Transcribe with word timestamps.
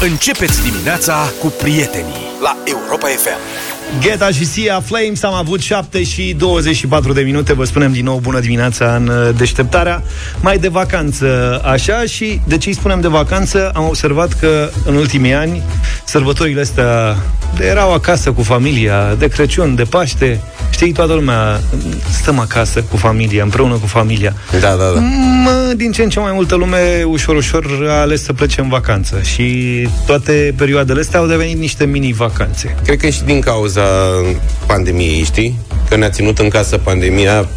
Începeți 0.00 0.62
dimineața 0.62 1.32
cu 1.40 1.46
prietenii 1.46 2.26
la 2.42 2.56
Europa 2.64 3.06
FM. 3.06 3.38
Gheta 4.00 4.30
și 4.30 4.44
Sia 4.44 4.80
Flames 4.80 5.22
Am 5.22 5.34
avut 5.34 5.60
7 5.60 6.02
și 6.02 6.34
24 6.38 7.12
de 7.12 7.20
minute. 7.20 7.52
Vă 7.52 7.64
spunem 7.64 7.92
din 7.92 8.04
nou 8.04 8.18
bună 8.18 8.40
dimineața 8.40 8.94
în 8.94 9.08
uh, 9.08 9.34
deșteptarea. 9.36 10.02
Mai 10.40 10.58
de 10.58 10.68
vacanță 10.68 11.60
așa 11.64 12.04
Și 12.04 12.40
de 12.46 12.58
ce 12.58 12.68
îi 12.68 12.74
spunem 12.74 13.00
de 13.00 13.08
vacanță? 13.08 13.70
Am 13.74 13.84
observat 13.84 14.32
că 14.32 14.70
în 14.84 14.94
ultimii 14.94 15.34
ani 15.34 15.62
Sărbătorile 16.04 16.60
astea 16.60 17.16
erau 17.60 17.92
acasă 17.92 18.32
cu 18.32 18.42
familia 18.42 19.14
De 19.14 19.28
Crăciun, 19.28 19.74
de 19.74 19.82
Paște 19.82 20.40
Știi, 20.70 20.92
toată 20.92 21.12
lumea 21.12 21.60
stăm 22.20 22.38
acasă 22.38 22.82
cu 22.82 22.96
familia, 22.96 23.42
împreună 23.42 23.74
cu 23.74 23.86
familia. 23.86 24.34
Da, 24.50 24.58
da, 24.58 24.90
da. 24.94 25.00
Mă, 25.44 25.72
din 25.76 25.92
ce 25.92 26.02
în 26.02 26.08
ce 26.08 26.20
mai 26.20 26.32
multă 26.32 26.54
lume, 26.54 27.04
ușor, 27.06 27.36
ușor, 27.36 27.86
a 27.88 28.00
ales 28.00 28.22
să 28.22 28.32
plece 28.32 28.60
în 28.60 28.68
vacanță. 28.68 29.20
Și 29.22 29.88
toate 30.06 30.54
perioadele 30.56 31.00
astea 31.00 31.18
au 31.18 31.26
devenit 31.26 31.58
niște 31.58 31.84
mini-vacanțe. 31.84 32.76
Cred 32.84 32.98
că 32.98 33.08
și 33.08 33.22
din 33.22 33.40
cauza 33.40 33.82
pandemiei, 34.66 35.22
știi? 35.22 35.58
Că 35.88 35.96
ne-a 35.96 36.10
ținut 36.10 36.38
în 36.38 36.48
casă 36.48 36.78
pandemia 36.78 37.48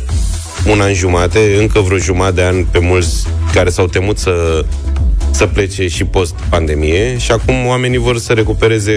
un 0.65 0.81
an 0.81 0.93
jumate, 0.93 1.55
încă 1.59 1.79
vreo 1.79 1.97
jumătate 1.97 2.35
de 2.35 2.43
an 2.43 2.65
pe 2.71 2.79
mulți 2.79 3.27
care 3.53 3.69
s-au 3.69 3.87
temut 3.87 4.17
să, 4.17 4.65
să 5.31 5.45
plece 5.45 5.87
și 5.87 6.03
post-pandemie 6.03 7.17
și 7.17 7.31
acum 7.31 7.65
oamenii 7.65 7.97
vor 7.97 8.17
să 8.17 8.33
recupereze 8.33 8.93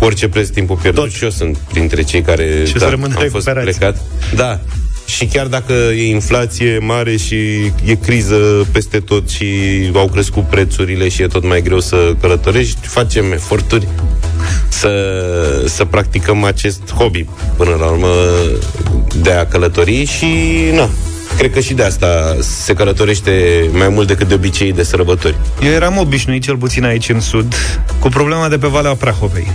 orice 0.00 0.28
preț 0.28 0.48
timpul 0.48 0.76
pierdut 0.76 1.02
Tot. 1.02 1.12
și 1.12 1.24
eu 1.24 1.30
sunt 1.30 1.56
printre 1.56 2.02
cei 2.02 2.22
care 2.22 2.64
și 2.66 2.72
da, 2.72 2.78
să 2.78 2.98
am 3.16 3.28
fost 3.30 3.50
plecat. 3.50 4.00
Da, 4.34 4.60
și 5.06 5.26
chiar 5.26 5.46
dacă 5.46 5.72
e 5.72 6.08
inflație 6.08 6.78
mare 6.78 7.16
și 7.16 7.34
e 7.84 7.94
criză 8.02 8.66
peste 8.72 9.00
tot 9.00 9.28
și 9.28 9.46
au 9.94 10.08
crescut 10.08 10.44
prețurile 10.44 11.08
și 11.08 11.22
e 11.22 11.26
tot 11.26 11.44
mai 11.46 11.62
greu 11.62 11.80
să 11.80 12.14
călătorești, 12.20 12.86
facem 12.86 13.32
eforturi 13.32 13.88
să, 14.68 14.90
să 15.66 15.84
practicăm 15.84 16.44
acest 16.44 16.92
hobby 16.94 17.26
până 17.56 17.76
la 17.80 17.86
urmă 17.86 18.14
de 19.22 19.30
a 19.30 19.46
călători 19.46 20.04
și 20.04 20.26
na, 20.74 20.88
cred 21.36 21.52
că 21.52 21.60
și 21.60 21.74
de 21.74 21.82
asta 21.82 22.36
se 22.40 22.72
călătorește 22.72 23.64
mai 23.72 23.88
mult 23.88 24.06
decât 24.06 24.28
de 24.28 24.34
obicei 24.34 24.72
de 24.72 24.82
sărbători. 24.82 25.36
Eu 25.62 25.70
eram 25.70 25.98
obișnuit, 25.98 26.42
cel 26.42 26.56
puțin 26.56 26.84
aici 26.84 27.08
în 27.08 27.20
sud, 27.20 27.54
cu 27.98 28.08
problema 28.08 28.48
de 28.48 28.58
pe 28.58 28.66
Valea 28.66 28.94
Prahovei 28.94 29.46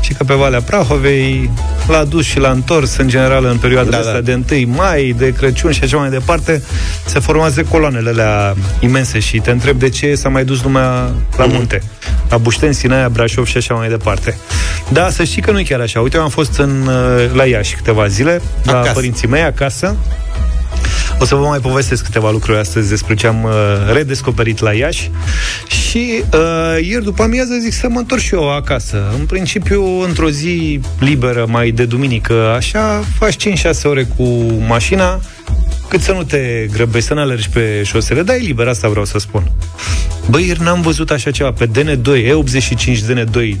și 0.00 0.12
că 0.12 0.24
pe 0.24 0.34
Valea 0.34 0.60
Prahovei 0.60 1.50
l-a 1.88 2.04
dus 2.04 2.24
și 2.24 2.38
l-a 2.38 2.50
întors, 2.50 2.96
în 2.96 3.08
general, 3.08 3.44
în 3.44 3.56
perioada 3.56 3.90
da, 3.90 3.98
asta 3.98 4.12
da. 4.12 4.20
de 4.20 4.64
1 4.64 4.74
mai, 4.74 5.14
de 5.18 5.32
Crăciun 5.32 5.72
și 5.72 5.84
așa 5.84 5.96
mai 5.96 6.10
departe, 6.10 6.62
se 7.06 7.18
formează 7.18 7.62
coloanele 7.62 8.10
alea 8.10 8.54
imense 8.80 9.18
și 9.18 9.38
te 9.38 9.50
întreb 9.50 9.78
de 9.78 9.88
ce 9.88 10.14
s-a 10.14 10.28
mai 10.28 10.44
dus 10.44 10.62
lumea 10.62 10.84
la 11.36 11.46
mm-hmm. 11.46 11.52
munte. 11.52 11.82
La 12.28 12.38
Bușteni, 12.38 12.74
Sinaia, 12.74 13.08
Brașov 13.08 13.46
și 13.46 13.56
așa 13.56 13.74
mai 13.74 13.88
departe. 13.88 14.38
Da, 14.88 15.10
să 15.10 15.24
știi 15.24 15.42
că 15.42 15.50
nu 15.50 15.58
e 15.58 15.62
chiar 15.62 15.80
așa. 15.80 16.00
Uite, 16.00 16.16
eu 16.16 16.22
am 16.22 16.28
fost 16.28 16.58
în, 16.58 16.86
uh, 16.86 17.30
la 17.34 17.44
Iași 17.44 17.74
câteva 17.74 18.06
zile, 18.06 18.40
acasă. 18.66 18.86
la 18.86 18.92
părinții 18.92 19.28
mei 19.28 19.42
acasă, 19.42 19.96
o 21.20 21.24
să 21.24 21.34
vă 21.34 21.46
mai 21.46 21.58
povestesc 21.58 22.04
câteva 22.04 22.30
lucruri 22.30 22.58
astăzi 22.58 22.88
despre 22.88 23.14
ce 23.14 23.26
am 23.26 23.44
uh, 23.44 23.52
redescoperit 23.92 24.60
la 24.60 24.72
Iași 24.72 25.10
și 25.66 26.22
uh, 26.34 26.86
ieri 26.86 27.04
după 27.04 27.22
amiază 27.22 27.54
zic 27.60 27.72
să 27.72 27.88
mă 27.88 27.98
întorc 27.98 28.20
și 28.20 28.34
eu 28.34 28.50
acasă. 28.50 29.14
În 29.18 29.26
principiu, 29.26 30.00
într-o 30.00 30.30
zi 30.30 30.80
liberă, 30.98 31.46
mai 31.48 31.70
de 31.70 31.84
duminică, 31.84 32.54
așa, 32.56 33.04
faci 33.18 33.48
5-6 33.48 33.82
ore 33.84 34.06
cu 34.16 34.24
mașina, 34.66 35.20
cât 35.88 36.00
să 36.00 36.12
nu 36.12 36.22
te 36.22 36.66
grăbești, 36.72 37.08
să 37.08 37.14
nu 37.14 37.20
alergi 37.20 37.48
pe 37.48 37.82
șosele, 37.84 38.22
dar 38.22 38.36
e 38.36 38.38
liber, 38.38 38.68
asta 38.68 38.88
vreau 38.88 39.04
să 39.04 39.18
spun. 39.18 39.50
Băi, 40.30 40.46
ieri 40.46 40.62
n-am 40.62 40.80
văzut 40.80 41.10
așa 41.10 41.30
ceva 41.30 41.52
pe 41.52 41.66
DN2, 41.66 42.24
E85 42.24 42.98
DN2, 43.10 43.56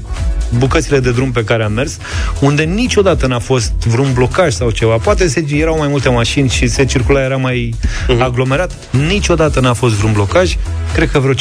bucățile 0.58 1.00
de 1.00 1.10
drum 1.10 1.32
pe 1.32 1.44
care 1.44 1.64
am 1.64 1.72
mers, 1.72 1.96
unde 2.40 2.62
niciodată 2.62 3.26
n-a 3.26 3.38
fost 3.38 3.72
vreun 3.72 4.12
blocaj 4.12 4.52
sau 4.52 4.70
ceva. 4.70 4.96
Poate 4.96 5.28
se 5.28 5.44
erau 5.50 5.78
mai 5.78 5.88
multe 5.88 6.08
mașini 6.08 6.48
și 6.48 6.66
se 6.66 6.84
circula, 6.84 7.22
era 7.22 7.36
mai 7.36 7.74
uh-huh. 7.74 8.18
aglomerat. 8.18 8.72
Niciodată 8.90 9.60
n-a 9.60 9.72
fost 9.72 9.94
vreun 9.94 10.12
blocaj. 10.12 10.56
Cred 10.94 11.10
că 11.10 11.18
vreo 11.18 11.34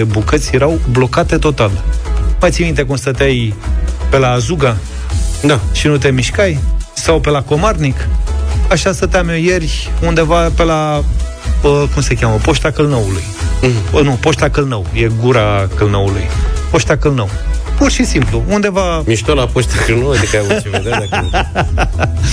5-6 0.00 0.06
bucăți 0.06 0.54
erau 0.54 0.80
blocate 0.90 1.36
total. 1.36 1.70
Mai 2.40 2.50
ții 2.50 2.64
minte 2.64 2.82
cum 2.82 2.96
stăteai 2.96 3.54
pe 4.10 4.18
la 4.18 4.30
Azuga? 4.30 4.76
Da. 5.42 5.60
Și 5.72 5.86
nu 5.86 5.96
te 5.96 6.10
mișcai? 6.10 6.58
Sau 6.94 7.20
pe 7.20 7.30
la 7.30 7.42
Comarnic? 7.42 8.08
Așa 8.70 8.92
stăteam 8.92 9.28
eu 9.28 9.36
ieri 9.36 9.90
undeva 10.06 10.50
pe 10.50 10.62
la 10.62 11.04
cum 11.92 12.02
se 12.02 12.14
cheamă, 12.14 12.36
Poșta 12.42 12.70
Călnăului. 12.70 13.22
Mm-hmm. 13.62 14.02
Nu, 14.02 14.18
Poșta 14.20 14.48
Călnău, 14.48 14.86
e 14.92 15.10
gura 15.20 15.68
Călnăului. 15.74 16.28
Poșta 16.70 16.96
Călnău. 16.96 17.30
Pur 17.78 17.90
și 17.90 18.04
simplu, 18.04 18.42
undeva... 18.48 19.02
Mișto 19.06 19.34
la 19.34 19.46
poștă 19.46 19.74
că 19.86 19.92
nu, 19.92 20.10
adică 20.10 20.36
ai 20.36 20.42
avut 20.48 20.62
ce 20.62 20.68
vedea 20.68 20.98
dacă... 20.98 21.30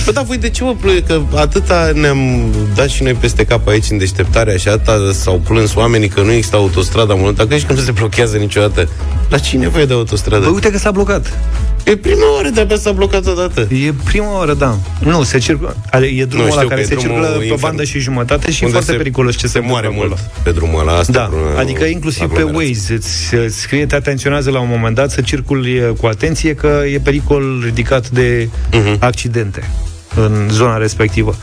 Păi 0.04 0.12
da, 0.12 0.22
voi 0.22 0.36
de 0.36 0.50
ce 0.50 0.64
vă 0.64 0.74
plânge? 0.74 1.02
Că 1.02 1.20
atâta 1.34 1.90
ne-am 1.94 2.52
dat 2.74 2.88
și 2.88 3.02
noi 3.02 3.12
peste 3.12 3.44
cap 3.44 3.68
aici 3.68 3.90
în 3.90 3.98
deșteptare, 3.98 4.52
așa 4.52 4.70
atâta 4.70 5.12
s-au 5.12 5.40
plâns 5.44 5.74
oamenii 5.74 6.08
că 6.08 6.20
nu 6.20 6.32
există 6.32 6.56
autostradă 6.56 7.14
mult, 7.16 7.36
dacă 7.36 7.56
și 7.56 7.64
că 7.64 7.72
nu 7.72 7.80
se 7.80 7.90
blochează 7.90 8.36
niciodată. 8.36 8.88
La 9.28 9.38
cine 9.38 9.62
nevoie 9.62 9.84
de 9.84 9.92
autostradă? 9.92 10.44
Păi 10.44 10.54
uite 10.54 10.70
că 10.70 10.78
s-a 10.78 10.90
blocat. 10.90 11.38
E 11.84 11.96
prima 11.96 12.34
oară 12.34 12.48
de-abia 12.48 12.76
s-a 12.76 12.92
blocat 12.92 13.26
odată. 13.26 13.60
E 13.86 13.92
prima 14.04 14.36
oară, 14.36 14.54
da. 14.54 14.78
Nu, 14.98 15.22
se 15.22 15.38
circulă. 15.38 15.76
E 16.16 16.24
drumul 16.24 16.50
ăla 16.50 16.64
care 16.64 16.84
se 16.84 16.94
circulă 16.94 17.26
pe 17.26 17.52
o 17.52 17.56
bandă 17.56 17.84
și 17.84 17.98
jumătate 17.98 18.50
și 18.50 18.64
e 18.64 18.68
foarte 18.68 18.90
se, 18.90 18.96
periculos 18.96 19.36
ce 19.36 19.46
se, 19.46 19.52
se 19.52 19.58
moare 19.58 19.88
mult 19.92 20.18
pe 20.42 20.50
drumul 20.50 20.80
ăla. 20.80 20.96
Asta 20.98 21.12
da, 21.12 21.60
adică 21.60 21.84
inclusiv 21.84 22.32
pe 22.32 22.42
Waze 22.42 22.94
îți, 22.94 23.34
îți 23.34 23.60
scrie, 23.60 23.86
te 23.86 23.94
atenționează 23.94 24.50
la 24.50 24.60
un 24.60 24.68
moment 24.70 24.94
dat 24.94 25.10
să 25.10 25.20
circuli 25.32 25.94
cu 26.00 26.06
atenție 26.06 26.54
că 26.54 26.82
e 26.92 26.98
pericol 26.98 27.60
ridicat 27.64 28.10
de 28.10 28.48
uh-huh. 28.48 28.98
accidente 28.98 29.70
în 30.14 30.48
zona 30.50 30.76
respectivă. 30.76 31.36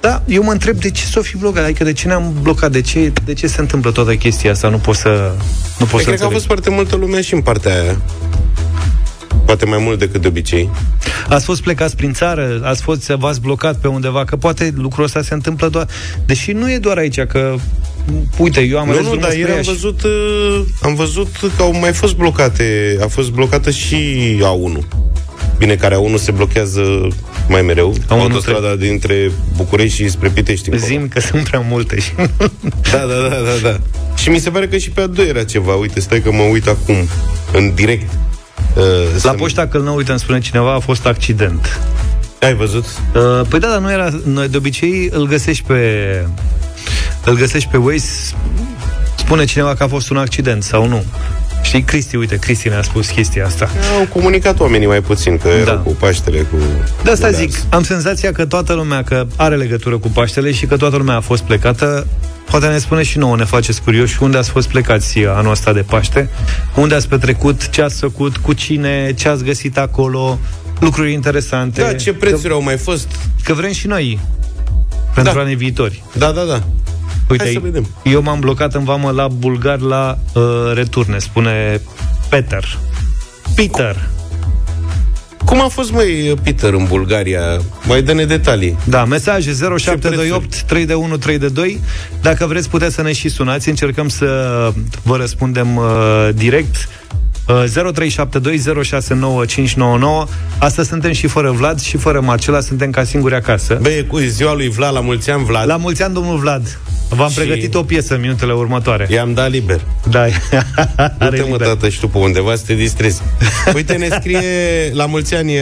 Da, 0.00 0.22
eu 0.26 0.42
mă 0.42 0.52
întreb 0.52 0.76
de 0.76 0.90
ce 0.90 1.04
s-o 1.04 1.22
fi 1.22 1.36
blocat, 1.36 1.64
adică 1.64 1.84
de 1.84 1.92
ce 1.92 2.06
ne-am 2.06 2.34
blocat, 2.42 2.70
de 2.70 2.80
ce, 2.80 3.12
de 3.24 3.32
ce 3.32 3.46
se 3.46 3.60
întâmplă 3.60 3.90
toată 3.90 4.14
chestia 4.14 4.50
asta, 4.50 4.68
nu 4.68 4.78
pot 4.78 4.94
să 4.94 5.32
nu 5.78 5.86
pot 5.86 5.88
păi 5.88 6.00
să 6.00 6.06
cred 6.06 6.18
că 6.18 6.24
a 6.24 6.28
fost 6.28 6.46
foarte 6.46 6.70
multă 6.70 6.96
lume 6.96 7.20
și 7.20 7.34
în 7.34 7.40
partea 7.40 7.82
aia. 7.82 8.00
Poate 9.44 9.64
mai 9.64 9.78
mult 9.78 9.98
decât 9.98 10.20
de 10.20 10.28
obicei. 10.28 10.70
Ați 11.28 11.44
fost 11.44 11.62
plecați 11.62 11.96
prin 11.96 12.12
țară, 12.12 12.60
ați 12.64 12.82
fost, 12.82 13.06
v-ați 13.06 13.40
blocat 13.40 13.76
pe 13.76 13.88
undeva, 13.88 14.24
că 14.24 14.36
poate 14.36 14.72
lucrul 14.76 15.04
ăsta 15.04 15.22
se 15.22 15.34
întâmplă 15.34 15.68
doar... 15.68 15.86
Deși 16.26 16.52
nu 16.52 16.70
e 16.70 16.78
doar 16.78 16.96
aici, 16.96 17.20
că 17.20 17.54
Uite, 18.38 18.60
eu 18.60 18.78
am 18.78 18.88
nu, 18.88 19.02
nu, 19.02 19.16
dar 19.16 19.32
ieri 19.32 19.50
am 19.50 19.62
văzut, 19.62 20.02
uh, 20.02 20.60
am 20.82 20.94
văzut 20.94 21.28
că 21.56 21.62
au 21.62 21.78
mai 21.80 21.92
fost 21.92 22.16
blocate, 22.16 22.98
a 23.02 23.06
fost 23.06 23.30
blocată 23.30 23.70
și 23.70 23.96
A1. 24.38 24.84
Bine, 25.58 25.74
care 25.74 25.94
A1 25.94 26.14
se 26.14 26.30
blochează 26.30 27.08
mai 27.48 27.62
mereu, 27.62 27.94
A1 27.94 28.08
autostrada 28.08 28.66
trebuie. 28.66 28.88
dintre 28.88 29.30
București 29.56 30.02
și 30.02 30.08
spre 30.08 30.28
Pitești. 30.28 30.76
Zim 30.76 31.08
că 31.08 31.20
sunt 31.20 31.42
prea 31.42 31.64
multe. 31.68 31.96
da, 32.92 32.98
da, 32.98 33.28
da, 33.28 33.28
da, 33.28 33.68
da. 33.70 33.80
Și 34.16 34.28
mi 34.28 34.38
se 34.38 34.50
pare 34.50 34.68
că 34.68 34.76
și 34.76 34.90
pe 34.90 35.02
A2 35.02 35.28
era 35.28 35.44
ceva. 35.44 35.74
Uite, 35.74 36.00
stai 36.00 36.20
că 36.20 36.32
mă 36.32 36.42
uit 36.42 36.66
acum, 36.66 36.96
în 37.52 37.74
direct. 37.74 38.12
Uh, 38.76 39.22
La 39.22 39.32
poșta 39.32 39.66
Călnău, 39.66 39.96
uite, 39.96 40.10
îmi 40.10 40.20
spune 40.20 40.40
cineva, 40.40 40.74
a 40.74 40.78
fost 40.78 41.06
accident. 41.06 41.80
Ai 42.40 42.54
văzut? 42.54 42.84
Uh, 42.84 43.46
păi 43.48 43.60
da, 43.60 43.68
dar 43.68 43.78
nu 43.78 43.90
era... 43.90 44.20
Noi 44.24 44.48
de 44.48 44.56
obicei 44.56 45.08
îl 45.12 45.26
găsești 45.26 45.64
pe... 45.66 45.76
Îl 47.24 47.36
găsești 47.36 47.68
pe 47.68 47.76
Waze, 47.76 48.34
spune 49.16 49.44
cineva 49.44 49.74
că 49.74 49.82
a 49.82 49.88
fost 49.88 50.10
un 50.10 50.16
accident 50.16 50.62
sau 50.62 50.86
nu. 50.86 51.04
Știi, 51.62 51.82
Cristi, 51.82 52.16
uite, 52.16 52.36
Cristi 52.36 52.68
ne-a 52.68 52.82
spus 52.82 53.08
chestia 53.08 53.46
asta. 53.46 53.68
Au 53.98 54.06
comunicat 54.06 54.60
oamenii 54.60 54.86
mai 54.86 55.00
puțin, 55.00 55.38
că 55.38 55.48
da. 55.48 55.54
erau 55.54 55.78
cu 55.78 55.90
Paștele, 55.92 56.38
cu... 56.38 56.56
De 57.02 57.10
asta 57.10 57.30
zic, 57.30 57.60
am 57.68 57.82
senzația 57.82 58.32
că 58.32 58.46
toată 58.46 58.72
lumea, 58.72 59.02
că 59.02 59.26
are 59.36 59.56
legătură 59.56 59.98
cu 59.98 60.08
Paștele 60.08 60.52
și 60.52 60.66
că 60.66 60.76
toată 60.76 60.96
lumea 60.96 61.16
a 61.16 61.20
fost 61.20 61.42
plecată, 61.42 62.06
Poate 62.50 62.66
ne 62.66 62.78
spune 62.78 63.02
și 63.02 63.18
nouă, 63.18 63.36
ne 63.36 63.44
faceți 63.44 63.82
curioși, 63.82 64.22
unde 64.22 64.36
ați 64.36 64.50
fost 64.50 64.68
plecați 64.68 65.18
anul 65.18 65.50
ăsta 65.50 65.72
de 65.72 65.80
Paște, 65.80 66.28
unde 66.74 66.94
ați 66.94 67.08
petrecut, 67.08 67.68
ce 67.68 67.82
ați 67.82 67.98
făcut, 68.00 68.36
cu 68.36 68.52
cine, 68.52 69.14
ce 69.18 69.28
ați 69.28 69.44
găsit 69.44 69.78
acolo, 69.78 70.38
lucruri 70.80 71.12
interesante. 71.12 71.80
Da, 71.80 71.92
ce 71.92 72.12
prețuri 72.12 72.48
că, 72.48 72.52
au 72.52 72.62
mai 72.62 72.76
fost. 72.76 73.08
Că 73.44 73.54
vrem 73.54 73.72
și 73.72 73.86
noi 73.86 74.18
pentru 75.14 75.34
da. 75.34 75.40
anii 75.40 75.54
viitori. 75.54 76.02
Da, 76.12 76.30
da, 76.30 76.42
da. 76.42 76.62
Uite, 77.30 77.44
Hai 77.44 77.52
să 77.52 77.58
vedem. 77.62 77.86
eu 78.04 78.22
m-am 78.22 78.40
blocat 78.40 78.74
în 78.74 78.84
vamă 78.84 79.10
la 79.10 79.28
bulgar 79.28 79.78
la 79.80 80.18
uh, 80.34 80.42
returne, 80.74 81.18
spune 81.18 81.80
Peter. 82.28 82.78
Peter. 83.54 84.08
Cum 85.44 85.60
a 85.60 85.68
fost, 85.68 85.92
mai 85.92 86.34
Peter, 86.42 86.72
în 86.72 86.84
Bulgaria? 86.88 87.40
Mai 87.86 88.02
dă-ne 88.02 88.24
detalii. 88.24 88.76
Da, 88.84 89.04
mesaje 89.04 89.52
0728 89.78 90.62
3 90.62 90.86
de 90.86 90.94
1 90.94 91.16
3 91.16 91.38
de 91.38 91.48
2. 91.48 91.80
Dacă 92.22 92.46
vreți, 92.46 92.68
puteți 92.68 92.94
să 92.94 93.02
ne 93.02 93.12
și 93.12 93.28
sunați. 93.28 93.68
Încercăm 93.68 94.08
să 94.08 94.26
vă 95.02 95.16
răspundem 95.16 95.76
uh, 95.76 96.28
direct. 96.34 96.88
0372069599 97.50 97.58
uh, 100.02 100.22
Astăzi 100.58 100.88
suntem 100.88 101.12
și 101.12 101.26
fără 101.26 101.50
Vlad 101.50 101.80
și 101.80 101.96
fără 101.96 102.20
Marcela 102.20 102.60
Suntem 102.60 102.90
ca 102.90 103.04
singuri 103.04 103.34
acasă 103.34 103.78
Băi, 103.82 104.06
cu 104.06 104.18
ziua 104.18 104.54
lui 104.54 104.68
Vlad, 104.68 104.92
la 104.92 105.00
mulți 105.00 105.30
ani 105.30 105.44
Vlad 105.44 105.66
La 105.66 105.76
mulți 105.76 106.02
ani, 106.02 106.14
domnul 106.14 106.38
Vlad 106.38 106.78
V-am 107.08 107.28
și... 107.28 107.34
pregătit 107.34 107.74
o 107.74 107.82
piesă 107.82 108.14
în 108.14 108.20
minutele 108.20 108.52
următoare. 108.52 109.06
I-am 109.10 109.34
dat 109.34 109.50
liber. 109.50 109.80
Da, 110.10 110.26
Du-te, 111.18 111.42
mă, 111.48 111.56
tată, 111.56 111.88
și 111.88 112.00
tu 112.00 112.08
pe 112.08 112.18
undeva 112.18 112.54
să 112.54 112.62
te 112.66 112.74
distrezi. 112.74 113.22
Uite, 113.74 113.92
ne 113.92 114.08
scrie 114.10 114.40
la 114.92 115.06
mulți 115.06 115.34
ani, 115.34 115.52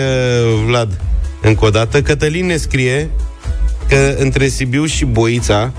Vlad, 0.66 1.00
încă 1.42 1.64
o 1.64 1.70
dată. 1.70 2.02
Cătălin 2.02 2.46
ne 2.46 2.56
scrie 2.56 3.10
că 3.88 4.14
între 4.18 4.48
Sibiu 4.48 4.84
și 4.84 5.04
Boița 5.04 5.72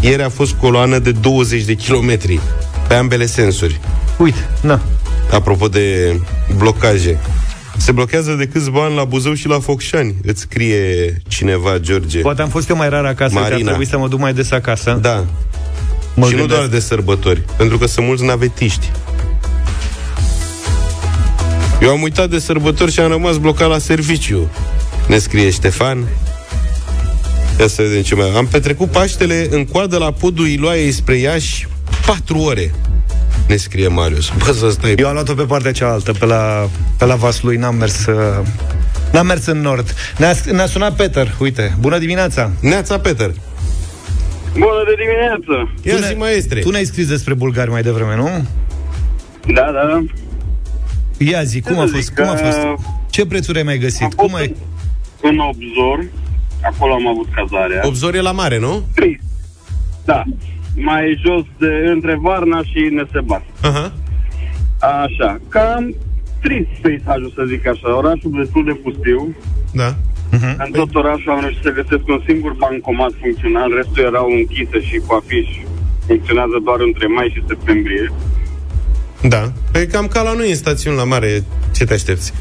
ieri 0.00 0.22
a 0.22 0.28
fost 0.28 0.52
coloană 0.52 0.98
de 0.98 1.12
20 1.12 1.62
de 1.62 1.74
kilometri 1.74 2.40
pe 2.88 2.94
ambele 2.94 3.26
sensuri. 3.26 3.80
Uite, 4.18 4.48
na. 4.60 4.80
Apropo 5.30 5.68
de 5.68 6.16
blocaje. 6.56 7.18
Se 7.76 7.92
blochează 7.92 8.32
de 8.32 8.46
câțiva 8.46 8.84
ani 8.84 8.94
la 8.94 9.04
Buzău 9.04 9.34
și 9.34 9.48
la 9.48 9.58
Focșani. 9.58 10.14
Îți 10.22 10.40
scrie 10.40 11.22
cineva, 11.28 11.78
George. 11.78 12.20
Poate 12.20 12.42
am 12.42 12.48
fost 12.48 12.68
eu 12.68 12.76
mai 12.76 12.88
rar 12.88 13.04
acasă, 13.04 13.34
Marina. 13.34 13.48
că 13.48 13.54
ar 13.54 13.62
trebui 13.62 13.86
să 13.86 13.98
mă 13.98 14.08
duc 14.08 14.18
mai 14.18 14.34
des 14.34 14.50
acasă. 14.50 14.98
Da. 15.02 15.24
Mă 16.14 16.24
și 16.26 16.30
gândesc. 16.30 16.36
nu 16.36 16.46
doar 16.46 16.66
de 16.66 16.80
sărbători, 16.80 17.42
pentru 17.56 17.78
că 17.78 17.86
sunt 17.86 18.06
mulți 18.06 18.24
navetiști. 18.24 18.90
Eu 21.82 21.90
am 21.90 22.02
uitat 22.02 22.30
de 22.30 22.38
sărbători 22.38 22.92
și 22.92 23.00
am 23.00 23.08
rămas 23.08 23.36
blocat 23.36 23.68
la 23.68 23.78
serviciu. 23.78 24.50
Ne 25.08 25.18
scrie 25.18 25.50
Ștefan. 25.50 26.08
Ia 27.60 27.66
să 27.66 27.82
vedem 27.82 28.02
ce 28.02 28.14
mai... 28.14 28.32
Am 28.36 28.46
petrecut 28.46 28.90
Paștele 28.90 29.46
în 29.50 29.64
coadă 29.64 29.98
la 29.98 30.10
podul 30.10 30.46
Iloaiei 30.46 30.92
spre 30.92 31.16
Iași 31.16 31.68
4 32.06 32.38
ore 32.38 32.70
ne 33.48 33.56
scrie 33.56 33.88
Marius. 33.88 34.32
Bă, 34.38 34.52
să 34.52 34.70
stai. 34.70 34.94
Eu 34.96 35.06
am 35.06 35.12
luat-o 35.12 35.34
pe 35.34 35.42
partea 35.42 35.72
cealaltă, 35.72 36.12
pe 36.12 36.24
la, 36.24 36.68
pe 36.98 37.04
la 37.04 37.14
Vaslui, 37.14 37.56
n-am 37.56 37.74
mers... 37.74 38.06
Uh, 38.06 38.46
n-am 39.12 39.26
mers 39.26 39.46
în 39.46 39.60
nord. 39.60 39.94
Ne-a, 40.18 40.34
ne-a 40.52 40.66
sunat 40.66 40.96
Peter, 40.96 41.34
uite. 41.38 41.74
Bună 41.80 41.98
dimineața! 41.98 42.50
Neața, 42.60 42.98
Peter! 42.98 43.30
Bună 44.52 44.82
de 44.86 44.94
dimineață! 44.98 45.74
Ia 45.82 45.96
tu 45.96 46.02
zi, 46.02 46.14
maestre! 46.14 46.60
Tu 46.60 46.70
ne-ai 46.70 46.84
scris 46.84 47.08
despre 47.08 47.34
bulgari 47.34 47.70
mai 47.70 47.82
devreme, 47.82 48.16
nu? 48.16 48.46
Da, 49.54 49.70
da. 49.72 50.04
Ia 51.18 51.42
zi, 51.42 51.60
cum 51.60 51.78
a 51.78 51.86
fost? 51.92 52.10
Cum 52.10 52.28
a 52.28 52.34
fost? 52.34 52.58
Ce 53.10 53.26
prețuri 53.26 53.58
ai 53.58 53.64
mai 53.64 53.78
găsit? 53.78 54.14
Cum 54.14 54.34
ai... 54.34 54.54
În 55.22 55.38
Obzor, 55.38 56.06
acolo 56.62 56.92
am 56.92 57.06
avut 57.06 57.26
cazarea. 57.34 57.86
Obzor 57.86 58.14
e 58.14 58.20
la 58.20 58.32
mare, 58.32 58.58
nu? 58.58 58.84
Da 60.04 60.24
mai 60.76 61.20
jos 61.24 61.44
de 61.58 61.90
între 61.94 62.18
Varna 62.20 62.62
și 62.62 62.88
Nesebat. 62.90 63.42
Uh-huh. 63.42 63.90
Așa, 64.80 65.40
cam 65.48 65.94
trist 66.40 66.70
peisajul, 66.82 67.32
să 67.34 67.44
zic 67.48 67.66
așa. 67.66 67.96
Orașul 67.96 68.30
destul 68.40 68.64
de 68.64 68.72
pustiu. 68.72 69.36
Da. 69.72 69.90
Uh-huh. 70.34 70.56
În 70.64 70.70
tot 70.72 70.94
orașul 70.94 71.32
am 71.32 71.40
reușit 71.40 71.62
să 71.62 71.70
găsesc 71.80 72.08
un 72.08 72.22
singur 72.26 72.52
bancomat 72.52 73.12
funcțional, 73.20 73.70
restul 73.74 74.04
erau 74.04 74.26
închise 74.38 74.78
și 74.88 74.96
cu 75.06 75.14
afiș. 75.14 75.48
Funcționează 76.06 76.56
doar 76.64 76.80
între 76.80 77.06
mai 77.06 77.32
și 77.34 77.44
septembrie. 77.46 78.12
Da. 79.22 79.52
Păi 79.72 79.86
cam 79.86 80.06
ca 80.06 80.22
la 80.22 80.32
noi 80.32 80.48
în 80.48 80.54
stațiuni 80.54 80.96
la 80.96 81.04
mare, 81.04 81.44
ce 81.74 81.84
te 81.84 81.92
aștepți? 81.92 82.32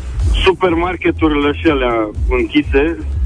Supermarketurile 0.43 1.51
și 1.59 1.67
alea 1.67 2.09
închise, 2.29 2.83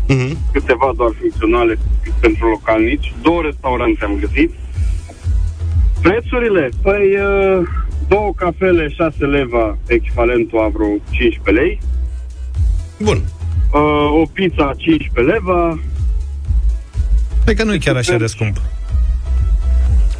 uh-huh. 0.09 0.31
câteva 0.51 0.91
doar 0.95 1.12
funcționale 1.19 1.77
pentru 2.19 2.47
localnici, 2.47 3.13
două 3.21 3.41
restaurante 3.41 4.05
am 4.05 4.17
găsit, 4.19 4.51
Prețurile? 6.01 6.69
Păi, 6.81 7.16
uh, 7.16 7.68
două 8.07 8.34
cafele, 8.36 8.90
6 8.90 9.25
leva, 9.25 9.78
echivalentul 9.88 10.60
a 10.60 10.68
vreo 10.68 10.88
15 11.10 11.63
lei. 11.63 11.80
Bun. 12.98 13.22
Uh, 13.74 14.22
o 14.22 14.25
pizza, 14.34 14.74
15 14.78 15.34
leva. 15.34 15.80
Păi 17.46 17.56
că 17.56 17.63
nu 17.63 17.74
e 17.74 17.78
chiar 17.78 17.96
așa 17.96 18.18
de 18.18 18.25
scump. 18.25 18.57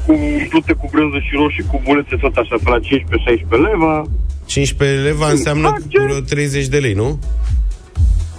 Cu 0.06 0.12
umplute 0.42 0.74
cu 0.74 0.90
brânză 0.92 1.20
și 1.20 1.36
roșii, 1.36 1.64
cu 1.64 1.82
bulețe, 1.84 2.16
tot 2.16 2.36
așa, 2.36 2.56
pe 2.64 2.70
la 2.70 2.80
15-16 2.80 2.82
leva. 3.50 4.04
15 4.46 5.00
leva 5.02 5.30
înseamnă 5.30 5.76
vreo 5.92 6.20
30 6.20 6.68
de 6.68 6.78
lei, 6.78 6.94
nu? 6.94 7.20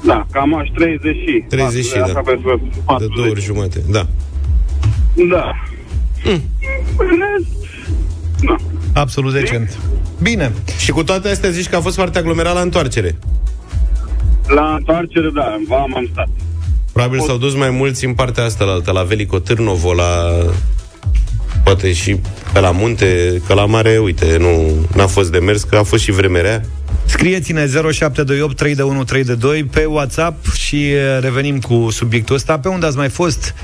Da, 0.05 0.27
cam 0.33 0.55
aș 0.55 0.69
30 0.75 1.17
și. 1.17 1.45
30 1.49 1.85
și, 1.85 1.99
da. 1.99 2.23
De 2.99 3.07
două 3.15 3.29
ori 3.29 3.41
jumate, 3.41 3.83
da. 3.91 4.07
Da. 5.31 5.53
Mm. 6.25 6.43
Da. 8.41 8.57
Absolut 8.93 9.33
decent. 9.33 9.79
Bine. 10.23 10.53
Și 10.79 10.91
cu 10.91 11.05
toate 11.05 11.29
astea 11.29 11.51
zici 11.51 11.69
că 11.69 11.77
a 11.77 11.81
fost 11.81 11.97
foarte 11.97 12.19
aglomerat 12.19 12.55
la 12.55 12.61
întoarcere. 12.61 13.19
La 14.47 14.75
întoarcere, 14.75 15.31
da, 15.35 15.55
în 15.59 15.65
vam 15.69 15.97
am 15.97 16.09
stat. 16.13 16.29
Probabil 16.93 17.21
s-au 17.21 17.37
dus 17.37 17.55
mai 17.55 17.71
mulți 17.71 18.05
în 18.05 18.15
partea 18.15 18.45
asta, 18.45 18.65
la, 18.65 18.93
la 18.93 19.03
Velico 19.03 19.39
Târnovo, 19.39 19.93
la 19.93 20.29
poate 21.65 21.93
și 21.93 22.21
pe 22.53 22.61
la 22.61 22.71
munte, 22.71 23.43
că 23.47 23.55
la 23.55 23.67
mare, 23.67 23.99
uite, 23.99 24.37
nu 24.39 24.87
n-a 24.95 25.07
fost 25.07 25.33
de 25.33 25.39
mers, 25.39 25.63
că 25.63 25.77
a 25.77 25.83
fost 25.83 26.03
și 26.03 26.11
vremerea. 26.11 26.63
Scrieți-ne 27.05 27.67
0728 27.67 28.57
321 28.57 29.67
pe 29.71 29.85
WhatsApp 29.85 30.53
și 30.53 30.93
revenim 31.21 31.61
cu 31.61 31.91
subiectul 31.91 32.35
ăsta. 32.35 32.59
Pe 32.59 32.69
unde 32.69 32.87
ați 32.87 32.97
mai 32.97 33.09
fost? 33.09 33.55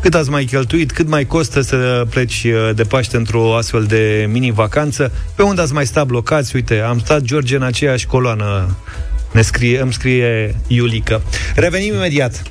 Cât 0.00 0.14
ați 0.14 0.30
mai 0.30 0.44
cheltuit, 0.44 0.92
cât 0.92 1.08
mai 1.08 1.24
costă 1.24 1.60
să 1.60 2.06
pleci 2.10 2.44
uh, 2.44 2.70
de 2.74 2.82
Paște 2.82 3.16
într-o 3.16 3.56
astfel 3.56 3.84
de 3.84 4.28
mini-vacanță, 4.30 5.12
pe 5.34 5.42
unde 5.42 5.60
ați 5.60 5.72
mai 5.72 5.86
stat 5.86 6.06
blocați, 6.06 6.56
uite, 6.56 6.80
am 6.80 6.98
stat 6.98 7.20
George 7.20 7.56
în 7.56 7.62
aceeași 7.62 8.06
coloană, 8.06 8.76
ne 9.32 9.42
scrie, 9.42 9.80
îmi 9.80 9.92
scrie 9.92 10.54
Iulică. 10.66 11.22
Revenim 11.54 11.94
imediat. 11.94 12.42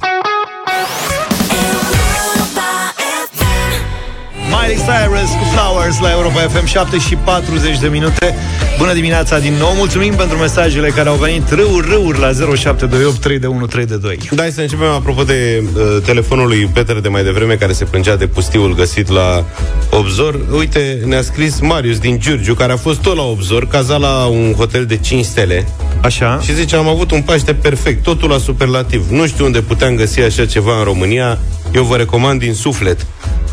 Miley 4.68 4.84
Cyrus 4.84 5.30
cu 5.30 5.44
Flowers 5.54 6.00
la 6.00 6.12
Europa 6.12 6.40
FM 6.40 6.66
7 6.66 6.98
și 6.98 7.16
40 7.16 7.80
de 7.80 7.88
minute. 7.88 8.36
Bună 8.78 8.94
dimineața 8.94 9.40
din 9.40 9.54
nou. 9.54 9.74
Mulțumim 9.76 10.14
pentru 10.14 10.38
mesajele 10.38 10.90
care 10.90 11.10
au 11.10 11.16
venit 11.16 11.50
râuri, 11.50 11.88
râuri 11.90 12.20
la 12.20 12.32
0728 12.32 13.20
3 13.20 13.40
de 13.40 13.48
1 13.48 13.66
3 13.66 13.86
de 13.86 13.98
2. 13.98 14.18
Da, 14.32 14.44
să 14.52 14.62
începem 14.62 14.88
apropo 14.88 15.24
de 15.24 15.64
uh, 15.64 16.02
telefonul 16.06 16.48
lui 16.48 16.70
Peter 16.74 17.00
de 17.00 17.08
mai 17.08 17.24
devreme 17.24 17.54
care 17.54 17.74
se 17.74 17.86
plângea 17.86 18.16
de 18.16 18.28
pustiul 18.28 18.76
găsit 18.76 19.10
la 19.10 19.46
Obzor. 19.90 20.40
Uite, 20.58 21.00
ne-a 21.06 21.22
scris 21.22 21.60
Marius 21.60 21.98
din 21.98 22.20
Giurgiu, 22.20 22.54
care 22.54 22.72
a 22.72 22.78
fost 22.78 23.02
tot 23.02 23.16
la 23.16 23.24
Obzor, 23.24 23.68
caza 23.68 23.98
la 23.98 24.26
un 24.26 24.54
hotel 24.58 24.86
de 24.86 24.98
5 24.98 25.26
stele. 25.26 25.68
Așa. 26.02 26.40
Și 26.44 26.54
zice, 26.54 26.76
am 26.76 26.88
avut 26.88 27.12
un 27.12 27.22
Paște 27.22 27.54
perfect, 27.54 28.04
totul 28.04 28.30
la 28.30 28.38
superlativ. 28.38 29.10
Nu 29.10 29.28
știu 29.28 29.46
unde 29.46 29.62
puteam 29.62 29.96
găsi 29.96 30.20
așa 30.20 30.46
ceva 30.46 30.78
în 30.78 30.84
România. 30.84 31.40
Eu 31.74 31.84
vă 31.84 31.96
recomand 31.96 32.40
din 32.40 32.54
suflet 32.54 33.06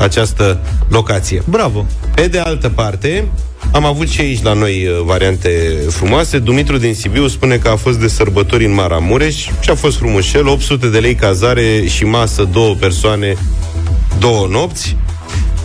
această 0.02 0.60
locație. 0.88 1.42
Bravo! 1.48 1.86
Pe 2.14 2.28
de 2.28 2.38
altă 2.38 2.68
parte, 2.68 3.28
am 3.70 3.84
avut 3.84 4.08
și 4.08 4.20
aici 4.20 4.42
la 4.42 4.52
noi 4.52 4.86
uh, 4.86 5.04
variante 5.04 5.50
frumoase. 5.88 6.38
Dumitru 6.38 6.76
din 6.76 6.94
Sibiu 6.94 7.28
spune 7.28 7.56
că 7.56 7.68
a 7.68 7.76
fost 7.76 7.98
de 8.00 8.08
sărbători 8.08 8.64
în 8.64 8.74
Maramureș 8.74 9.36
și 9.60 9.70
a 9.70 9.74
fost 9.74 9.96
frumușel, 9.96 10.46
800 10.46 10.88
de 10.88 10.98
lei 10.98 11.14
cazare 11.14 11.86
și 11.86 12.04
masă, 12.04 12.48
două 12.52 12.74
persoane, 12.74 13.36
două 14.18 14.46
nopți. 14.50 14.96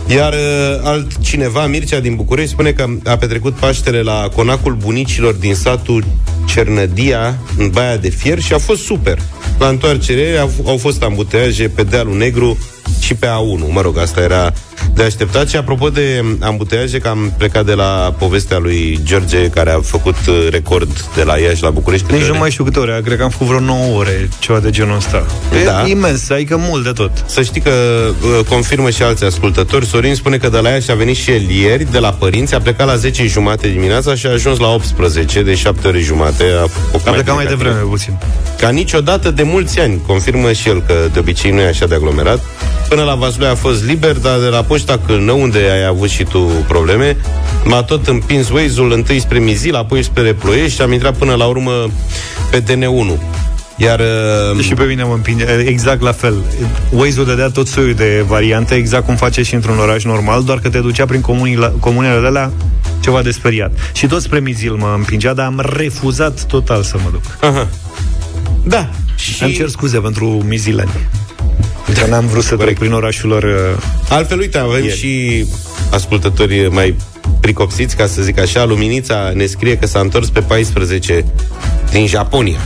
Iar 0.06 0.32
uh, 0.32 0.80
altcineva, 0.82 1.66
Mircea 1.66 2.00
din 2.00 2.14
București, 2.14 2.50
spune 2.50 2.72
că 2.72 2.86
a 3.04 3.16
petrecut 3.16 3.54
Paștele 3.54 4.00
la 4.02 4.28
conacul 4.34 4.74
bunicilor 4.74 5.34
din 5.34 5.54
satul 5.54 6.04
Cernădia, 6.46 7.38
în 7.58 7.68
Baia 7.68 7.96
de 7.96 8.08
Fier 8.08 8.40
și 8.40 8.52
a 8.52 8.58
fost 8.58 8.82
super. 8.82 9.18
La 9.58 9.68
întoarcere 9.68 10.38
au, 10.38 10.50
au 10.64 10.76
fost 10.76 11.02
ambuteaje 11.02 11.68
pe 11.68 11.82
dealul 11.82 12.16
negru 12.16 12.58
și 13.00 13.14
pe 13.14 13.26
A1. 13.26 13.72
Mă 13.72 13.80
rog, 13.80 13.98
asta 13.98 14.20
era 14.20 14.52
de 14.94 15.02
așteptat. 15.02 15.48
Și 15.48 15.56
apropo 15.56 15.88
de 15.88 16.24
ambuteaje, 16.40 16.98
că 16.98 17.08
am 17.08 17.32
plecat 17.38 17.64
de 17.64 17.74
la 17.74 18.14
povestea 18.18 18.58
lui 18.58 19.00
George, 19.04 19.48
care 19.48 19.70
a 19.70 19.80
făcut 19.80 20.16
uh, 20.28 20.46
record 20.50 21.04
de 21.14 21.22
la 21.22 21.36
Iași 21.36 21.62
la 21.62 21.70
București. 21.70 22.12
Nici 22.12 22.24
nu 22.24 22.38
mai 22.38 22.50
știu 22.50 22.64
câte 22.64 22.78
ore, 22.78 23.00
cred 23.04 23.16
că 23.16 23.22
am 23.22 23.30
făcut 23.30 23.46
vreo 23.46 23.60
9 23.60 23.98
ore, 23.98 24.28
ceva 24.38 24.58
de 24.58 24.70
genul 24.70 24.96
ăsta. 24.96 25.26
Da. 25.64 25.84
E 25.86 25.90
imens, 25.90 26.30
adică 26.30 26.56
mult 26.56 26.84
de 26.84 26.90
tot. 26.90 27.10
Să 27.26 27.42
știi 27.42 27.60
că 27.60 27.70
uh, 27.70 28.44
confirmă 28.48 28.90
și 28.90 29.02
alți 29.02 29.24
ascultători. 29.24 29.86
Sorin 29.86 30.14
spune 30.14 30.36
că 30.36 30.48
de 30.48 30.58
la 30.58 30.68
Iași 30.68 30.90
a 30.90 30.94
venit 30.94 31.16
și 31.16 31.30
el 31.30 31.50
ieri, 31.50 31.90
de 31.90 31.98
la 31.98 32.12
părinți, 32.12 32.54
a 32.54 32.60
plecat 32.60 32.86
la 32.86 32.96
10 32.96 33.26
jumate 33.26 33.68
dimineața 33.68 34.14
și 34.14 34.26
a 34.26 34.30
ajuns 34.30 34.58
la 34.58 34.68
18, 34.68 35.42
de 35.42 35.54
7 35.54 35.88
ore 35.88 35.98
jumate. 35.98 36.44
A, 36.44 36.60
a 36.60 36.68
mai 37.04 37.12
plecat 37.12 37.34
mai 37.34 37.46
devreme, 37.46 37.80
puțin. 37.80 38.18
Ca 38.58 38.68
niciodată 38.68 39.30
de 39.30 39.42
mulți 39.42 39.80
ani, 39.80 40.00
confirmă 40.06 40.52
și 40.52 40.68
el 40.68 40.82
că 40.86 40.94
de 41.12 41.18
obicei 41.18 41.50
nu 41.50 41.60
e 41.60 41.66
așa 41.66 41.86
de 41.86 41.94
aglomerat. 41.94 42.40
Până 42.88 43.02
la 43.02 43.14
Vaslui 43.14 43.46
a 43.46 43.54
fost 43.54 43.84
liber, 43.84 44.16
dar 44.16 44.38
de 44.38 44.46
la 44.46 44.62
Poșta 44.68 45.00
Cârnă, 45.06 45.32
unde 45.32 45.58
ai 45.58 45.84
avut 45.84 46.08
și 46.08 46.24
tu 46.24 46.38
probleme, 46.66 47.16
m-a 47.64 47.82
tot 47.82 48.06
împins 48.06 48.50
Waze-ul 48.50 48.92
întâi 48.92 49.20
spre 49.20 49.38
Mizil, 49.38 49.74
apoi 49.74 50.02
spre 50.02 50.32
Ploiești 50.32 50.74
și 50.74 50.82
am 50.82 50.92
intrat 50.92 51.16
până 51.16 51.34
la 51.34 51.44
urmă 51.44 51.70
pe 52.50 52.62
DN1. 52.62 53.20
Iar... 53.76 54.00
Uh, 54.54 54.60
și 54.60 54.74
pe 54.74 54.84
mine 54.84 55.02
mă 55.02 55.12
împinge 55.12 55.44
exact 55.66 56.02
la 56.02 56.12
fel. 56.12 56.34
Waze-ul 56.90 57.26
dădea 57.26 57.48
tot 57.48 57.66
soiul 57.66 57.94
de 57.94 58.24
variante, 58.26 58.74
exact 58.74 59.04
cum 59.04 59.16
face 59.16 59.42
și 59.42 59.54
într-un 59.54 59.78
oraș 59.78 60.04
normal, 60.04 60.42
doar 60.42 60.58
că 60.58 60.68
te 60.68 60.78
ducea 60.78 61.04
prin 61.04 61.20
comunele 61.80 62.26
alea 62.26 62.52
ceva 63.00 63.22
de 63.22 63.30
speriat. 63.30 63.72
Și 63.92 64.06
tot 64.06 64.22
spre 64.22 64.40
Mizil 64.40 64.72
mă 64.72 64.94
împingea, 64.96 65.34
dar 65.34 65.46
am 65.46 65.62
refuzat 65.76 66.44
total 66.44 66.82
să 66.82 66.96
mă 67.04 67.10
duc. 67.10 67.22
Aha. 67.40 67.68
Da. 68.64 68.88
Și... 69.16 69.42
Îmi 69.42 69.52
cer 69.52 69.68
scuze 69.68 69.98
pentru 69.98 70.26
mizileni. 70.26 70.90
Că 71.94 72.06
n-am 72.06 72.26
vrut 72.26 72.44
să 72.44 72.56
trec 72.56 72.78
prin 72.78 72.92
orașul 72.92 73.28
lor. 73.28 73.42
uh, 73.42 73.82
Altfel, 74.08 74.38
uite, 74.38 74.58
avem 74.58 74.82
Ieri. 74.82 74.96
și 74.96 75.44
ascultători 75.90 76.68
mai 76.70 76.94
pricopsiți, 77.40 77.96
ca 77.96 78.06
să 78.06 78.22
zic 78.22 78.38
așa. 78.40 78.64
Luminița 78.64 79.32
ne 79.34 79.46
scrie 79.46 79.76
că 79.76 79.86
s-a 79.86 80.00
întors 80.00 80.28
pe 80.28 80.40
14 80.40 81.24
din 81.90 82.06
Japonia 82.06 82.58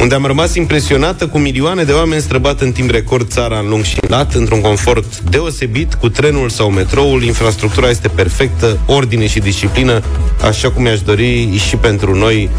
unde 0.00 0.14
am 0.14 0.24
rămas 0.24 0.54
impresionată 0.54 1.26
cu 1.26 1.38
milioane 1.38 1.82
de 1.82 1.92
oameni 1.92 2.20
străbat 2.22 2.60
în 2.60 2.72
timp 2.72 2.90
record 2.90 3.28
țara 3.30 3.58
în 3.58 3.68
lung 3.68 3.84
și 3.84 3.98
în 4.00 4.08
lat, 4.10 4.34
într-un 4.34 4.60
confort 4.60 5.20
deosebit, 5.20 5.94
cu 5.94 6.08
trenul 6.08 6.48
sau 6.48 6.70
metroul, 6.70 7.22
infrastructura 7.22 7.88
este 7.88 8.08
perfectă, 8.08 8.78
ordine 8.86 9.26
și 9.26 9.38
disciplină, 9.38 10.02
așa 10.42 10.70
cum 10.70 10.82
mi-aș 10.82 11.00
dori 11.00 11.56
și 11.68 11.76
pentru 11.76 12.14
noi 12.14 12.50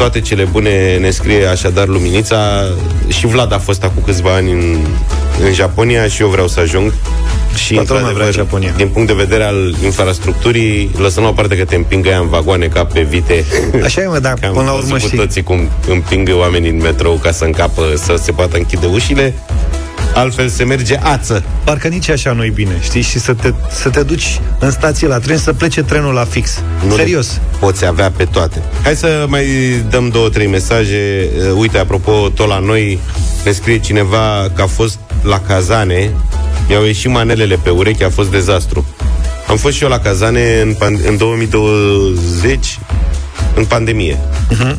toate 0.00 0.20
cele 0.20 0.44
bune 0.44 0.96
ne 0.96 1.10
scrie 1.10 1.46
așadar 1.46 1.86
Luminița 1.86 2.64
și 3.08 3.26
Vlad 3.26 3.52
a 3.52 3.58
fost 3.58 3.84
acum 3.84 4.02
câțiva 4.06 4.34
ani 4.34 4.50
în, 4.50 4.76
în 5.44 5.52
Japonia 5.52 6.06
și 6.06 6.22
eu 6.22 6.28
vreau 6.28 6.48
să 6.48 6.60
ajung 6.60 6.92
și 7.54 7.74
Toată 7.74 7.92
lumea 7.92 8.10
vrea 8.12 8.26
într-adevăr, 8.26 8.32
Japonia. 8.32 8.72
din 8.76 8.88
punct 8.88 9.08
de 9.08 9.14
vedere 9.14 9.44
al 9.44 9.74
infrastructurii, 9.84 10.90
lăsăm 10.98 11.22
la 11.22 11.28
o 11.28 11.32
parte 11.32 11.56
că 11.56 11.64
te 11.64 11.74
împingă 11.74 12.08
ea 12.08 12.18
în 12.18 12.28
vagoane 12.28 12.66
ca 12.66 12.84
pe 12.84 13.00
vite. 13.02 13.44
Așa 13.84 14.00
e, 14.00 14.06
mă, 14.06 14.18
dar 14.18 14.34
Că 14.40 14.46
am 14.46 14.52
până 14.52 14.64
la 14.64 14.72
văzut 14.72 14.86
urmă 14.86 14.98
cu 15.00 15.06
știi. 15.06 15.18
toții 15.18 15.42
cum 15.42 15.68
împing 15.88 16.30
oamenii 16.32 16.70
în 16.70 16.76
metrou 16.76 17.14
ca 17.14 17.30
să 17.30 17.44
încapă, 17.44 17.82
să 17.94 18.14
se 18.22 18.32
poată 18.32 18.56
închide 18.56 18.86
ușile. 18.86 19.34
Altfel 20.14 20.48
se 20.48 20.64
merge 20.64 20.96
ață. 21.02 21.42
Parcă 21.64 21.88
nici 21.88 22.08
așa 22.08 22.32
nu-i 22.32 22.50
bine, 22.50 22.72
știi? 22.80 23.00
Și 23.02 23.18
să 23.18 23.32
te, 23.32 23.52
să 23.70 23.88
te 23.88 24.02
duci 24.02 24.40
în 24.58 24.70
stație 24.70 25.06
la 25.06 25.18
tren, 25.18 25.38
să 25.38 25.52
plece 25.52 25.82
trenul 25.82 26.14
la 26.14 26.24
fix. 26.24 26.62
Nu 26.86 26.94
Serios. 26.96 27.32
le 27.32 27.40
poți 27.58 27.86
avea 27.86 28.10
pe 28.16 28.24
toate. 28.24 28.62
Hai 28.82 28.96
să 28.96 29.24
mai 29.28 29.46
dăm 29.90 30.08
două, 30.08 30.28
trei 30.28 30.46
mesaje. 30.46 31.28
Uh, 31.36 31.52
Uite, 31.56 31.78
apropo, 31.78 32.28
tot 32.34 32.48
la 32.48 32.58
noi 32.58 32.98
ne 33.44 33.50
scrie 33.52 33.78
cineva 33.78 34.50
că 34.54 34.62
a 34.62 34.66
fost 34.66 34.98
la 35.22 35.40
Cazane, 35.40 36.10
mi-au 36.68 36.84
ieșit 36.84 37.10
manelele 37.10 37.58
pe 37.62 37.70
urechi, 37.70 38.04
a 38.04 38.10
fost 38.10 38.30
dezastru. 38.30 38.86
Am 39.48 39.56
fost 39.56 39.76
și 39.76 39.82
eu 39.82 39.88
la 39.88 39.98
Cazane 39.98 40.60
în, 40.60 40.74
pan- 40.74 41.06
în 41.08 41.16
2020, 41.16 42.78
în 43.54 43.64
pandemie. 43.64 44.18
Mhm. 44.50 44.76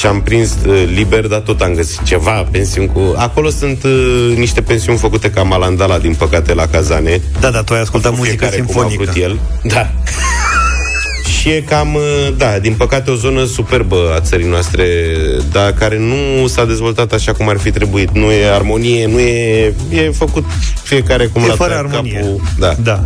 Și 0.00 0.06
am 0.06 0.22
prins 0.22 0.56
uh, 0.66 0.84
liber, 0.94 1.26
dar 1.26 1.40
tot 1.40 1.60
am 1.60 1.74
găsit 1.74 2.02
ceva, 2.02 2.30
pensiuni 2.50 2.88
cu... 2.88 3.14
Acolo 3.16 3.50
sunt 3.50 3.82
uh, 3.82 4.36
niște 4.36 4.60
pensiuni 4.60 4.98
făcute 4.98 5.30
ca 5.30 5.42
Malandala, 5.42 5.98
din 5.98 6.14
păcate, 6.14 6.54
la 6.54 6.66
Cazane. 6.66 7.20
Da, 7.40 7.50
da, 7.50 7.62
tu 7.62 7.74
ai 7.74 7.80
ascultat 7.80 8.10
Cu 8.10 8.16
muzică 8.16 8.36
fiecare 8.44 8.62
cum 8.62 8.78
a 8.78 8.88
simfonică. 8.88 9.10
vrut 9.12 9.22
el. 9.22 9.38
Da. 9.62 9.90
Și 11.40 11.48
e 11.48 11.60
cam, 11.60 11.94
uh, 11.94 12.02
da, 12.36 12.58
din 12.58 12.74
păcate 12.74 13.10
o 13.10 13.14
zonă 13.14 13.44
superbă 13.44 14.12
a 14.16 14.20
țării 14.20 14.46
noastre, 14.48 14.86
dar 15.52 15.72
care 15.72 15.98
nu 15.98 16.46
s-a 16.46 16.64
dezvoltat 16.64 17.12
așa 17.12 17.32
cum 17.32 17.48
ar 17.48 17.56
fi 17.58 17.70
trebuit. 17.70 18.10
Nu 18.10 18.30
e 18.30 18.50
armonie, 18.50 19.06
nu 19.06 19.18
e... 19.18 19.74
E 19.90 20.10
făcut 20.10 20.44
fiecare 20.82 21.26
cum 21.26 21.42
E 21.42 21.46
l-a 21.46 21.54
fără 21.54 21.68
tăiat 21.70 21.84
armonie. 21.84 22.12
Capul. 22.12 22.40
Da. 22.58 22.74
Da. 22.82 23.04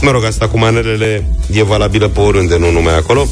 Mă 0.00 0.10
rog, 0.10 0.24
asta 0.24 0.48
cu 0.48 0.58
manelele 0.58 1.24
e 1.52 1.62
valabilă 1.62 2.08
pe 2.08 2.20
oriunde, 2.20 2.58
nu 2.58 2.70
numai 2.70 2.96
acolo. 2.96 3.26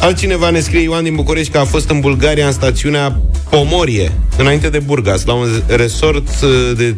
Altcineva 0.00 0.50
ne 0.50 0.60
scrie 0.60 0.80
Ioan 0.80 1.04
din 1.04 1.14
București 1.14 1.52
că 1.52 1.58
a 1.58 1.64
fost 1.64 1.90
în 1.90 2.00
Bulgaria 2.00 2.46
în 2.46 2.52
stațiunea 2.52 3.20
Pomorie, 3.48 4.12
înainte 4.36 4.68
de 4.68 4.78
Burgas, 4.78 5.24
la 5.24 5.32
un 5.32 5.62
resort 5.66 6.28
uh, 6.42 6.76
de 6.76 6.96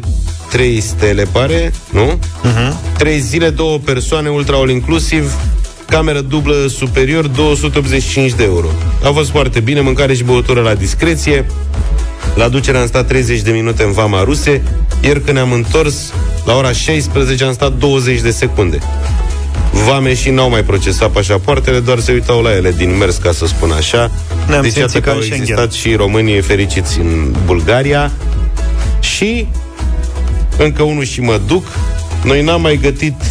3 0.49 0.81
stele, 0.81 1.23
pare, 1.31 1.73
nu? 1.89 2.19
Uh-huh. 2.43 2.97
3 2.97 3.19
zile, 3.19 3.49
două 3.49 3.77
persoane, 3.77 4.29
ultra 4.29 4.57
all 4.57 4.69
inclusiv, 4.69 5.33
cameră 5.85 6.21
dublă 6.21 6.67
superior, 6.67 7.27
285 7.27 8.33
de 8.33 8.43
euro. 8.43 8.67
A 9.03 9.11
fost 9.11 9.29
foarte 9.29 9.59
bine, 9.59 9.81
mâncare 9.81 10.13
și 10.13 10.23
băutură 10.23 10.61
la 10.61 10.73
discreție. 10.73 11.45
La 12.35 12.47
ducere 12.47 12.77
am 12.77 12.87
stat 12.87 13.07
30 13.07 13.41
de 13.41 13.51
minute 13.51 13.83
în 13.83 13.91
vama 13.91 14.23
ruse, 14.23 14.61
iar 15.01 15.17
când 15.17 15.35
ne-am 15.37 15.51
întors, 15.51 16.13
la 16.45 16.55
ora 16.55 16.71
16 16.71 17.43
am 17.43 17.53
stat 17.53 17.73
20 17.73 18.21
de 18.21 18.31
secunde. 18.31 18.77
Vame 19.85 20.13
și 20.13 20.29
n-au 20.29 20.49
mai 20.49 20.63
procesat 20.63 21.09
pașapoartele, 21.09 21.79
doar 21.79 21.99
se 21.99 22.11
uitau 22.11 22.41
la 22.41 22.55
ele 22.55 22.71
din 22.71 22.97
mers, 22.97 23.15
ca 23.15 23.31
să 23.31 23.45
spun 23.45 23.71
așa. 23.71 24.11
Ne-am 24.47 24.61
deci 24.61 24.71
simțit 24.71 24.93
iată 24.93 24.99
ca 24.99 24.99
că 24.99 25.09
în 25.09 25.15
au 25.15 25.21
Schengen. 25.21 25.41
existat 25.41 25.71
și 25.71 25.95
românii 25.95 26.41
fericiți 26.41 26.99
în 26.99 27.35
Bulgaria. 27.45 28.11
Și 28.99 29.47
încă 30.57 30.83
unul 30.83 31.03
și 31.03 31.21
mă 31.21 31.39
duc. 31.47 31.65
Noi 32.23 32.43
n-am 32.43 32.61
mai 32.61 32.79
gătit 32.81 33.21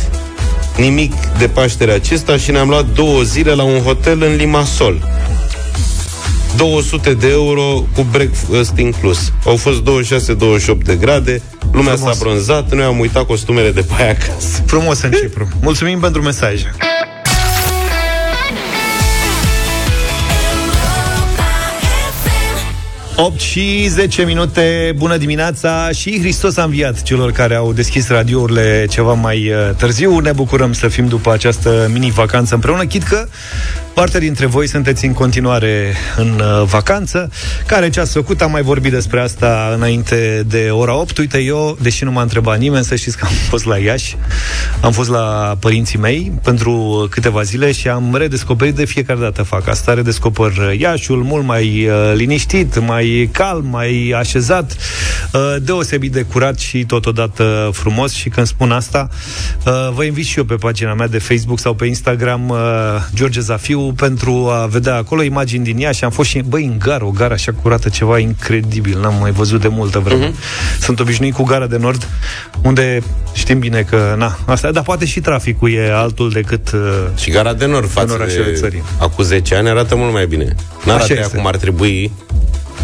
nimic 0.77 1.13
de 1.39 1.47
Paștere 1.47 1.93
acesta 1.93 2.37
și 2.37 2.51
ne-am 2.51 2.69
luat 2.69 2.87
două 2.95 3.23
zile 3.23 3.53
la 3.53 3.63
un 3.63 3.81
hotel 3.81 4.23
în 4.23 4.37
Limassol. 4.37 5.16
200 6.57 7.15
de 7.15 7.29
euro 7.29 7.63
cu 7.95 8.07
breakfast 8.11 8.79
inclus. 8.79 9.33
Au 9.45 9.57
fost 9.57 9.83
26-28 9.83 9.85
de 10.85 10.97
grade, 10.97 11.43
lumea 11.73 11.93
Frumos. 11.95 12.17
s-a 12.17 12.25
bronzat, 12.25 12.75
noi 12.75 12.85
am 12.85 12.99
uitat 12.99 13.27
costumele 13.27 13.71
de 13.71 13.81
paie 13.81 14.11
acasă. 14.11 14.63
Frumos 14.67 15.03
în 15.03 15.11
Cipru. 15.11 15.49
Mulțumim 15.63 15.99
pentru 16.01 16.23
mesaje. 16.23 16.75
FM. 23.17 23.23
8 23.23 23.41
și 23.41 23.87
10 23.89 24.23
minute, 24.23 24.93
bună 24.97 25.17
dimineața 25.17 25.91
și 25.91 26.19
Hristos 26.19 26.57
a 26.57 26.63
înviat 26.63 27.03
celor 27.03 27.33
care 27.33 27.55
au 27.55 27.73
deschis 27.73 28.09
radiourile 28.09 28.87
ceva 28.91 29.13
mai 29.13 29.51
uh, 29.51 29.75
târziu. 29.77 30.19
Ne 30.19 30.33
bucurăm 30.33 30.73
să 30.73 30.89
fim 30.89 31.07
după 31.07 31.33
această 31.33 31.89
mini-vacanță 31.93 32.55
împreună, 32.55 32.85
chit 32.85 33.03
că 33.03 33.29
parte 33.97 34.19
dintre 34.19 34.47
voi 34.47 34.69
sunteți 34.69 35.05
în 35.05 35.13
continuare 35.13 35.95
în 36.17 36.41
uh, 36.41 36.63
vacanță. 36.65 37.31
Care 37.67 37.91
ce 37.91 38.01
ați 38.01 38.13
făcut? 38.13 38.43
Am 38.43 38.51
mai 38.51 38.63
vorbit 38.63 38.93
despre 38.93 39.21
asta 39.21 39.73
înainte 39.75 40.45
de 40.47 40.69
ora 40.71 40.95
8. 40.95 41.19
Uite, 41.19 41.39
eu, 41.39 41.77
deși 41.81 42.05
nu 42.05 42.11
m-a 42.13 42.23
întrebat 42.23 42.59
nimeni, 42.59 42.85
să 42.85 42.95
știți 42.95 43.17
că 43.17 43.25
am 43.27 43.33
fost 43.49 43.65
la 43.65 43.79
Iași, 43.79 44.17
am 44.81 44.93
fost 44.93 45.09
la 45.09 45.57
părinții 45.61 45.99
mei 45.99 46.33
pentru 46.43 47.07
câteva 47.11 47.43
zile 47.43 47.73
și 47.73 47.89
am 47.89 48.15
redescoperit 48.17 48.75
de 48.75 48.85
fiecare 48.85 49.21
dată 49.21 49.43
fac 49.43 49.69
asta, 49.69 49.95
redescoper 49.95 50.53
Iașiul 50.79 51.23
mult 51.23 51.45
mai 51.45 51.89
uh, 51.89 52.13
liniștit, 52.15 52.87
mai 52.87 53.29
calm, 53.33 53.67
mai 53.71 54.15
așezat, 54.19 54.77
uh, 55.33 55.57
deosebit 55.63 56.13
de 56.13 56.23
curat 56.23 56.59
și 56.59 56.85
totodată 56.85 57.71
frumos 57.73 58.13
și 58.13 58.29
când 58.29 58.47
spun 58.47 58.71
asta, 58.71 59.09
uh, 59.67 59.73
vă 59.95 60.05
invit 60.05 60.25
și 60.25 60.39
eu 60.39 60.45
pe 60.45 60.55
pagina 60.55 60.95
mea 60.95 61.09
de 61.09 61.19
Facebook 61.19 61.59
sau 61.59 61.75
pe 61.75 61.87
Instagram 61.87 62.49
uh, 62.49 62.59
George 63.15 63.41
Zafiu 63.41 63.85
pentru 63.97 64.49
a 64.51 64.67
vedea 64.67 64.95
acolo 64.97 65.23
imagini 65.23 65.65
din 65.65 65.79
Iași. 65.79 66.05
Am 66.05 66.11
fost 66.11 66.29
și, 66.29 66.43
băi, 66.49 66.65
în 66.65 66.79
gară, 66.79 67.05
o 67.05 67.11
gară 67.11 67.33
așa 67.35 67.53
curată, 67.63 67.89
ceva 67.89 68.19
incredibil, 68.19 69.01
n-am 69.01 69.15
mai 69.21 69.31
văzut 69.31 69.61
de 69.61 69.69
multă 69.69 69.99
vreme. 69.99 70.31
Uh-huh. 70.31 70.81
Sunt 70.81 71.01
obișnuit 71.01 71.35
cu 71.35 71.43
gara 71.43 71.67
de 71.67 71.77
nord, 71.77 72.09
unde 72.63 73.03
știm 73.33 73.59
bine 73.59 73.83
că, 73.83 74.15
na, 74.19 74.39
asta, 74.47 74.71
dar 74.71 74.83
poate 74.83 75.05
și 75.05 75.21
traficul 75.21 75.73
e 75.73 75.93
altul 75.95 76.31
decât 76.31 76.73
uh, 76.73 76.81
Și 77.17 77.31
Gara 77.31 77.55
de 77.55 77.67
Nord 77.67 77.89
față 77.91 78.13
orașele 78.13 78.45
de 78.45 78.53
țării. 78.53 78.83
acum 78.99 79.25
10 79.25 79.55
ani 79.55 79.69
arată 79.69 79.97
mult 79.97 80.13
mai 80.13 80.27
bine. 80.27 80.55
Așa 80.79 80.87
N-arată 80.87 81.13
ea 81.13 81.21
este. 81.21 81.37
cum 81.37 81.47
ar 81.47 81.57
trebui. 81.57 82.13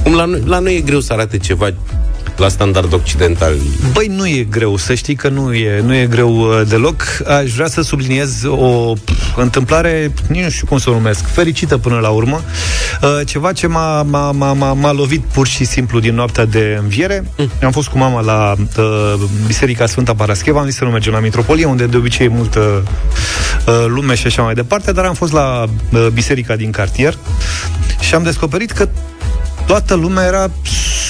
Cum 0.02 0.14
la 0.14 0.24
noi, 0.24 0.42
la 0.44 0.58
noi 0.58 0.76
e 0.76 0.80
greu 0.80 1.00
să 1.00 1.12
arate 1.12 1.38
ceva 1.38 1.68
la 2.36 2.48
standard 2.48 2.92
occidental. 2.92 3.54
Băi, 3.92 4.06
nu 4.06 4.26
e 4.26 4.46
greu, 4.50 4.76
să 4.76 4.94
știi 4.94 5.14
că 5.14 5.28
nu 5.28 5.54
e, 5.54 5.80
nu 5.84 5.94
e 5.94 6.06
greu 6.06 6.36
uh, 6.36 6.62
deloc. 6.68 7.02
Aș 7.26 7.50
vrea 7.50 7.66
să 7.66 7.82
subliniez 7.82 8.44
o 8.46 8.92
pf, 9.04 9.36
întâmplare, 9.36 10.12
nici 10.28 10.42
nu 10.42 10.50
știu 10.50 10.66
cum 10.66 10.78
să 10.78 10.90
o 10.90 10.92
numesc, 10.92 11.26
fericită 11.26 11.78
până 11.78 11.98
la 11.98 12.08
urmă. 12.08 12.42
Uh, 13.02 13.20
Ceva 13.26 13.52
ce 13.52 13.66
m-a, 13.66 14.02
m-a, 14.02 14.30
m-a, 14.30 14.52
m-a, 14.52 14.72
m-a 14.72 14.92
lovit 14.92 15.20
pur 15.20 15.46
și 15.46 15.64
simplu 15.64 16.00
din 16.00 16.14
noaptea 16.14 16.44
de 16.44 16.78
înviere. 16.80 17.24
Am 17.62 17.70
fost 17.70 17.88
cu 17.88 17.98
mama 17.98 18.20
la 18.20 18.54
uh, 18.78 19.14
Biserica 19.46 19.86
Sfânta 19.86 20.14
Parascheva, 20.14 20.60
am 20.60 20.66
zis 20.66 20.76
să 20.76 20.84
nu 20.84 20.90
mergem 20.90 21.12
la 21.12 21.20
Mitropolie, 21.20 21.64
unde 21.64 21.86
de 21.86 21.96
obicei 21.96 22.26
e 22.26 22.28
multă 22.28 22.82
uh, 23.66 23.84
lume 23.88 24.14
și 24.14 24.26
așa 24.26 24.42
mai 24.42 24.54
departe, 24.54 24.92
dar 24.92 25.04
am 25.04 25.14
fost 25.14 25.32
la 25.32 25.64
uh, 25.92 26.06
biserica 26.12 26.56
din 26.56 26.70
cartier 26.70 27.18
și 28.00 28.14
am 28.14 28.22
descoperit 28.22 28.70
că 28.70 28.88
toată 29.66 29.94
lumea 29.94 30.26
era 30.26 30.50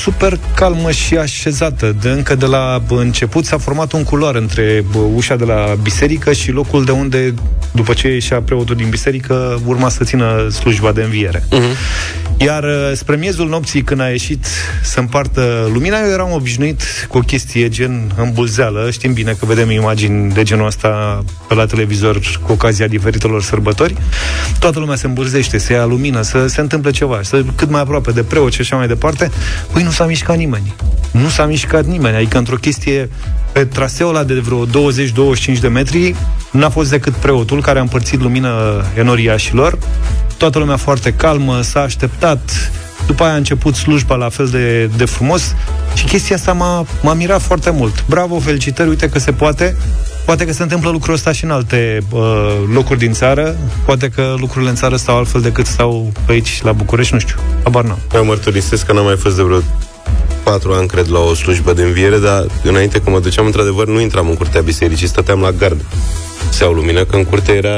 super 0.03 0.39
calmă 0.55 0.91
și 0.91 1.17
așezată. 1.17 1.97
De 2.01 2.09
încă 2.09 2.35
de 2.35 2.47
la 2.47 2.83
început 2.89 3.45
s-a 3.45 3.59
format 3.59 3.93
un 3.93 4.03
culoar 4.03 4.35
între 4.35 4.85
bă, 4.93 4.99
ușa 4.99 5.37
de 5.37 5.45
la 5.45 5.75
biserică 5.83 6.33
și 6.33 6.51
locul 6.51 6.85
de 6.85 6.91
unde, 6.91 7.35
după 7.73 7.93
ce 7.93 8.09
ieșea 8.09 8.41
preotul 8.41 8.77
din 8.77 8.89
biserică, 8.89 9.61
urma 9.67 9.89
să 9.89 10.05
țină 10.05 10.49
slujba 10.49 10.93
de 10.93 11.03
înviere. 11.03 11.39
Uh-huh. 11.39 11.77
Iar 12.45 12.63
uh, 12.65 12.91
spre 12.95 13.17
miezul 13.17 13.49
nopții, 13.49 13.83
când 13.83 14.01
a 14.01 14.09
ieșit 14.09 14.47
să 14.83 15.01
împartă 15.01 15.71
lumina, 15.73 15.99
eu 16.01 16.11
eram 16.11 16.33
obișnuit 16.33 16.83
cu 17.09 17.19
o 17.19 17.21
chestie 17.21 17.69
gen 17.69 18.13
îmbulzeală. 18.17 18.91
Știm 18.91 19.13
bine 19.13 19.37
că 19.39 19.47
vedem 19.47 19.71
imagini 19.71 20.33
de 20.33 20.43
genul 20.43 20.67
ăsta 20.67 21.23
pe 21.49 21.55
la 21.55 21.67
televizor 21.67 22.21
cu 22.43 22.53
ocazia 22.53 22.87
diferitelor 22.87 23.43
sărbători. 23.43 23.95
Toată 24.59 24.79
lumea 24.79 24.97
se 24.97 25.07
îmbulzește, 25.07 25.59
se 25.59 25.73
ia 25.73 25.85
lumină, 25.85 26.23
să 26.23 26.47
se 26.47 26.61
întâmple 26.61 26.91
ceva, 26.91 27.21
să 27.23 27.45
cât 27.55 27.71
mai 27.71 27.81
aproape 27.81 28.11
de 28.11 28.23
preot 28.23 28.53
și 28.53 28.61
așa 28.61 28.77
mai 28.77 28.87
departe. 28.87 29.31
Păi 29.73 29.83
nu 29.83 29.91
s-a 29.91 30.07
mișcat 30.07 30.37
nimeni. 30.37 30.75
Nu 31.11 31.29
s-a 31.29 31.47
mișcat 31.47 31.85
nimeni. 31.85 32.17
Adică 32.17 32.39
într-o 32.39 32.57
chestie 32.57 33.09
pe 33.53 33.65
traseul 33.65 34.15
ăla 34.15 34.25
de 34.25 34.35
vreo 34.35 34.67
20-25 34.67 34.69
de 35.61 35.69
metri 35.69 36.15
n-a 36.51 36.69
fost 36.69 36.91
decât 36.91 37.13
preotul 37.13 37.61
care 37.61 37.79
a 37.79 37.83
împărțit 37.83 38.21
lumină 38.21 38.85
enoriașilor. 38.99 39.79
Toată 40.43 40.59
lumea 40.59 40.77
foarte 40.77 41.13
calmă, 41.13 41.61
s-a 41.61 41.81
așteptat 41.81 42.71
după 43.07 43.23
aia 43.23 43.33
a 43.33 43.37
început 43.37 43.75
slujba 43.75 44.15
la 44.15 44.29
fel 44.29 44.47
de, 44.47 44.87
de 44.87 45.05
frumos 45.05 45.55
și 45.95 46.05
chestia 46.05 46.37
asta 46.37 46.53
m-a, 46.53 46.87
m-a 47.03 47.15
mirat 47.15 47.43
foarte 47.43 47.71
mult. 47.71 48.05
Bravo, 48.09 48.39
felicitări, 48.39 48.89
uite 48.89 49.09
că 49.09 49.19
se 49.19 49.33
poate. 49.33 49.77
Poate 50.25 50.47
că 50.47 50.53
se 50.53 50.63
întâmplă 50.63 50.91
lucrul 50.91 51.15
ăsta 51.15 51.33
și 51.33 51.45
în 51.45 51.51
alte 51.51 51.99
uh, 52.11 52.21
locuri 52.73 52.99
din 52.99 53.13
țară. 53.13 53.57
Poate 53.85 54.09
că 54.09 54.35
lucrurile 54.39 54.71
în 54.71 54.77
țară 54.77 54.97
stau 54.97 55.17
altfel 55.17 55.41
decât 55.41 55.67
stau 55.67 56.13
pe 56.27 56.33
aici, 56.33 56.63
la 56.63 56.73
București, 56.73 57.15
nu 57.15 57.19
știu. 57.19 57.37
Abar 57.65 57.85
n-am. 57.85 57.99
Eu 58.15 58.25
mărturisesc 58.25 58.87
că 58.87 58.93
n-am 58.93 59.05
mai 59.05 59.17
fost 59.17 59.37
de 59.37 59.43
vreo 59.43 59.61
patru 60.53 60.73
ani, 60.73 60.89
cred, 60.89 61.09
la 61.11 61.19
o 61.19 61.35
slujbă 61.35 61.73
de 61.73 61.83
înviere, 61.83 62.19
dar 62.19 62.47
înainte 62.63 62.99
că 62.99 63.11
mă 63.11 63.21
duceam, 63.21 63.47
într-adevăr, 63.47 63.87
nu 63.87 64.01
intram 64.01 64.29
în 64.29 64.35
curtea 64.35 64.61
bisericii, 64.61 65.07
stăteam 65.07 65.41
la 65.41 65.51
gard 65.51 65.85
se 66.51 66.65
au 66.65 66.73
lumină, 66.73 67.05
că 67.05 67.17
în 67.17 67.25
curte 67.25 67.53
era 67.53 67.77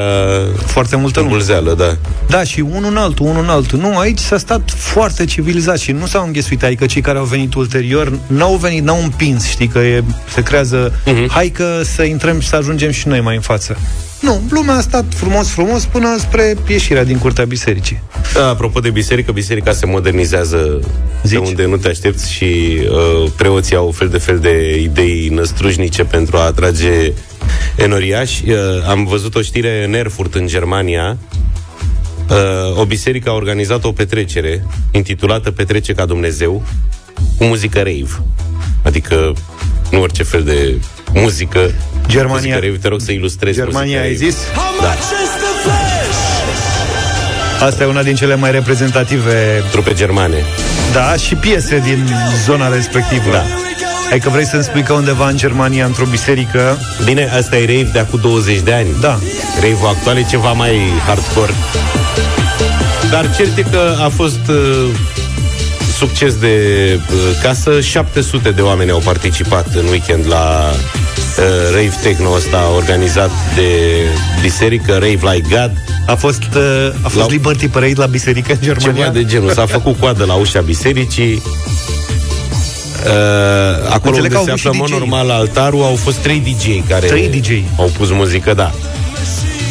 foarte 0.65 0.95
multă 0.95 1.23
mulzeală, 1.23 1.73
da. 1.73 1.97
Da, 2.27 2.43
și 2.43 2.59
unul 2.59 2.91
în 2.91 2.97
altul, 2.97 3.25
unul 3.25 3.43
în 3.43 3.49
altul. 3.49 3.79
Nu, 3.79 3.97
aici 3.97 4.19
s-a 4.19 4.37
stat 4.37 4.71
foarte 4.71 5.25
civilizat 5.25 5.79
și 5.79 5.91
nu 5.91 6.05
s-au 6.05 6.25
înghesuit, 6.25 6.63
adică 6.63 6.85
cei 6.85 7.01
care 7.01 7.17
au 7.17 7.23
venit 7.23 7.53
ulterior 7.53 8.19
n-au 8.27 8.55
venit, 8.55 8.83
n-au 8.83 9.03
împins, 9.03 9.47
știi, 9.47 9.67
că 9.67 9.79
e, 9.79 10.03
se 10.33 10.43
creează, 10.43 10.91
uh-huh. 10.91 11.27
hai 11.27 11.49
că 11.49 11.81
să 11.83 12.03
intrăm 12.03 12.39
și 12.39 12.47
să 12.47 12.55
ajungem 12.55 12.91
și 12.91 13.07
noi 13.07 13.21
mai 13.21 13.35
în 13.35 13.41
față. 13.41 13.77
Nu, 14.25 14.41
lumea 14.49 14.75
a 14.75 14.81
stat 14.81 15.05
frumos, 15.15 15.49
frumos 15.49 15.85
până 15.85 16.15
spre 16.19 16.55
ieșirea 16.67 17.03
din 17.03 17.17
curtea 17.17 17.45
bisericii. 17.45 18.01
Da, 18.33 18.47
apropo 18.49 18.79
de 18.79 18.89
biserică, 18.89 19.31
biserica 19.31 19.71
se 19.71 19.85
modernizează 19.85 20.79
Zici? 21.23 21.31
de 21.31 21.37
unde 21.37 21.65
nu 21.65 21.77
te 21.77 21.87
aștepți 21.87 22.31
și 22.31 22.43
uh, 22.43 23.31
preoții 23.37 23.75
au 23.75 23.91
fel 23.91 24.09
de 24.09 24.17
fel 24.17 24.39
de 24.39 24.79
idei 24.81 25.27
năstrușnice 25.27 26.03
pentru 26.03 26.37
a 26.37 26.41
atrage 26.41 27.13
enoriași. 27.75 28.43
Uh, 28.49 28.57
am 28.87 29.05
văzut 29.05 29.35
o 29.35 29.41
știre 29.41 29.85
în 29.85 29.93
Erfurt, 29.93 30.35
în 30.35 30.47
Germania. 30.47 31.17
Uh, 32.29 32.79
o 32.79 32.85
biserică 32.85 33.29
a 33.29 33.33
organizat 33.33 33.83
o 33.83 33.91
petrecere 33.91 34.65
intitulată 34.91 35.51
Petrece 35.51 35.93
ca 35.93 36.05
Dumnezeu 36.05 36.63
cu 37.37 37.43
muzică 37.43 37.77
rave. 37.77 38.23
Adică 38.83 39.33
nu 39.95 40.01
orice 40.01 40.23
fel 40.23 40.43
de 40.43 40.79
muzică. 41.13 41.71
Germania. 42.07 42.35
Muzică 42.35 42.59
rave. 42.65 42.77
Te 42.77 42.87
rog 42.87 43.01
să 43.01 43.11
ilustrezi 43.11 43.57
Germania 43.57 44.01
ai 44.01 44.15
zis? 44.15 44.35
Da. 44.81 44.95
Asta 47.65 47.83
e 47.83 47.85
una 47.85 48.03
din 48.03 48.15
cele 48.15 48.35
mai 48.35 48.51
reprezentative 48.51 49.63
trupe 49.71 49.93
germane. 49.93 50.43
Da, 50.93 51.15
și 51.15 51.35
piese 51.35 51.81
din 51.83 52.07
zona 52.45 52.67
respectivă. 52.67 53.31
Da. 53.31 53.43
Hai 54.09 54.19
că 54.19 54.29
vrei 54.29 54.45
să-mi 54.45 54.63
spui 54.63 54.83
că 54.83 54.93
undeva 54.93 55.29
în 55.29 55.37
Germania, 55.37 55.85
într-o 55.85 56.05
biserică... 56.05 56.77
Bine, 57.03 57.29
asta 57.37 57.57
e 57.57 57.65
rave 57.65 57.89
de 57.93 57.99
acum 57.99 58.19
20 58.21 58.59
de 58.59 58.73
ani. 58.73 58.87
Da. 59.01 59.19
Rave-ul 59.55 59.87
actual 59.87 60.17
e 60.17 60.25
ceva 60.29 60.51
mai 60.51 60.79
hardcore. 61.05 61.53
Dar 63.11 63.35
cert 63.35 63.57
e 63.57 63.61
că 63.61 63.95
a 64.03 64.09
fost 64.09 64.47
uh, 64.49 64.89
succes 65.95 66.35
de 66.35 66.49
uh, 66.93 67.17
casă. 67.41 67.81
700 67.81 68.51
de 68.51 68.61
oameni 68.61 68.91
au 68.91 68.99
participat 68.99 69.67
în 69.75 69.85
weekend 69.85 70.27
la 70.27 70.71
uh, 70.71 71.43
rave 71.71 71.93
techno 72.03 72.29
ăsta 72.31 72.71
organizat 72.75 73.29
de 73.55 73.69
biserică, 74.41 74.91
Rave 74.91 75.19
Like 75.21 75.47
God. 75.49 75.71
A 76.07 76.15
fost, 76.15 76.43
uh, 76.55 76.93
a 77.01 77.07
fost 77.07 77.15
la... 77.15 77.25
Liberty 77.29 77.67
Parade 77.67 77.93
la 77.95 78.05
biserică 78.05 78.51
în 78.51 78.57
Germania? 78.61 79.03
Ceva 79.03 79.13
de 79.13 79.25
genul. 79.25 79.51
S-a 79.51 79.65
făcut 79.77 79.99
coadă 79.99 80.25
la 80.25 80.33
ușa 80.33 80.61
bisericii. 80.61 81.41
Uh, 83.05 83.89
acolo 83.89 84.15
Înțeleg 84.15 84.39
unde 84.39 84.53
se 84.55 84.67
află, 84.67 84.85
în 84.85 84.91
normal, 84.91 85.29
altarul, 85.29 85.83
au 85.83 85.95
fost 85.95 86.17
trei 86.17 86.39
DJ 86.39 86.87
care 86.89 87.07
3 87.07 87.27
DJ. 87.27 87.49
au 87.77 87.91
pus 87.97 88.11
muzică, 88.11 88.53
da. 88.53 88.71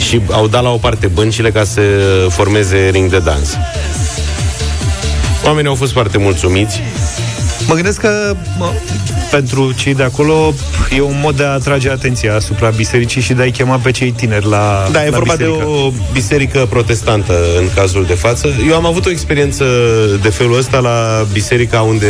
Și 0.09 0.21
au 0.31 0.47
dat 0.47 0.63
la 0.63 0.71
o 0.71 0.77
parte 0.77 1.07
băncile 1.07 1.51
ca 1.51 1.65
să 1.65 1.81
formeze 2.29 2.89
ring 2.93 3.11
de 3.11 3.19
dans. 3.19 3.57
Oamenii 5.45 5.69
au 5.69 5.75
fost 5.75 5.93
foarte 5.93 6.19
mulțumiți. 6.19 6.81
Mă 7.67 7.75
gândesc 7.75 8.01
că 8.01 8.37
mă, 8.59 8.73
pentru 9.31 9.73
cei 9.73 9.95
de 9.95 10.03
acolo 10.03 10.53
e 10.97 11.01
un 11.01 11.21
mod 11.23 11.37
de 11.37 11.45
a 11.45 11.49
atrage 11.53 11.91
atenția 11.91 12.35
asupra 12.35 12.69
bisericii 12.69 13.21
și 13.21 13.33
de 13.33 13.43
a-i 13.43 13.51
chema 13.51 13.77
pe 13.77 13.91
cei 13.91 14.11
tineri 14.13 14.47
la 14.49 14.89
Da, 14.93 15.05
e 15.05 15.11
la 15.11 15.17
vorba 15.17 15.35
biserică. 15.35 15.65
de 15.65 15.71
o 15.71 15.91
biserică 16.13 16.67
protestantă 16.71 17.35
în 17.59 17.69
cazul 17.75 18.05
de 18.05 18.15
față. 18.15 18.49
Eu 18.69 18.75
am 18.75 18.87
avut 18.87 19.07
o 19.07 19.11
experiență 19.11 19.65
de 20.23 20.29
felul 20.29 20.59
ăsta 20.59 20.79
la 20.79 21.27
biserica 21.33 21.81
unde... 21.81 22.07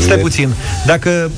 Stai 0.00 0.16
puțin, 0.18 0.54
dacă 0.86 1.30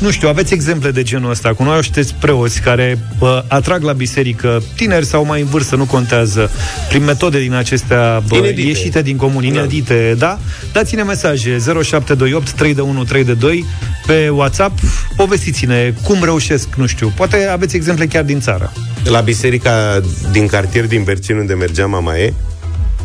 nu 0.00 0.10
știu, 0.10 0.28
aveți 0.28 0.54
exemple 0.54 0.90
de 0.90 1.02
genul 1.02 1.30
ăsta. 1.30 1.54
Cunoașteți 1.54 2.14
preoți 2.14 2.60
care 2.60 2.98
bă, 3.18 3.44
atrag 3.48 3.82
la 3.82 3.92
biserică 3.92 4.62
tineri 4.76 5.04
sau 5.04 5.24
mai 5.24 5.40
în 5.40 5.46
vârstă, 5.46 5.76
nu 5.76 5.84
contează, 5.84 6.50
prin 6.88 7.04
metode 7.04 7.40
din 7.40 7.54
acestea 7.54 8.22
bă, 8.28 8.36
Inedite. 8.36 8.68
ieșite 8.68 9.02
din 9.02 9.16
comun, 9.16 9.44
inedite, 9.44 10.14
da? 10.18 10.38
Dați-ne 10.72 11.02
mesaje 11.02 11.50
0728 11.58 12.50
321 12.50 13.04
322 13.04 13.64
pe 14.06 14.28
WhatsApp, 14.28 14.78
povestiți-ne 15.16 15.94
cum 16.02 16.24
reușesc, 16.24 16.68
nu 16.76 16.86
știu, 16.86 17.12
poate 17.16 17.46
aveți 17.46 17.76
exemple 17.76 18.06
chiar 18.06 18.24
din 18.24 18.40
țară. 18.40 18.72
La 19.04 19.20
biserica 19.20 20.00
din 20.32 20.46
cartier 20.46 20.86
din 20.86 21.02
Bercin, 21.02 21.36
unde 21.36 21.54
mergea 21.54 21.86
mama 21.86 22.18
e, 22.18 22.32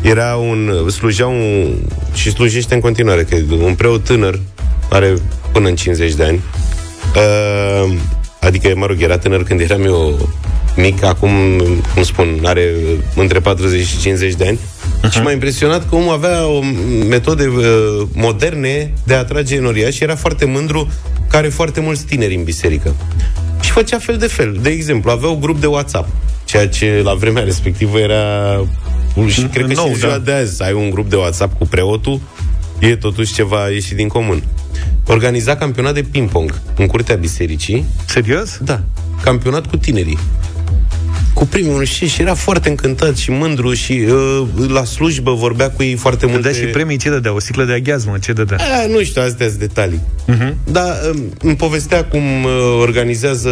era 0.00 0.34
un, 0.34 0.90
slujea 0.90 1.26
un, 1.26 1.74
și 2.14 2.30
slujește 2.30 2.74
în 2.74 2.80
continuare, 2.80 3.22
că 3.22 3.36
un 3.62 3.74
preot 3.74 4.04
tânăr, 4.04 4.40
are 4.90 5.14
până 5.52 5.68
în 5.68 5.74
50 5.74 6.14
de 6.14 6.24
ani, 6.24 6.40
uh, 7.16 7.92
adică, 8.40 8.72
mă 8.74 8.86
rog, 8.86 9.02
era 9.02 9.18
tânăr 9.18 9.42
când 9.42 9.60
eram 9.60 9.84
eu 9.84 10.28
mic, 10.76 11.02
acum, 11.02 11.30
cum 11.94 12.02
spun, 12.02 12.40
are 12.44 12.72
între 13.14 13.40
40 13.40 13.86
și 13.86 13.98
50 13.98 14.34
de 14.34 14.46
ani, 14.46 14.58
uh-huh. 14.58 15.10
și 15.10 15.20
m-a 15.20 15.32
impresionat 15.32 15.88
că 15.88 15.94
omul 15.94 16.12
avea 16.12 16.46
o 16.46 16.60
metode 17.08 17.46
uh, 17.46 18.06
moderne 18.12 18.92
de 19.04 19.14
a 19.14 19.18
atrage 19.18 19.54
enoria 19.54 19.90
și 19.90 20.02
era 20.02 20.16
foarte 20.16 20.44
mândru 20.44 20.88
că 21.28 21.36
are 21.36 21.48
foarte 21.48 21.80
mulți 21.80 22.04
tineri 22.04 22.34
în 22.34 22.44
biserică. 22.44 22.94
Și 23.60 23.70
făcea 23.70 23.98
fel 23.98 24.16
de 24.16 24.26
fel. 24.26 24.58
De 24.62 24.68
exemplu, 24.68 25.10
avea 25.10 25.28
un 25.28 25.40
grup 25.40 25.60
de 25.60 25.66
WhatsApp, 25.66 26.08
ceea 26.44 26.68
ce 26.68 27.00
la 27.04 27.14
vremea 27.14 27.42
respectivă 27.42 27.98
era 27.98 28.64
și 29.26 29.42
cred 29.42 29.66
că 29.66 29.72
Nou, 29.72 29.84
și 29.84 29.90
în 29.90 29.98
ziua 29.98 30.10
da. 30.10 30.18
de 30.18 30.32
azi 30.32 30.56
să 30.56 30.62
ai 30.62 30.72
un 30.72 30.90
grup 30.90 31.08
de 31.10 31.16
WhatsApp 31.16 31.58
cu 31.58 31.66
preotul, 31.66 32.20
e 32.78 32.96
totuși 32.96 33.34
ceva 33.34 33.68
ieșit 33.68 33.96
din 33.96 34.08
comun. 34.08 34.42
Organiza 35.06 35.56
campionat 35.56 35.94
de 35.94 36.02
ping-pong 36.02 36.60
în 36.76 36.86
curtea 36.86 37.14
bisericii. 37.14 37.84
Serios? 38.06 38.58
Da, 38.64 38.80
campionat 39.22 39.66
cu 39.66 39.76
tinerii. 39.76 40.18
Cu 41.34 41.46
primul 41.46 41.84
și, 41.84 42.08
și 42.08 42.20
era 42.20 42.34
foarte 42.34 42.68
încântat 42.68 43.16
și 43.16 43.30
mândru 43.30 43.74
și 43.74 43.92
uh, 43.92 44.42
la 44.68 44.84
slujbă 44.84 45.32
vorbea 45.32 45.70
cu 45.70 45.82
ei 45.82 45.94
foarte 45.94 46.24
Îl 46.24 46.30
multe... 46.30 46.50
dea 46.50 46.58
și 46.58 46.64
premii, 46.64 46.96
ce 46.96 47.10
dădea? 47.10 47.34
O 47.34 47.38
sticlă 47.38 47.64
de 47.64 47.72
aghiazmă, 47.72 48.18
ce 48.18 48.32
dădea? 48.32 48.56
A, 48.56 48.86
nu 48.86 49.02
știu, 49.02 49.22
astea 49.22 49.46
sunt 49.46 49.58
detalii. 49.58 50.00
Uh-huh. 50.28 50.54
Dar 50.64 50.94
um, 51.14 51.32
îmi 51.40 51.56
povestea 51.56 52.04
cum 52.04 52.44
uh, 52.44 52.78
organizează 52.80 53.50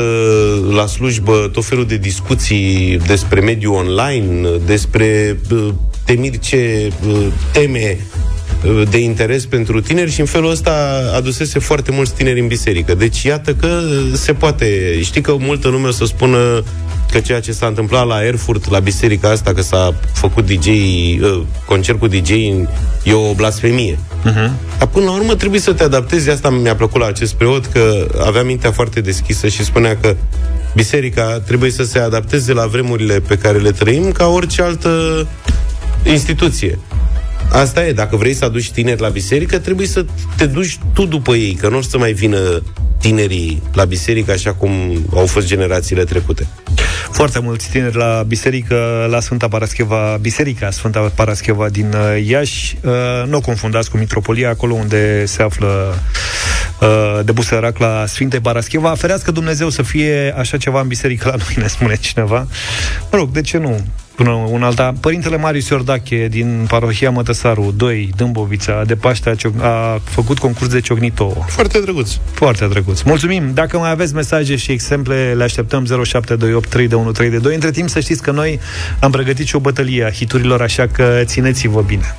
la 0.71 0.87
slujbă 0.87 1.51
tot 1.53 1.65
felul 1.65 1.87
de 1.87 1.97
discuții 1.97 2.99
despre 3.07 3.41
mediul 3.41 3.75
online, 3.75 4.49
uh, 4.49 4.55
despre 4.67 5.39
uh, 5.51 5.69
temiri 6.05 6.39
ce 6.39 6.93
uh, 7.09 7.27
teme 7.53 7.97
uh, 8.01 8.34
de 8.91 8.99
interes 8.99 9.47
pentru 9.47 9.81
tineri 9.81 10.11
și 10.11 10.21
în 10.21 10.27
felul 10.27 10.51
ăsta 10.51 11.03
adusese 11.15 11.59
foarte 11.59 11.91
mulți 11.91 12.15
tineri 12.15 12.41
în 12.41 12.47
biserică. 12.47 12.95
Deci 12.95 13.23
iată 13.23 13.55
că 13.55 13.81
se 14.13 14.33
poate. 14.33 14.99
Știi 15.03 15.21
că 15.21 15.37
multă 15.39 15.69
lume 15.69 15.89
o 15.89 15.91
să 15.91 16.05
spună 16.05 16.63
că 17.11 17.21
ceea 17.21 17.41
ce 17.41 17.53
s-a 17.53 17.67
întâmplat 17.67 18.07
la 18.07 18.25
Erfurt, 18.25 18.71
la 18.71 18.79
biserica 18.79 19.31
asta, 19.31 19.53
că 19.53 19.63
s-a 19.63 19.95
făcut 20.13 20.47
DJ, 20.47 20.67
uh, 20.67 21.43
concert 21.67 21.99
cu 21.99 22.07
DJ, 22.07 22.31
e 23.03 23.13
o 23.13 23.35
blasfemie. 23.35 23.99
Uh-huh. 23.99 24.51
Dar 24.79 24.89
până 24.93 25.05
la 25.05 25.13
urmă 25.13 25.35
trebuie 25.35 25.61
să 25.61 25.73
te 25.73 25.83
adaptezi. 25.83 26.31
Asta 26.31 26.51
mi-a 26.51 26.75
plăcut 26.75 27.01
la 27.01 27.07
acest 27.07 27.35
preot, 27.35 27.67
că 27.67 28.07
avea 28.25 28.43
mintea 28.43 28.73
foarte 28.73 29.01
deschisă 29.01 29.49
și 29.49 29.65
spunea 29.65 29.97
că 30.01 30.17
biserica 30.75 31.41
trebuie 31.47 31.71
să 31.71 31.85
se 31.85 31.99
adapteze 31.99 32.53
la 32.53 32.67
vremurile 32.67 33.21
pe 33.21 33.37
care 33.37 33.59
le 33.59 33.71
trăim 33.71 34.13
ca 34.13 34.27
orice 34.27 34.63
altă 34.63 35.27
instituție. 36.05 36.79
Asta 37.51 37.87
e, 37.87 37.93
dacă 37.93 38.17
vrei 38.17 38.35
să 38.35 38.45
aduci 38.45 38.71
tineri 38.71 39.01
la 39.01 39.09
biserică, 39.09 39.59
trebuie 39.59 39.87
să 39.87 40.05
te 40.37 40.47
duci 40.47 40.79
tu 40.95 41.07
după 41.07 41.35
ei, 41.35 41.55
că 41.55 41.69
nu 41.69 41.77
o 41.77 41.83
să 41.83 41.99
mai 41.99 42.13
vină 42.13 42.63
tinerii 42.99 43.63
la 43.73 43.85
biserică 43.85 44.33
așa 44.33 44.53
cum 44.53 44.71
au 45.15 45.27
fost 45.27 45.47
generațiile 45.47 46.05
trecute. 46.05 46.47
Foarte 47.11 47.39
mulți 47.39 47.71
tineri 47.71 47.97
la 47.97 48.25
biserică, 48.27 49.07
la 49.11 49.21
Sfânta 49.21 49.49
Parascheva, 49.49 50.19
Biserica 50.21 50.71
Sfânta 50.71 51.13
Parascheva 51.15 51.69
din 51.69 51.93
uh, 51.93 52.27
Iași. 52.27 52.77
Uh, 52.83 52.93
nu 53.27 53.37
o 53.37 53.41
confundați 53.41 53.91
cu 53.91 53.97
Mitropolia, 53.97 54.49
acolo 54.49 54.75
unde 54.75 55.25
se 55.25 55.43
află 55.43 55.95
uh, 56.81 57.25
de 57.25 57.33
Busărac 57.33 57.79
la 57.79 58.05
Sfinte 58.07 58.41
Parascheva. 58.41 58.95
Ferească 58.95 59.31
Dumnezeu 59.31 59.69
să 59.69 59.83
fie 59.83 60.35
așa 60.39 60.57
ceva 60.57 60.81
în 60.81 60.89
biserică 60.89 61.29
la 61.29 61.37
noi, 61.37 61.55
ne 61.57 61.67
spune 61.67 61.97
cineva. 61.97 62.47
Mă 63.11 63.19
rog, 63.19 63.31
de 63.31 63.41
ce 63.41 63.59
nu? 63.59 63.85
Până 64.15 64.31
un 64.31 64.63
alta. 64.63 64.95
Părintele 65.01 65.37
Marius 65.37 65.69
Iordache 65.69 66.29
din 66.31 66.65
parohia 66.69 67.11
Mătăsaru 67.11 67.75
2, 67.77 68.11
Dâmbovița, 68.17 68.83
de 68.87 68.95
Paște 68.97 69.29
a, 69.31 69.35
cioc- 69.35 69.63
a 69.63 70.01
făcut 70.05 70.39
concurs 70.39 70.71
de 70.71 70.81
ciocnito. 70.81 71.45
Foarte 71.49 71.81
drăguț. 71.81 72.11
Foarte 72.33 72.67
drăguț. 72.67 73.01
Mulțumim! 73.01 73.51
Dacă 73.55 73.79
mai 73.79 73.91
aveți 73.91 74.15
mesaje 74.15 74.57
și 74.57 74.73
exemple, 74.73 75.33
le 75.37 75.43
așteptăm 75.45 75.85
0728 75.85 76.69
32132. 76.69 77.55
Între 77.55 77.71
timp 77.71 77.89
să 77.89 78.01
știți 78.01 78.23
că 78.23 78.31
noi 78.31 78.61
am 79.01 79.11
pregătit 79.11 79.47
și 79.47 79.57
o 79.57 79.59
bătălie 79.59 80.05
a 80.05 80.11
hiturilor, 80.11 80.63
așa 80.63 80.87
că 80.87 81.21
țineți-vă 81.25 81.81
bine. 81.81 82.17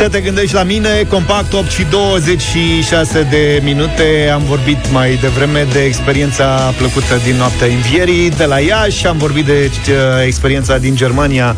Să 0.00 0.08
te 0.08 0.20
gândești 0.20 0.54
la 0.54 0.62
mine, 0.62 1.06
compact 1.08 1.52
8 1.52 1.70
și 1.70 1.86
26 1.90 3.22
de 3.30 3.60
minute. 3.64 4.30
Am 4.32 4.42
vorbit 4.42 4.90
mai 4.92 5.18
devreme 5.20 5.66
de 5.72 5.84
experiența 5.84 6.74
plăcută 6.76 7.20
din 7.24 7.36
noaptea 7.36 7.66
învierii 7.66 8.30
de 8.30 8.44
la 8.44 8.58
Iași, 8.58 9.06
am 9.06 9.18
vorbit 9.18 9.44
de 9.44 9.70
uh, 9.88 9.94
experiența 10.24 10.78
din 10.78 10.94
Germania 10.94 11.56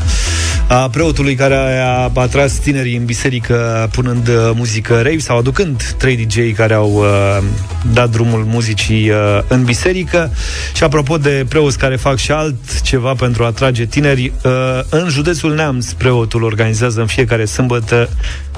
a 0.69 0.89
preotului 0.89 1.35
care 1.35 1.79
a 1.85 2.11
atras 2.15 2.53
tinerii 2.53 2.97
în 2.97 3.05
biserică 3.05 3.89
punând 3.93 4.29
uh, 4.29 4.51
muzică 4.55 4.95
rave 4.95 5.19
sau 5.19 5.39
aducând 5.39 5.95
trei 5.99 6.17
DJ 6.17 6.55
care 6.57 6.75
au 6.75 6.93
uh, 6.93 7.45
dat 7.93 8.11
drumul 8.11 8.45
muzicii 8.45 9.11
uh, 9.11 9.17
în 9.49 9.65
biserică. 9.65 10.31
Și 10.75 10.85
apropo 10.85 11.17
de 11.17 11.45
preoți 11.49 11.79
care 11.79 11.97
fac 11.97 12.17
și 12.17 12.31
alt 12.31 12.81
ceva 12.81 13.15
pentru 13.15 13.43
a 13.43 13.47
atrage 13.47 13.85
tineri, 13.85 14.33
uh, 14.45 14.81
în 14.91 15.09
județul 15.09 15.55
Neamț 15.55 15.93
preotul 15.93 16.43
organizează 16.43 17.01
în 17.01 17.07
fiecare 17.07 17.45
sâmbătă 17.45 18.09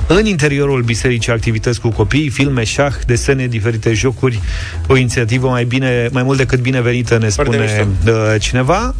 în 0.06 0.26
interiorul 0.26 0.82
bisericii 0.82 1.32
activități 1.32 1.80
cu 1.80 1.88
copii, 1.88 2.28
filme, 2.28 2.64
șah, 2.64 2.94
desene, 3.06 3.46
diferite 3.46 3.92
jocuri, 3.92 4.40
o 4.87 4.96
inițiativă 4.96 5.48
mai 5.48 5.64
bine, 5.64 6.08
mai 6.12 6.22
mult 6.22 6.38
decât 6.38 6.60
binevenită, 6.60 7.18
ne 7.18 7.28
spune 7.28 7.88
uh, 8.06 8.12
cineva. 8.40 8.94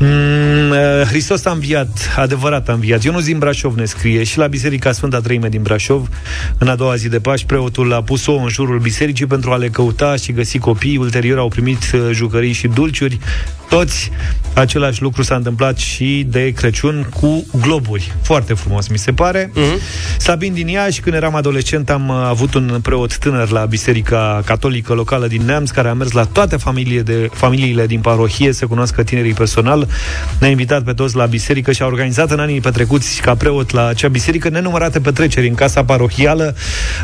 Mm, 0.00 0.70
uh, 0.70 1.06
Hristos 1.06 1.44
a 1.44 1.50
înviat, 1.50 2.14
adevărat 2.16 2.68
a 2.68 2.72
înviat. 2.72 3.02
Ionuț 3.02 3.24
din 3.24 3.38
Brașov 3.38 3.76
ne 3.76 3.84
scrie 3.84 4.24
și 4.24 4.38
la 4.38 4.46
Biserica 4.46 4.92
Sfânta 4.92 5.20
Treime 5.20 5.48
din 5.48 5.62
Brașov, 5.62 6.08
în 6.58 6.68
a 6.68 6.74
doua 6.74 6.96
zi 6.96 7.08
de 7.08 7.20
Paști, 7.20 7.46
preotul 7.46 7.92
a 7.92 8.02
pus-o 8.02 8.32
în 8.32 8.48
jurul 8.48 8.78
bisericii 8.78 9.26
pentru 9.26 9.50
a 9.50 9.56
le 9.56 9.68
căuta 9.68 10.16
și 10.16 10.32
găsi 10.32 10.58
copii. 10.58 10.96
Ulterior 10.96 11.38
au 11.38 11.48
primit 11.48 11.90
uh, 11.94 12.08
jucării 12.12 12.52
și 12.52 12.68
dulciuri 12.68 13.18
toți 13.68 14.10
același 14.54 15.02
lucru 15.02 15.22
s-a 15.22 15.34
întâmplat 15.34 15.78
și 15.78 16.26
de 16.28 16.52
Crăciun 16.52 17.08
cu 17.20 17.46
globuri. 17.60 18.12
Foarte 18.22 18.54
frumos, 18.54 18.88
mi 18.88 18.98
se 18.98 19.12
pare. 19.12 19.50
Uh-huh. 19.50 20.16
Sabin 20.18 20.52
din 20.52 20.68
Iași, 20.68 21.00
când 21.00 21.14
eram 21.14 21.34
adolescent, 21.34 21.90
am 21.90 22.10
avut 22.10 22.54
un 22.54 22.78
preot 22.82 23.18
tânăr 23.18 23.50
la 23.50 23.64
Biserica 23.64 24.42
Catolică 24.44 24.92
locală 24.92 25.26
din 25.26 25.42
Neamț, 25.44 25.70
care 25.70 25.88
a 25.88 25.94
mers 25.94 26.12
la 26.12 26.24
toate 26.24 26.56
familiile 26.56 27.02
de, 27.02 27.28
familiile 27.32 27.86
din 27.86 28.00
parohie 28.00 28.52
să 28.52 28.66
cunoască 28.66 29.02
tinerii 29.02 29.32
personal. 29.32 29.87
Ne-a 30.38 30.50
invitat 30.50 30.82
pe 30.82 30.92
toți 30.92 31.16
la 31.16 31.26
biserică 31.26 31.72
și 31.72 31.82
a 31.82 31.86
organizat 31.86 32.30
în 32.30 32.38
anii 32.38 32.60
petrecuți 32.60 33.20
ca 33.20 33.34
preot 33.34 33.70
la 33.70 33.86
acea 33.86 34.08
biserică 34.08 34.48
nenumărate 34.48 35.00
petreceri 35.00 35.48
în 35.48 35.54
casa 35.54 35.84
parohială. 35.84 36.54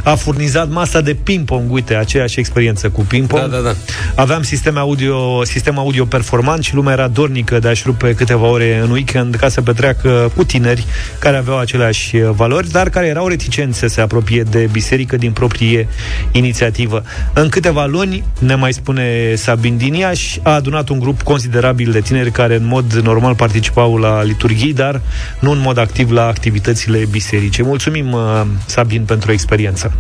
A 0.03 0.14
furnizat 0.14 0.70
masa 0.70 1.01
de 1.01 1.14
ping-pong, 1.14 1.73
uite, 1.73 1.94
aceeași 1.94 2.38
experiență 2.38 2.88
cu 2.88 3.01
ping-pong. 3.01 3.51
Da, 3.51 3.57
da, 3.57 3.62
da. 3.62 3.75
Aveam 4.14 4.42
sistem 4.42 4.79
audio, 4.79 5.44
sistem 5.44 5.79
audio 5.79 6.05
performant 6.05 6.33
performant 6.35 6.64
și 6.64 6.75
lumea 6.75 6.92
era 6.92 7.09
dornică 7.09 7.59
de 7.59 7.68
a-și 7.68 7.83
rupe 7.87 8.14
câteva 8.14 8.47
ore 8.47 8.79
în 8.79 8.90
weekend 8.90 9.35
ca 9.35 9.49
să 9.49 9.62
petreacă 9.62 10.33
cu 10.37 10.44
tineri 10.44 10.85
care 11.18 11.37
aveau 11.37 11.59
aceleași 11.59 12.16
uh, 12.16 12.31
valori, 12.31 12.70
dar 12.70 12.88
care 12.88 13.07
erau 13.07 13.29
reticenți 13.29 13.79
să 13.79 13.87
se 13.87 14.01
apropie 14.01 14.42
de 14.42 14.68
biserică 14.73 15.16
din 15.16 15.33
proprie 15.33 15.88
inițiativă. 16.33 17.03
În 17.33 17.49
câteva 17.49 17.87
luni, 17.87 18.25
ne 18.38 18.55
mai 18.55 18.73
spune 18.73 19.35
Sabin 19.35 19.77
Diniaș, 19.77 20.37
a 20.42 20.51
adunat 20.51 20.88
un 20.88 20.99
grup 20.99 21.23
considerabil 21.23 21.90
de 21.90 22.01
tineri 22.01 22.31
care 22.31 22.55
în 22.55 22.64
mod 22.75 22.93
normal 22.93 23.35
participau 23.35 23.97
la 23.97 24.23
liturghii, 24.23 24.73
dar 24.73 25.01
nu 25.41 25.51
în 25.51 25.59
mod 25.59 25.79
activ 25.79 26.11
la 26.11 26.27
activitățile 26.27 27.07
bisericii. 27.11 27.65
Mulțumim, 27.65 28.13
uh, 28.13 28.43
Sabin, 28.67 29.05
pentru 29.05 29.33
experiență. 29.33 29.93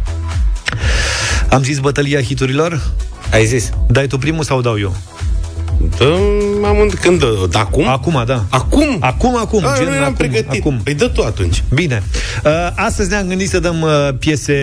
Am 1.50 1.62
zis 1.62 1.78
bătălia 1.78 2.20
hiturilor? 2.22 2.82
Ai 3.32 3.44
zis. 3.46 3.70
Dai 3.88 4.06
tu 4.06 4.18
primul 4.18 4.44
sau 4.44 4.60
dau 4.60 4.78
eu? 4.78 4.96
Dă, 5.98 6.18
am 6.64 6.92
când 7.00 7.18
dă? 7.18 7.46
Da, 7.50 7.58
acum? 7.58 7.88
Acum, 7.88 8.22
da. 8.26 8.44
Acum? 8.48 8.96
Acum, 9.00 9.36
acum. 9.36 9.64
A, 9.64 9.74
gen, 9.76 9.86
noi 9.86 9.96
am 9.96 10.02
acum, 10.02 10.14
pregătit. 10.14 10.60
Acum. 10.60 10.80
Păi 10.84 10.94
dă 10.94 11.08
tu 11.08 11.22
atunci. 11.22 11.62
Bine. 11.74 12.02
Uh, 12.44 12.50
astăzi 12.74 13.10
ne-am 13.10 13.26
gândit 13.26 13.48
să 13.48 13.60
dăm 13.60 13.80
uh, 13.80 14.08
piese 14.18 14.54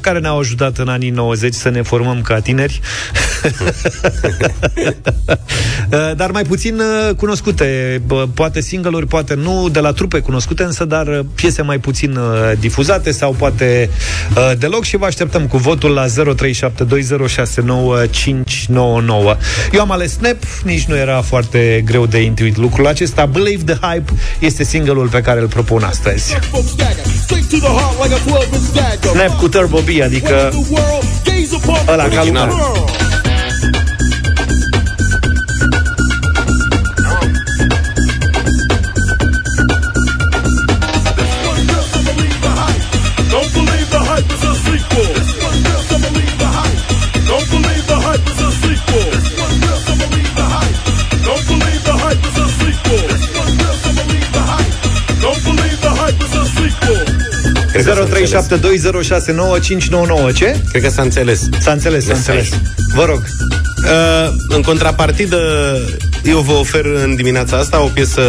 care 0.00 0.18
ne-au 0.18 0.38
ajutat 0.38 0.78
în 0.78 0.88
anii 0.88 1.10
90 1.10 1.54
să 1.54 1.68
ne 1.68 1.82
formăm 1.82 2.22
ca 2.22 2.40
tineri. 2.40 2.80
uh, 5.92 6.16
dar 6.16 6.30
mai 6.30 6.42
puțin 6.42 6.74
uh, 6.78 7.14
cunoscute. 7.14 8.00
Uh, 8.10 8.22
poate 8.34 8.60
single 8.60 9.04
poate 9.08 9.34
nu 9.34 9.68
de 9.68 9.80
la 9.80 9.92
trupe 9.92 10.20
cunoscute, 10.20 10.62
însă 10.62 10.84
dar 10.84 11.06
uh, 11.06 11.20
piese 11.34 11.62
mai 11.62 11.78
puțin 11.78 12.16
uh, 12.16 12.52
difuzate 12.58 13.10
sau 13.10 13.32
poate 13.32 13.90
uh, 14.36 14.52
deloc 14.58 14.84
și 14.84 14.96
vă 14.96 15.04
așteptăm 15.04 15.46
cu 15.46 15.56
votul 15.56 15.90
la 15.90 16.06
0372069599. 16.06 16.10
Eu 19.72 19.80
am 19.80 19.90
ales 19.90 20.12
Snap, 20.12 20.37
nici 20.64 20.84
nu 20.84 20.96
era 20.96 21.20
foarte 21.20 21.82
greu 21.84 22.06
de 22.06 22.18
intuit 22.18 22.56
lucrul 22.56 22.86
acesta. 22.86 23.26
Believe 23.26 23.74
the 23.74 23.86
Hype 23.86 24.12
este 24.38 24.64
singleul 24.64 25.08
pe 25.08 25.20
care 25.20 25.40
îl 25.40 25.48
propun 25.48 25.82
astăzi. 25.82 26.36
Snap 29.00 29.38
cu 29.38 29.48
Turbo 29.48 29.78
B, 29.78 30.02
adică 30.02 30.52
ăla 31.88 32.08
ca 32.08 32.24
lumea. 32.24 32.48
0372069599 57.82 60.34
Ce? 60.34 60.56
Cred 60.70 60.82
că 60.82 60.88
s-a 60.88 61.02
înțeles. 61.02 61.48
S-a 61.60 61.72
înțeles, 61.72 62.04
s-a 62.04 62.14
înțeles. 62.14 62.48
Vă 62.94 63.04
rog. 63.04 63.18
Uh, 63.18 64.28
în 64.48 64.62
contrapartidă, 64.62 65.38
eu 66.24 66.38
vă 66.38 66.52
ofer 66.52 66.84
în 66.84 67.16
dimineața 67.16 67.56
asta 67.56 67.82
o 67.82 67.86
piesă 67.86 68.22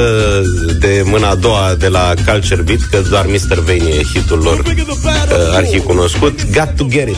de 0.79 1.01
mâna 1.05 1.29
a 1.29 1.35
doua 1.35 1.75
de 1.77 1.87
la 1.87 2.13
Culture 2.25 2.61
Beat, 2.61 2.79
că 2.91 3.01
doar 3.09 3.25
Mr. 3.25 3.59
Vane 3.59 3.89
e 3.89 4.01
hitul 4.13 4.39
lor 4.43 4.59
uh, 4.59 5.55
arhicunoscut. 5.55 6.51
Got 6.51 6.69
to 6.75 6.85
get 6.89 7.07
it. 7.07 7.17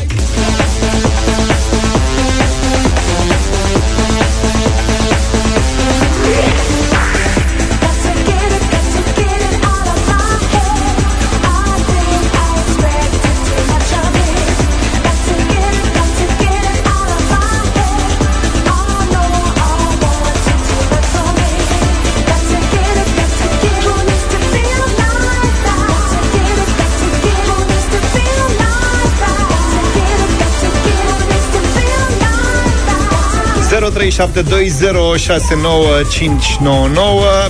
0372069599 34.01 34.07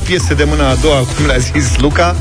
Piese 0.06 0.34
de 0.34 0.44
mână 0.44 0.64
a 0.64 0.76
doua, 0.82 0.98
cum 0.98 1.26
le-a 1.26 1.38
zis 1.38 1.78
Luca 1.78 2.16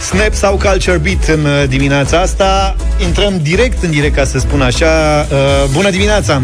Snap 0.00 0.32
sau 0.32 0.56
Culture 0.56 0.98
Beat 0.98 1.24
în 1.28 1.44
uh, 1.44 1.64
dimineața 1.68 2.20
asta 2.20 2.76
Intrăm 3.06 3.38
direct 3.42 3.82
în 3.82 3.90
direct, 3.90 4.14
ca 4.14 4.24
să 4.24 4.38
spun 4.38 4.60
așa 4.60 5.26
uh, 5.30 5.64
Bună 5.72 5.90
dimineața! 5.90 6.42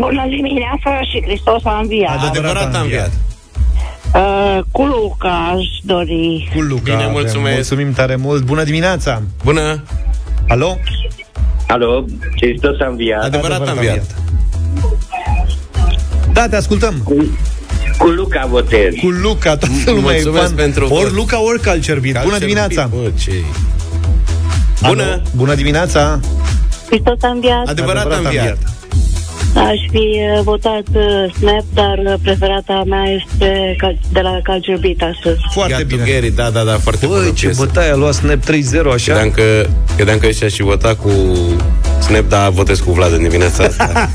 Bună 0.00 0.26
dimineața 0.28 1.00
și 1.10 1.22
Hristos 1.22 1.64
a 1.64 1.78
înviat 1.82 2.24
Adevărat 2.28 2.74
a 2.74 2.80
înviat 2.80 3.10
Uh, 4.14 4.58
cu 4.72 4.82
Luca 4.82 5.54
aș 5.56 5.64
dori. 5.82 6.50
Cu 6.54 6.60
Luca. 6.60 6.82
Bine, 6.82 7.08
mulțumesc. 7.10 7.54
Mulțumim 7.54 7.92
tare 7.92 8.16
mult. 8.16 8.42
Bună 8.42 8.62
dimineața. 8.62 9.22
Bună. 9.44 9.82
Alo? 10.48 10.78
Alo, 11.68 12.04
Hristos 12.40 12.80
a 12.80 12.86
înviat. 12.86 13.22
Adevărat, 13.22 13.60
Adevărat 13.60 13.76
a 13.76 13.80
înviat. 13.80 14.21
Înviat. 16.32 16.34
Da, 16.34 16.48
te 16.48 16.56
ascultăm. 16.56 16.94
Cu, 17.04 17.14
cu 17.98 18.06
Luca 18.06 18.46
votez. 18.50 18.94
Cu 19.02 19.08
Luca, 19.08 19.56
toată 19.56 19.90
lumea 19.90 20.16
e 20.16 20.20
fan. 20.22 20.52
pentru 20.54 20.86
Ori 20.90 21.12
Luca, 21.14 21.42
ori 21.42 21.62
Culture 21.62 21.98
Beat. 21.98 22.24
Bună 22.24 22.38
dimineața! 22.38 22.90
Bă, 22.94 23.10
ce... 23.20 23.30
Bună! 24.86 25.02
Alo, 25.02 25.20
bună 25.36 25.54
dimineața! 25.54 26.20
Hristos 26.86 27.22
a 27.22 27.28
înviat. 27.28 27.68
Adevărat, 27.68 28.04
Adevărat 28.04 28.24
a 28.24 28.28
înviat. 28.28 28.58
Aș 29.54 29.78
fi 29.90 29.96
uh, 30.36 30.42
votat 30.42 30.82
uh, 30.92 31.32
Snap, 31.38 31.64
dar 31.74 31.98
uh, 32.04 32.14
preferata 32.22 32.82
mea 32.86 33.04
este 33.04 33.76
de 34.12 34.20
la 34.20 34.38
Culture 34.44 34.78
Beat 34.80 35.14
astăzi. 35.14 35.38
Foarte 35.52 35.74
Got 35.78 35.86
bine. 35.86 36.02
Gary, 36.12 36.30
da, 36.30 36.50
da, 36.50 36.62
da, 36.62 36.78
foarte 36.78 37.06
Băi, 37.06 37.18
bună 37.18 37.30
ce 37.32 37.44
piesă. 37.46 37.64
bătaie 37.64 37.90
a 37.90 37.94
luat 37.94 38.14
Snap 38.14 38.38
3-0, 38.38 38.42
așa? 38.94 39.12
Credeam 39.12 39.30
că, 39.30 39.66
credeam 39.96 40.18
că 40.18 40.26
ăștia 40.26 40.48
și 40.48 40.62
vota 40.62 40.94
cu 40.94 41.10
Snap, 42.00 42.28
dar 42.28 42.50
votez 42.50 42.78
cu 42.78 42.92
Vlad 42.92 43.12
în 43.12 43.22
dimineața 43.22 43.64
asta. 43.64 43.92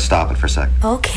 let's 0.00 0.06
stop 0.06 0.32
it 0.32 0.38
for 0.38 0.46
a 0.46 0.48
sec. 0.48 0.70
Okay, 0.82 1.09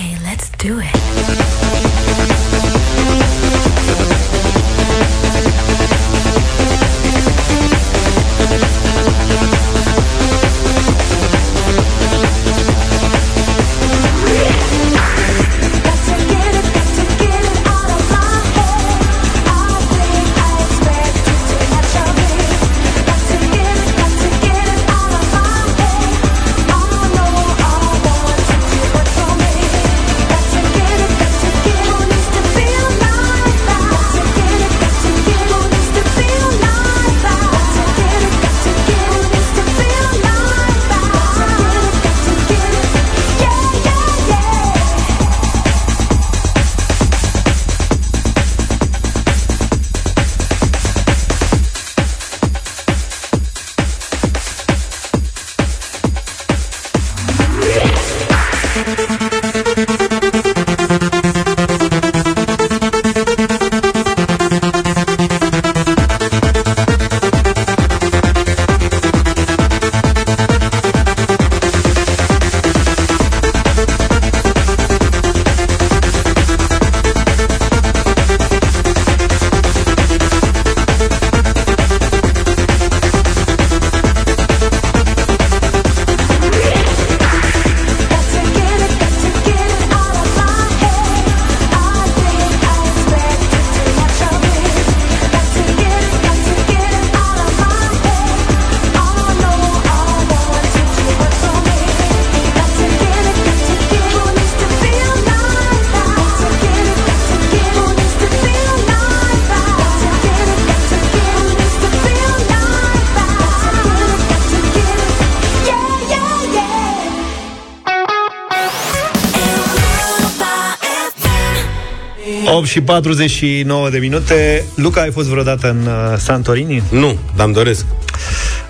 și 122.73 122.81
49 122.81 123.89
de 123.89 123.97
minute. 123.97 124.63
Luca, 124.75 125.01
ai 125.01 125.12
fost 125.12 125.27
vreodată 125.27 125.69
în 125.69 125.86
uh, 125.86 126.17
Santorini? 126.17 126.83
Nu, 126.89 127.17
dar 127.36 127.45
îmi 127.45 127.55
doresc. 127.55 127.86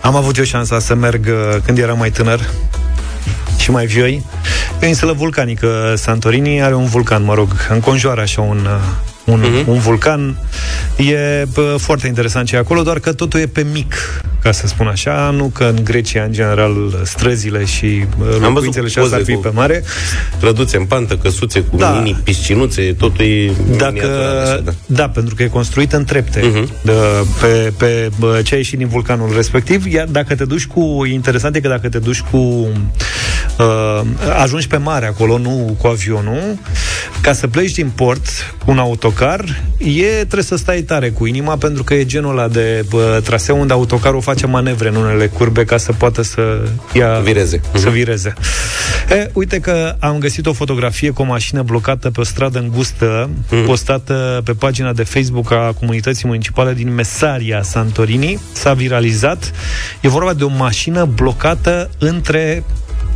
Am 0.02 0.16
avut 0.16 0.38
eu 0.38 0.44
șansa 0.44 0.80
să 0.80 0.96
merg 0.96 1.26
uh, 1.26 1.58
când 1.66 1.78
eram 1.78 1.98
mai 1.98 2.12
tânăr 2.12 2.50
și 3.58 3.72
mai 3.72 3.86
vioi. 3.86 4.26
E 4.82 4.86
o 4.86 4.88
insulă 4.88 5.12
vulcanică, 5.12 5.94
Santorini 5.98 6.62
are 6.62 6.76
un 6.76 6.86
vulcan, 6.86 7.24
mă 7.24 7.34
rog, 7.34 7.50
înconjoară 7.70 8.22
așa 8.22 8.42
un, 8.42 8.58
uh, 8.66 9.34
un, 9.34 9.44
uh-huh. 9.44 9.68
un 9.68 9.80
vulcan. 9.80 10.38
E 10.98 11.46
bă, 11.54 11.76
foarte 11.80 12.08
interesant 12.08 12.48
ce 12.48 12.56
e 12.56 12.60
acolo, 12.60 12.82
doar 12.82 13.00
că 13.00 13.14
totul 13.14 13.40
e 13.40 13.48
pe 13.48 13.66
mic, 13.72 13.96
ca 14.44 14.52
să 14.52 14.68
spun 14.68 14.88
așa, 14.88 15.30
nu 15.36 15.46
că 15.54 15.64
în 15.64 15.84
Grecia, 15.84 16.24
în 16.24 16.32
general, 16.32 17.02
străzile 17.04 17.66
și 17.66 18.06
bă, 18.18 18.38
locuințele 18.42 18.88
și 18.88 19.00
asta 19.00 19.16
ar 19.16 19.24
fi 19.24 19.34
pe 19.34 19.50
mare. 19.54 19.84
Trăduțe 20.40 20.78
în 20.78 20.86
pantă, 20.86 21.16
căsuțe 21.18 21.60
cu 21.62 21.78
Da. 21.78 21.92
da. 21.92 22.00
mini 22.00 22.20
piscinuțe, 22.24 22.82
totul 22.98 23.26
e 23.26 23.52
Dacă, 23.78 23.92
miniatural 23.94 24.38
așa, 24.38 24.62
da. 24.66 24.72
da, 24.86 25.10
pentru 25.10 25.36
că 25.36 25.44
e 25.44 25.48
construit 25.48 25.94
în 25.94 26.04
trepte 26.04 26.40
Mhm. 26.44 26.72
de, 26.84 26.92
pe, 27.42 27.74
pe 27.78 28.10
bă, 28.20 28.42
ce 28.44 28.54
a 28.54 28.58
ieșit 28.58 28.78
din 28.78 28.88
vulcanul 28.88 29.34
respectiv. 29.36 29.86
Iar 29.94 30.08
dacă 30.08 30.36
te 30.36 30.46
duci 30.46 30.66
cu... 30.66 31.02
E 31.10 31.14
interesant 31.14 31.56
e 31.56 31.60
că 31.60 31.68
dacă 31.68 31.90
te 31.90 32.00
duci 32.00 32.22
cu... 32.22 32.68
Uh, 33.58 34.02
ajungi 34.42 34.68
pe 34.68 34.78
mare 34.78 35.06
acolo, 35.06 35.38
nu 35.38 35.76
cu 35.82 35.88
avionul, 35.88 36.58
ca 37.22 37.34
să 37.34 37.48
pleci 37.48 37.72
din 37.72 37.90
port 37.96 38.28
cu 38.66 38.72
un 38.72 38.78
autocar, 38.80 39.62
e, 39.78 40.06
trebuie 40.08 40.44
să 40.44 40.56
stai 40.56 40.82
tare 40.82 41.10
cu 41.10 41.26
inima, 41.26 41.56
pentru 41.58 41.84
că 41.84 41.94
e 41.94 42.06
genul 42.06 42.38
ăla 42.38 42.48
de 42.48 42.86
bă, 42.90 43.22
traseu 43.24 43.60
unde 43.60 43.74
autocarul 43.74 44.22
face 44.22 44.48
manevre 44.48 44.88
în 44.88 44.96
unele 44.96 45.28
curbe 45.28 45.66
ca 45.66 45.78
să 45.78 45.92
poată 45.92 46.22
să 46.22 46.42
ia... 46.94 47.20
Vireze. 47.20 47.62
Să 47.74 47.90
vireze. 47.90 48.34
E, 49.10 49.30
uite 49.34 49.60
că 49.60 49.96
am 50.00 50.18
găsit 50.18 50.46
o 50.46 50.54
fotografie 50.54 51.10
cu 51.10 51.22
o 51.22 51.26
mașină 51.26 51.62
blocată 51.62 52.12
pe 52.12 52.20
o 52.20 52.24
stradă 52.24 52.60
îngustă, 52.60 53.30
Mhm. 53.50 53.66
postată 53.66 54.42
pe 54.44 54.52
pagina 54.54 54.94
de 54.94 55.04
Facebook 55.04 55.52
a 55.52 55.74
comunității 55.80 56.28
municipale 56.28 56.74
din 56.74 56.94
Mesaria, 56.94 57.62
Santorini. 57.62 58.40
S-a 58.54 58.74
viralizat. 58.74 59.52
E 60.02 60.08
vorba 60.08 60.34
de 60.34 60.44
o 60.44 60.50
mașină 60.58 61.06
blocată 61.06 61.90
între 62.00 62.64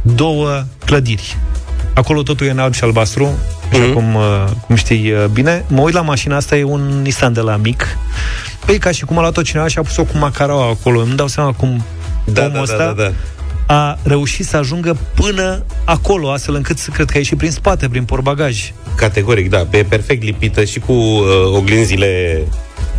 două 0.01 0.63
clădiri. 0.85 1.37
Acolo 1.93 2.21
totul 2.23 2.47
e 2.47 2.49
în 2.49 2.59
alb 2.59 2.73
și 2.73 2.83
albastru, 2.83 3.29
așa 3.71 3.81
Mhm. 3.83 3.93
cum, 3.93 4.15
uh, 4.15 4.43
cum 4.65 4.75
știi 4.75 5.11
uh, 5.11 5.25
bine. 5.25 5.63
Mă 5.67 5.81
uit 5.81 5.93
la 5.93 6.01
mașina 6.01 6.35
asta, 6.35 6.57
e 6.57 6.63
un 6.63 6.81
Nissan 7.01 7.33
de 7.33 7.39
la 7.41 7.55
mic. 7.55 7.97
Păi 8.65 8.77
ca 8.77 8.91
și 8.91 9.05
cum 9.05 9.17
a 9.17 9.21
luat-o 9.21 9.41
cineva 9.41 9.67
și 9.67 9.77
a 9.77 9.81
pus-o 9.81 10.03
cu 10.03 10.17
macaraua 10.17 10.67
acolo. 10.69 10.99
Îmi 10.99 11.15
dau 11.15 11.27
seama 11.27 11.51
cum 11.53 11.83
Da, 12.25 12.41
omul 12.41 12.53
da, 12.53 12.61
ăsta 12.61 12.77
da, 12.77 12.91
da, 12.93 13.03
da. 13.03 13.11
a 13.75 13.97
reușit 14.03 14.45
să 14.45 14.57
ajungă 14.57 14.97
până 15.15 15.63
acolo, 15.83 16.31
astfel 16.31 16.55
încât 16.55 16.77
să- 16.77 16.89
cred 16.93 17.05
că 17.05 17.13
a 17.15 17.17
ieșit 17.17 17.37
prin 17.37 17.51
spate, 17.51 17.89
prin 17.89 18.03
porbagaj. 18.03 18.71
Categoric, 18.95 19.49
da. 19.49 19.65
E 19.71 19.83
perfect 19.83 20.23
lipită 20.23 20.63
și 20.63 20.79
cu 20.79 20.91
uh, 20.93 21.25
oglinzile 21.55 22.41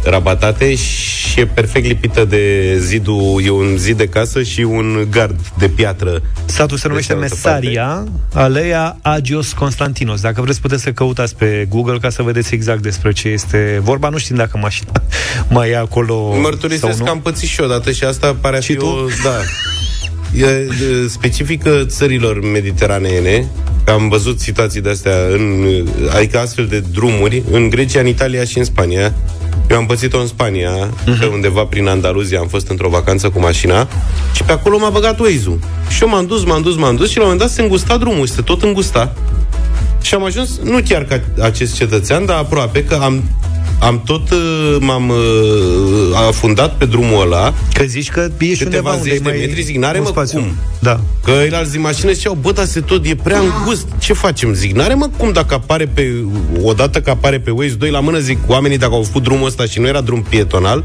rabatate 0.09 0.75
și 0.75 1.41
e 1.41 1.47
perfect 1.47 1.87
lipită 1.87 2.25
de 2.25 2.75
zidul, 2.79 3.41
e 3.45 3.51
un 3.51 3.77
zid 3.77 3.97
de 3.97 4.07
casă 4.09 4.43
și 4.43 4.61
un 4.61 5.07
gard 5.11 5.41
de 5.59 5.69
piatră. 5.69 6.23
Satul 6.45 6.77
se 6.77 6.89
numește 6.89 7.13
cealaltă 7.13 7.35
Mesaria, 7.35 8.05
Aleia 8.33 8.97
Agios 9.03 9.53
Constantinos. 9.53 10.21
Dacă 10.21 10.41
vreți, 10.43 10.61
puteți 10.61 10.83
să 10.83 10.91
căutați 10.93 11.37
pe 11.37 11.67
Google 11.69 11.99
ca 11.99 12.11
să 12.11 12.23
vedeți 12.23 12.55
exact 12.55 12.83
despre 12.83 13.13
ce 13.13 13.29
este 13.29 13.81
vorba. 13.83 14.09
Nu 14.09 14.19
știm 14.19 14.37
dacă 14.37 14.59
mașina 14.63 14.93
mai 15.51 15.71
e 15.71 15.77
acolo 15.77 16.35
Mărturisesc 16.41 16.83
sau 16.83 16.97
că 16.97 17.03
nu. 17.05 17.11
am 17.11 17.21
pățit 17.21 17.49
și 17.49 17.61
eu 17.61 17.67
odată 17.67 17.91
și 17.91 18.05
asta 18.05 18.37
pare 18.41 18.57
a 18.57 18.61
Și 18.61 18.73
fi 18.73 18.79
tu? 18.79 18.87
o... 18.87 18.95
Da. 19.25 19.37
E 20.35 20.45
e, 20.47 20.69
specifică 21.09 21.85
țărilor 21.87 22.41
mediteraneene, 22.53 23.47
că 23.85 23.91
am 23.91 24.09
văzut 24.09 24.41
situații 24.41 24.81
de-astea, 24.81 25.13
în, 25.33 25.65
adică 26.17 26.39
astfel 26.39 26.67
de 26.67 26.83
drumuri, 26.93 27.43
în 27.51 27.69
Grecia, 27.69 28.01
în 28.01 28.07
Italia 28.07 28.45
și 28.45 28.59
în 28.59 28.65
Spania. 28.65 29.15
Eu 29.71 29.77
am 29.77 29.87
pățit-o 29.87 30.19
în 30.21 30.27
Spania, 30.27 30.71
Mhm. 31.07 31.19
pe 31.19 31.27
undeva 31.27 31.65
prin 31.65 31.89
Andaluzia, 31.89 32.39
am 32.41 32.47
fost 32.47 32.69
într-o 32.69 32.89
vacanță 32.89 33.29
cu 33.31 33.41
mașina 33.41 33.89
și 34.35 34.43
pe 34.43 34.53
acolo 34.53 34.79
m-a 34.79 34.91
băgat 34.91 35.19
Waze-ul. 35.21 35.59
Și 35.89 36.03
eu 36.03 36.09
m-am 36.09 36.27
dus, 36.27 36.45
m-am 36.45 36.63
dus, 36.63 36.77
m-am 36.77 36.97
dus 36.97 37.11
și 37.11 37.17
la 37.17 37.23
un 37.23 37.29
moment 37.29 37.47
dat 37.49 37.57
se 37.57 37.63
îngusta 37.63 37.97
drumul, 37.97 38.27
se 38.27 38.43
tot 38.43 38.63
îngusta. 38.63 39.13
Și 40.03 40.15
am 40.15 40.25
ajuns, 40.25 40.59
nu 40.63 40.79
chiar 40.89 41.05
ca 41.05 41.21
acest 41.41 41.75
cetățean, 41.75 42.27
dar 42.27 42.37
aproape, 42.37 42.85
că 42.85 42.95
am, 43.03 43.23
am 43.81 44.03
tot, 44.05 44.31
uh, 44.31 44.77
m-am 44.81 45.09
uh, 45.09 46.27
afundat 46.29 46.77
pe 46.77 46.85
drumul 46.85 47.21
ăla, 47.21 47.55
Că 47.73 47.85
zici 47.85 48.11
că 48.11 48.29
ești 48.39 48.65
câteva 48.65 48.91
undeva 48.91 48.91
unde 48.91 49.09
zeci 49.09 49.19
e 49.19 49.23
de 49.23 49.29
mai 49.31 49.39
metri, 49.39 49.63
zic, 49.63 49.77
n-are 49.77 49.99
un 49.99 50.05
mă 50.05 50.11
spațiu. 50.11 50.39
cum. 50.39 50.57
Da. 50.79 51.01
Că 51.25 51.31
el 51.31 51.55
alți 51.55 51.71
din 51.71 51.81
mașină 51.81 52.13
ziceau, 52.13 52.39
bă, 52.41 52.53
dar 52.53 52.65
se 52.65 52.81
tot, 52.81 53.07
e 53.07 53.15
prea 53.15 53.39
îngust, 53.39 53.87
ce 53.99 54.13
facem? 54.13 54.53
Zic, 54.53 54.75
n-are 54.75 54.95
mă 54.95 55.09
cum 55.17 55.33
dacă 55.33 55.55
apare 55.55 55.87
pe, 55.87 56.13
odată 56.63 57.01
că 57.01 57.11
apare 57.11 57.41
pe 57.41 57.51
Waze, 57.51 57.75
doi 57.75 57.91
la 57.91 58.01
mână, 58.01 58.19
zic, 58.19 58.39
oamenii 58.47 58.79
dacă 58.79 58.93
au 58.93 59.03
făcut 59.03 59.23
drumul 59.23 59.47
ăsta 59.47 59.65
și 59.65 59.81
nu 59.81 59.87
era 59.87 60.01
drum 60.01 60.23
pietonal, 60.23 60.85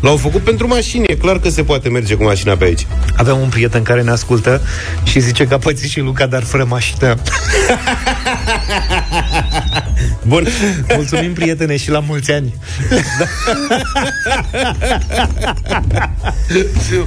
l-au 0.00 0.16
făcut 0.16 0.40
pentru 0.40 0.66
mașini, 0.68 1.04
e 1.08 1.14
clar 1.14 1.38
că 1.38 1.48
se 1.48 1.62
poate 1.62 1.88
merge 1.88 2.14
cu 2.14 2.24
mașina 2.24 2.56
pe 2.56 2.64
aici. 2.64 2.86
Aveam 3.16 3.40
un 3.40 3.48
prieten 3.48 3.82
care 3.82 4.02
ne 4.02 4.10
ascultă 4.10 4.60
și 5.02 5.20
zice 5.20 5.46
că 5.46 5.54
a 5.54 5.58
pățit 5.58 5.90
și 5.90 6.00
Luca, 6.00 6.26
dar 6.26 6.42
fără 6.42 6.64
mașină. 6.64 7.14
Bun. 10.26 10.46
Mulțumim, 10.94 11.32
prietene, 11.32 11.76
și 11.76 11.90
la 11.90 11.98
mulți 11.98 12.32
ani. 12.32 12.54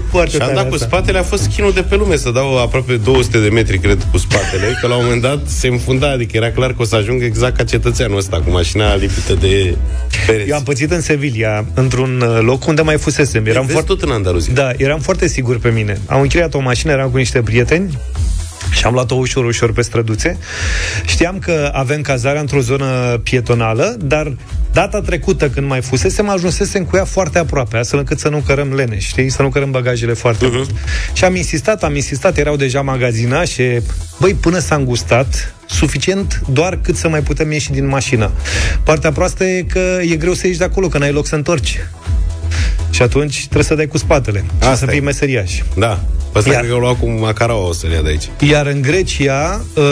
Foarte 0.10 0.30
Și 0.30 0.36
am 0.36 0.48
tare 0.48 0.54
dat 0.54 0.68
cu 0.68 0.74
asta. 0.74 0.86
spatele, 0.86 1.18
a 1.18 1.24
fost 1.24 1.48
chinul 1.48 1.74
de 1.74 1.82
pe 1.82 1.96
lume 1.96 2.16
să 2.16 2.32
dau 2.32 2.62
aproape 2.62 2.96
200 2.96 3.40
de 3.40 3.50
metri, 3.50 3.78
cred, 3.78 4.08
cu 4.12 4.18
spatele, 4.18 4.78
că 4.82 4.88
la 4.88 4.96
un 4.96 5.04
moment 5.04 5.22
dat 5.22 5.40
se 5.48 5.68
înfunda, 5.68 6.12
adică 6.12 6.38
era 6.38 6.52
clar 6.52 6.74
că 6.74 6.82
o 6.82 6.86
să 6.86 6.96
ajung 6.96 7.24
exact 7.24 7.58
ca 7.58 7.64
cetățeanul 7.64 8.18
ăsta, 8.18 8.42
cu 8.42 8.50
mașina 8.50 8.96
lipită 8.96 9.34
de 9.34 9.76
pereți. 10.26 10.50
Eu 10.50 10.56
am 10.56 10.64
pățit 10.64 10.92
în 10.92 11.02
Sevilla, 11.02 11.66
într-un 11.74 12.22
uh, 12.22 12.40
loc 12.58 12.68
unde 12.68 12.82
mai 12.82 12.98
fusesem. 12.98 13.46
Eram 13.46 13.62
Vezi 13.62 13.74
foarte... 13.74 13.94
tot 13.94 14.02
în 14.02 14.12
Andaluzia. 14.12 14.54
Da, 14.54 14.72
eram 14.78 15.00
foarte 15.00 15.28
sigur 15.28 15.60
pe 15.60 15.70
mine. 15.70 16.00
Am 16.06 16.22
închiriat 16.22 16.54
o 16.54 16.60
mașină, 16.60 16.92
eram 16.92 17.10
cu 17.10 17.18
niște 17.18 17.42
prieteni 17.42 18.00
și 18.72 18.86
am 18.86 18.94
luat-o 18.94 19.16
ușor, 19.16 19.46
ușor 19.46 19.74
pe 19.74 19.82
străduțe. 19.82 20.38
Știam 21.06 21.40
că 21.40 21.72
avem 21.74 22.02
cazarea 22.02 22.42
într-o 22.42 22.60
zonă 22.60 23.20
pietonală, 23.24 23.96
dar 24.00 24.36
data 24.72 25.02
trecută 25.02 25.50
când 25.50 25.68
mai 25.68 25.82
fusesem, 25.82 26.30
ajunsesem 26.30 26.84
cu 26.84 26.96
ea 26.96 27.06
foarte 27.06 27.40
aproape, 27.40 27.78
astfel 27.78 28.00
încât 28.00 28.20
să 28.20 28.30
nu 28.30 28.44
cărăm 28.46 28.74
lene, 28.74 28.98
știi? 29.00 29.30
Să 29.30 29.42
nu 29.42 29.50
cărăm 29.50 29.72
bagajele 29.72 30.14
foarte 30.14 30.46
uh-huh. 30.46 30.52
mult. 30.54 30.70
Și 31.14 31.24
am 31.24 31.36
insistat, 31.36 31.84
am 31.84 31.96
insistat, 31.96 32.38
erau 32.38 32.56
deja 32.56 32.82
magazinașe. 32.82 33.84
Băi, 34.20 34.34
până 34.34 34.60
s-a 34.60 34.76
îngustat, 34.76 35.56
suficient 35.66 36.42
doar 36.52 36.80
cât 36.82 36.96
să 36.96 37.10
mai 37.10 37.22
putem 37.22 37.52
ieși 37.52 37.72
din 37.72 37.88
mașină. 37.88 38.32
Partea 38.84 39.12
proastă 39.12 39.44
e 39.44 39.62
că 39.62 40.00
e 40.02 40.16
greu 40.16 40.34
să 40.34 40.48
ieși 40.48 40.60
de 40.60 40.64
acolo, 40.64 40.88
că 40.88 40.98
n-ai 40.98 41.12
loc 41.12 41.28
să 41.28 41.36
întorci. 41.36 41.80
Și 42.90 43.02
atunci 43.02 43.40
trebuie 43.40 43.64
să 43.64 43.76
dai 43.76 43.88
cu 43.88 43.98
spatele. 43.98 44.46
Asta 44.60 44.72
și 44.72 44.78
să 44.78 44.86
e. 44.88 44.92
fii 44.92 45.02
meseriaș. 45.02 45.62
Da. 45.76 46.00
Ăsta 46.36 46.50
Iar- 46.52 46.58
cred 46.60 46.70
că 46.70 46.76
o 46.76 46.80
luau 46.80 46.96
cu 46.96 47.10
macaraua 47.10 47.68
o 47.68 47.74
să-l 47.74 47.92
ia 47.92 48.02
de 48.02 48.10
aici. 48.10 48.30
Iar 48.40 48.66
în 48.66 48.82
Grecia, 48.82 49.62
uh, 49.76 49.84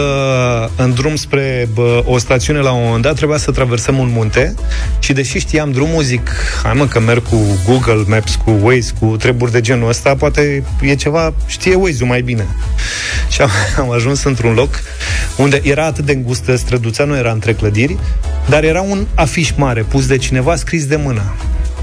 în 0.76 0.94
drum 0.94 1.16
spre 1.16 1.70
bă, 1.74 2.04
o 2.06 2.18
stațiune 2.18 2.60
la 2.60 2.72
un 2.72 2.84
moment 2.84 3.02
dat, 3.04 3.16
trebuia 3.16 3.38
să 3.38 3.52
traversăm 3.52 3.98
un 3.98 4.10
munte 4.14 4.56
și 5.00 5.14
deși 5.14 5.40
știam 5.40 5.72
drumul, 5.72 6.04
zic, 6.04 6.30
hai 6.64 6.74
mă 6.76 6.88
că 6.88 7.00
merg 7.00 7.24
cu 7.30 7.38
Google 7.68 8.04
Maps, 8.08 8.36
cu 8.44 8.60
Waze, 8.62 8.92
cu 9.00 9.06
treburi 9.06 9.52
de 9.52 9.62
genul 9.62 9.90
ăsta, 9.90 10.16
poate 10.16 10.64
e 10.82 10.96
ceva, 10.96 11.34
știe 11.48 11.76
Waze-ul 11.76 12.10
mai 12.10 12.22
bine. 12.22 12.48
Și 13.30 13.42
am, 13.42 13.50
am 13.84 13.92
ajuns 13.92 14.24
într-un 14.24 14.54
loc 14.54 14.70
unde 15.38 15.62
era 15.64 15.86
atât 15.86 16.06
de 16.06 16.12
îngustă 16.12 16.56
străduța, 16.56 17.04
nu 17.04 17.16
era 17.16 17.32
între 17.32 17.54
clădiri, 17.54 17.98
dar 18.50 18.64
era 18.64 18.82
un 18.82 19.06
afiș 19.16 19.52
mare 19.56 19.82
pus 19.82 20.08
de 20.08 20.18
cineva 20.18 20.56
scris 20.56 20.86
de 20.86 20.96
mână. 20.96 21.34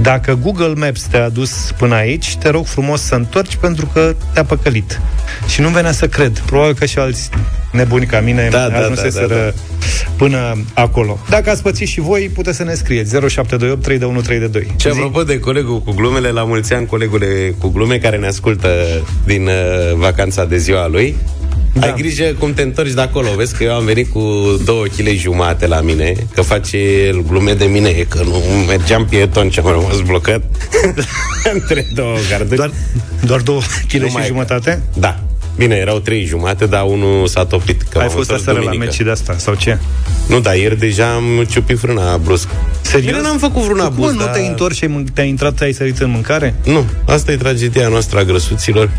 Dacă 0.02 0.38
Google 0.42 0.72
Maps 0.76 1.02
te-a 1.02 1.28
dus 1.28 1.74
până 1.78 1.94
aici, 1.94 2.36
te 2.36 2.48
rog 2.48 2.66
frumos 2.66 3.00
să 3.02 3.14
întorci 3.14 3.56
pentru 3.56 3.90
că 3.92 4.14
te-a 4.32 4.44
păcălit. 4.44 5.00
Și 5.48 5.60
nu 5.60 5.68
venea 5.68 5.92
să 5.92 6.08
cred. 6.08 6.38
Probabil 6.38 6.74
că 6.74 6.84
și 6.84 6.98
alți 6.98 7.30
nebuni 7.72 8.06
ca 8.06 8.20
mine 8.20 8.48
Da, 8.50 8.68
da, 8.68 8.78
ajunseseră 8.78 9.26
da, 9.26 9.34
da, 9.34 9.40
da. 9.40 9.52
până 10.16 10.56
acolo. 10.74 11.18
Dacă 11.28 11.50
ați 11.50 11.62
pățit 11.62 11.88
și 11.88 12.00
voi, 12.00 12.30
puteți 12.34 12.56
să 12.56 12.64
ne 12.64 12.74
scrieți 12.74 13.10
0728 13.10 13.82
321 13.82 14.74
Și 14.80 14.86
apropo 14.86 15.22
de 15.22 15.38
colegul 15.40 15.80
cu 15.80 15.92
glumele, 15.92 16.28
la 16.30 16.44
mulți 16.44 16.72
ani 16.72 16.86
colegule 16.86 17.54
cu 17.58 17.68
glume 17.68 17.98
care 17.98 18.16
ne 18.16 18.26
ascultă 18.26 18.68
din 19.24 19.46
uh, 19.46 19.52
vacanța 19.96 20.44
de 20.44 20.56
ziua 20.56 20.88
lui. 20.88 21.16
Da. 21.72 21.86
Ai 21.86 21.94
grijă 21.96 22.24
cum 22.38 22.52
te 22.54 22.62
întorci 22.62 22.90
de 22.92 23.00
acolo. 23.00 23.28
Vezi 23.36 23.54
că 23.56 23.64
eu 23.64 23.74
am 23.74 23.84
venit 23.84 24.10
cu 24.12 24.20
două 24.64 24.84
kg 24.96 25.08
jumate 25.16 25.66
la 25.66 25.80
mine, 25.80 26.12
că 26.34 26.42
face 26.42 26.76
el 26.78 27.22
glume 27.28 27.52
de 27.52 27.64
mine, 27.64 27.90
că 28.08 28.22
nu 28.24 28.36
mergeam 28.68 29.06
pieton 29.06 29.50
și 29.50 29.58
am 29.58 29.66
rămas 29.66 30.00
blocat 30.00 30.42
între 31.54 31.86
două 31.94 32.16
garduri. 32.30 32.56
Doar, 32.56 32.70
doar 33.26 33.40
două 33.40 33.60
kg 33.88 34.00
Nu 34.00 34.06
și 34.06 34.12
mai- 34.14 34.26
jumătate? 34.26 34.82
Da. 34.94 35.20
Bine, 35.56 35.74
erau 35.74 35.98
trei 35.98 36.24
jumate, 36.24 36.66
dar 36.66 36.84
unul 36.86 37.26
s-a 37.26 37.44
topit. 37.44 37.82
Că 37.82 37.98
Ai 37.98 38.06
m-am 38.06 38.14
fost 38.16 38.28
întors 38.30 38.40
aseară 38.40 38.58
la 38.58 38.64
duminică. 38.70 38.90
meci 38.96 39.04
de 39.04 39.10
asta, 39.10 39.34
sau 39.38 39.54
ce? 39.54 39.78
Nu, 40.28 40.40
dar 40.40 40.54
ieri 40.56 40.78
deja 40.78 41.14
am 41.14 41.46
ciupit 41.50 41.78
frâna 41.78 42.16
brusc. 42.16 42.48
Serios? 42.80 43.10
Bine, 43.10 43.22
n-am 43.22 43.38
făcut 43.38 43.62
vreun 43.62 43.76
Cum, 43.78 43.86
abuz, 43.86 44.12
nu 44.12 44.18
dar- 44.18 44.28
te-ai 44.28 44.46
întors 44.46 44.76
și 44.76 44.84
ai, 44.84 44.90
mân- 44.90 45.12
te-ai 45.14 45.28
intrat, 45.28 45.54
te-ai 45.54 45.72
sărit 45.72 45.98
în 45.98 46.10
mâncare? 46.10 46.54
Nu, 46.64 46.84
asta 47.06 47.32
e 47.32 47.36
tragedia 47.36 47.88
noastră 47.88 48.18
a 48.18 48.22
grăsuților. 48.24 48.90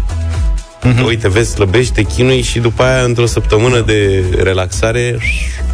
Mhm. 0.83 1.05
Uite, 1.05 1.29
vezi, 1.29 1.51
slăbești, 1.51 1.93
te 1.93 2.01
chinui 2.01 2.41
și 2.41 2.59
după 2.59 2.83
aia, 2.83 3.03
într-o 3.03 3.25
săptămână 3.25 3.81
de 3.81 4.23
relaxare, 4.43 5.17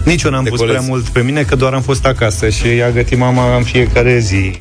Nici 0.03 0.21
eu 0.23 0.31
n-am 0.31 0.43
Te 0.43 0.49
pus 0.49 0.59
colegi. 0.59 0.77
prea 0.77 0.87
mult 0.89 1.07
pe 1.07 1.21
mine, 1.21 1.41
că 1.43 1.55
doar 1.55 1.73
am 1.73 1.81
fost 1.81 2.05
acasă 2.05 2.49
și 2.49 2.65
a 2.67 2.89
gătit 2.89 3.17
mama 3.17 3.55
în 3.55 3.63
fiecare 3.63 4.19
zi. 4.19 4.59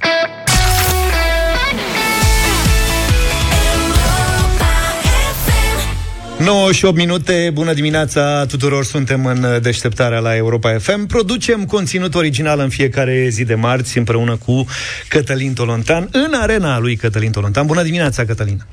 ...9 6.38 6.72
și 6.72 6.84
8 6.84 6.96
minute, 6.96 7.51
bună 7.53 7.72
dimineața 7.72 8.44
tuturor, 8.46 8.84
suntem 8.84 9.26
în 9.26 9.59
deșteptarea 9.62 10.18
la 10.18 10.36
Europa 10.36 10.76
FM. 10.78 11.07
Producem 11.07 11.64
conținut 11.64 12.14
original 12.14 12.59
în 12.59 12.68
fiecare 12.68 13.26
zi 13.28 13.44
de 13.44 13.55
marți 13.55 13.99
împreună 13.99 14.36
cu 14.44 14.66
Cătălin 15.09 15.53
Tolontan, 15.53 16.09
în 16.12 16.32
arena 16.40 16.78
lui 16.78 16.96
Cătălin 16.96 17.30
Tolontan. 17.30 17.66
Bună 17.66 17.82
dimineața, 17.82 18.24
Cătălin! 18.24 18.64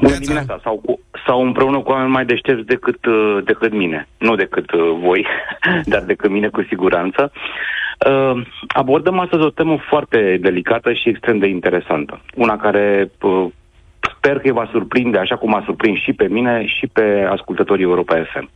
Bună 0.00 0.16
dimineața, 0.16 0.60
sau, 0.62 0.80
cu, 0.84 1.00
sau 1.26 1.42
împreună 1.42 1.78
cu 1.78 1.90
oameni 1.90 2.10
mai 2.10 2.24
deștepți 2.24 2.66
decât, 2.66 3.04
uh, 3.04 3.38
decât 3.44 3.72
mine. 3.72 4.08
Nu 4.18 4.34
decât 4.34 4.72
uh, 4.72 4.96
voi, 5.00 5.26
dar 5.92 6.02
decât 6.02 6.30
mine 6.30 6.48
cu 6.48 6.62
siguranță. 6.68 7.32
Uh, 8.10 8.42
abordăm 8.68 9.18
astăzi 9.18 9.42
o 9.42 9.50
temă 9.50 9.78
foarte 9.88 10.38
delicată 10.40 10.92
și 10.92 11.08
extrem 11.08 11.38
de 11.38 11.46
interesantă. 11.46 12.20
Una 12.34 12.56
care 12.56 13.10
uh, 13.20 13.46
sper 14.16 14.36
că 14.38 14.42
îi 14.44 14.52
va 14.52 14.68
surprinde, 14.70 15.18
așa 15.18 15.36
cum 15.36 15.54
a 15.54 15.62
surprins 15.64 15.98
și 16.00 16.12
pe 16.12 16.28
mine 16.28 16.66
și 16.66 16.86
pe 16.86 17.26
ascultătorii 17.30 17.84
Europa 17.84 18.22
FM. 18.32 18.50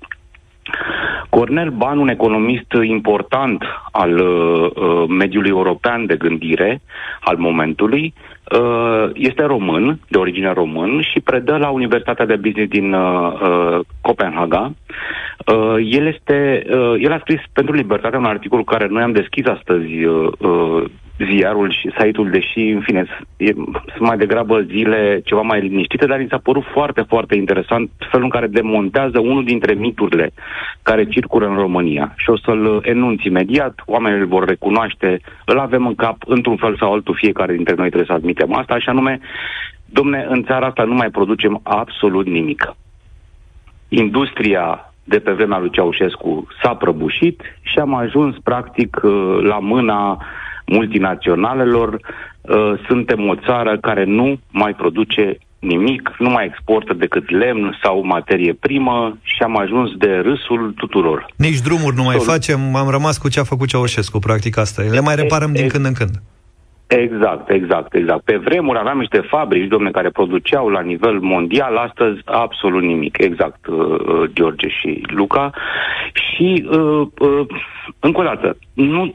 Cornel 1.29 1.71
Ban, 1.71 1.99
un 1.99 2.09
economist 2.09 2.73
important 2.83 3.65
al 3.93 4.19
uh, 4.19 4.71
uh, 4.75 5.05
mediului 5.09 5.51
european 5.51 6.07
de 6.07 6.17
gândire 6.17 6.81
al 7.21 7.37
momentului, 7.37 8.15
uh, 8.17 8.34
este 9.15 9.43
român, 9.43 10.01
de 10.09 10.19
origine 10.19 10.53
român 10.53 11.03
și 11.03 11.21
predă 11.21 11.57
la 11.57 11.69
Universitatea 11.69 12.27
de 12.27 12.37
Business 12.37 12.71
din 12.71 12.93
uh, 12.93 13.33
uh, 13.41 13.81
Copenhaga. 14.01 14.73
Uh, 15.47 15.77
el, 15.91 16.07
este, 16.07 16.67
uh, 16.71 16.95
el 16.99 17.13
a 17.13 17.19
scris 17.19 17.41
pentru 17.53 17.75
Libertate 17.75 18.17
un 18.17 18.25
articol 18.25 18.65
care 18.65 18.87
noi 18.87 19.03
am 19.03 19.13
deschis 19.13 19.47
astăzi 19.47 20.05
uh, 20.05 20.33
uh, 20.39 20.85
ziarul 21.19 21.71
și 21.71 21.91
site-ul, 21.99 22.31
deși, 22.31 22.59
în 22.59 22.81
fine, 22.81 23.07
e, 23.37 23.53
sunt 23.97 23.99
mai 23.99 24.17
degrabă 24.17 24.61
zile 24.61 25.21
ceva 25.25 25.41
mai 25.41 25.61
liniștite, 25.61 26.07
dar 26.07 26.19
mi 26.19 26.27
s-a 26.31 26.41
părut 26.43 26.65
foarte, 26.73 27.01
foarte 27.09 27.37
interesant 27.37 27.91
felul 28.11 28.25
în 28.25 28.31
care 28.31 28.47
demontează 28.47 29.19
unul 29.19 29.45
dintre 29.45 29.73
miturile 29.73 30.31
care 30.83 31.05
circulă 31.05 31.47
în 31.47 31.55
România. 31.55 32.15
Și 32.17 32.31
o 32.31 32.37
să-l 32.37 32.81
enunț 32.83 33.23
imediat, 33.23 33.83
oamenii 33.87 34.21
îl 34.21 34.27
vor 34.27 34.45
recunoaște, 34.45 35.21
îl 35.45 35.59
avem 35.59 35.87
în 35.87 35.95
cap, 35.95 36.17
într-un 36.27 36.57
fel 36.57 36.77
sau 36.77 36.93
altul, 36.93 37.15
fiecare 37.15 37.55
dintre 37.55 37.75
noi 37.75 37.87
trebuie 37.87 38.09
să 38.09 38.12
admitem 38.12 38.55
asta, 38.55 38.79
și 38.79 38.89
anume, 38.89 39.21
domne, 39.87 40.27
în 40.29 40.45
țara 40.45 40.67
asta 40.67 40.83
nu 40.83 40.95
mai 40.95 41.11
producem 41.11 41.61
absolut 41.62 42.27
nimic. 42.27 42.75
Industria 43.89 44.93
de 45.05 45.19
pe 45.19 45.33
vremea 45.33 45.59
lui 45.59 45.71
Ceaușescu 45.71 46.47
s-a 46.62 46.75
prăbușit 46.75 47.43
și 47.62 47.79
am 47.79 47.95
ajuns 47.95 48.37
practic 48.43 49.01
uh, 49.03 49.39
la 49.43 49.59
mâna 49.59 50.25
multinaționalelor. 50.65 52.01
Uh, 52.41 52.73
suntem 52.89 53.29
o 53.29 53.35
țară 53.35 53.79
care 53.81 54.05
nu 54.05 54.39
mai 54.51 54.75
produce 54.75 55.39
nimic, 55.59 56.15
nu 56.19 56.31
mai 56.31 56.45
exportă 56.45 56.95
decât 56.95 57.31
lemn 57.31 57.79
sau 57.83 58.05
materie 58.05 58.55
primă 58.61 59.19
și 59.23 59.43
am 59.43 59.59
ajuns 59.59 59.91
de 59.97 60.12
râsul 60.23 60.73
tuturor. 60.77 61.27
Nici 61.37 61.61
drumuri 61.61 61.97
nu 61.97 62.03
mai 62.03 62.19
facem, 62.19 62.75
am 62.75 62.89
rămas 62.89 63.19
cu 63.19 63.29
ce 63.29 63.41
a 63.41 63.45
făcut 63.45 63.69
Ceaușescu, 63.69 64.19
practic 64.19 64.59
asta 64.59 64.85
e. 64.85 64.89
Le 64.89 65.01
mai 65.01 65.15
reparăm 65.15 65.53
din 65.53 65.69
când 65.69 65.85
în 65.85 65.93
când. 65.93 66.11
Exact, 66.87 67.51
exact, 67.51 67.95
exact. 67.95 68.25
Pe 68.25 68.37
vremuri 68.37 68.79
aveam 68.79 68.99
niște 68.99 69.21
fabrici, 69.21 69.69
domne, 69.69 69.91
care 69.91 70.11
produceau 70.11 70.69
la 70.69 70.81
nivel 70.81 71.19
mondial, 71.19 71.77
astăzi 71.77 72.21
absolut 72.25 72.83
nimic. 72.83 73.19
Exact, 73.19 73.67
uh, 73.67 73.77
uh 73.77 74.31
George 74.33 74.69
și 74.69 75.03
Luca. 75.07 75.51
Și, 76.12 76.69
uh, 76.71 77.07
uh, 77.19 77.47
încă 78.01 78.21
o 78.21 78.25
dată, 78.25 78.57
nu, 78.73 79.15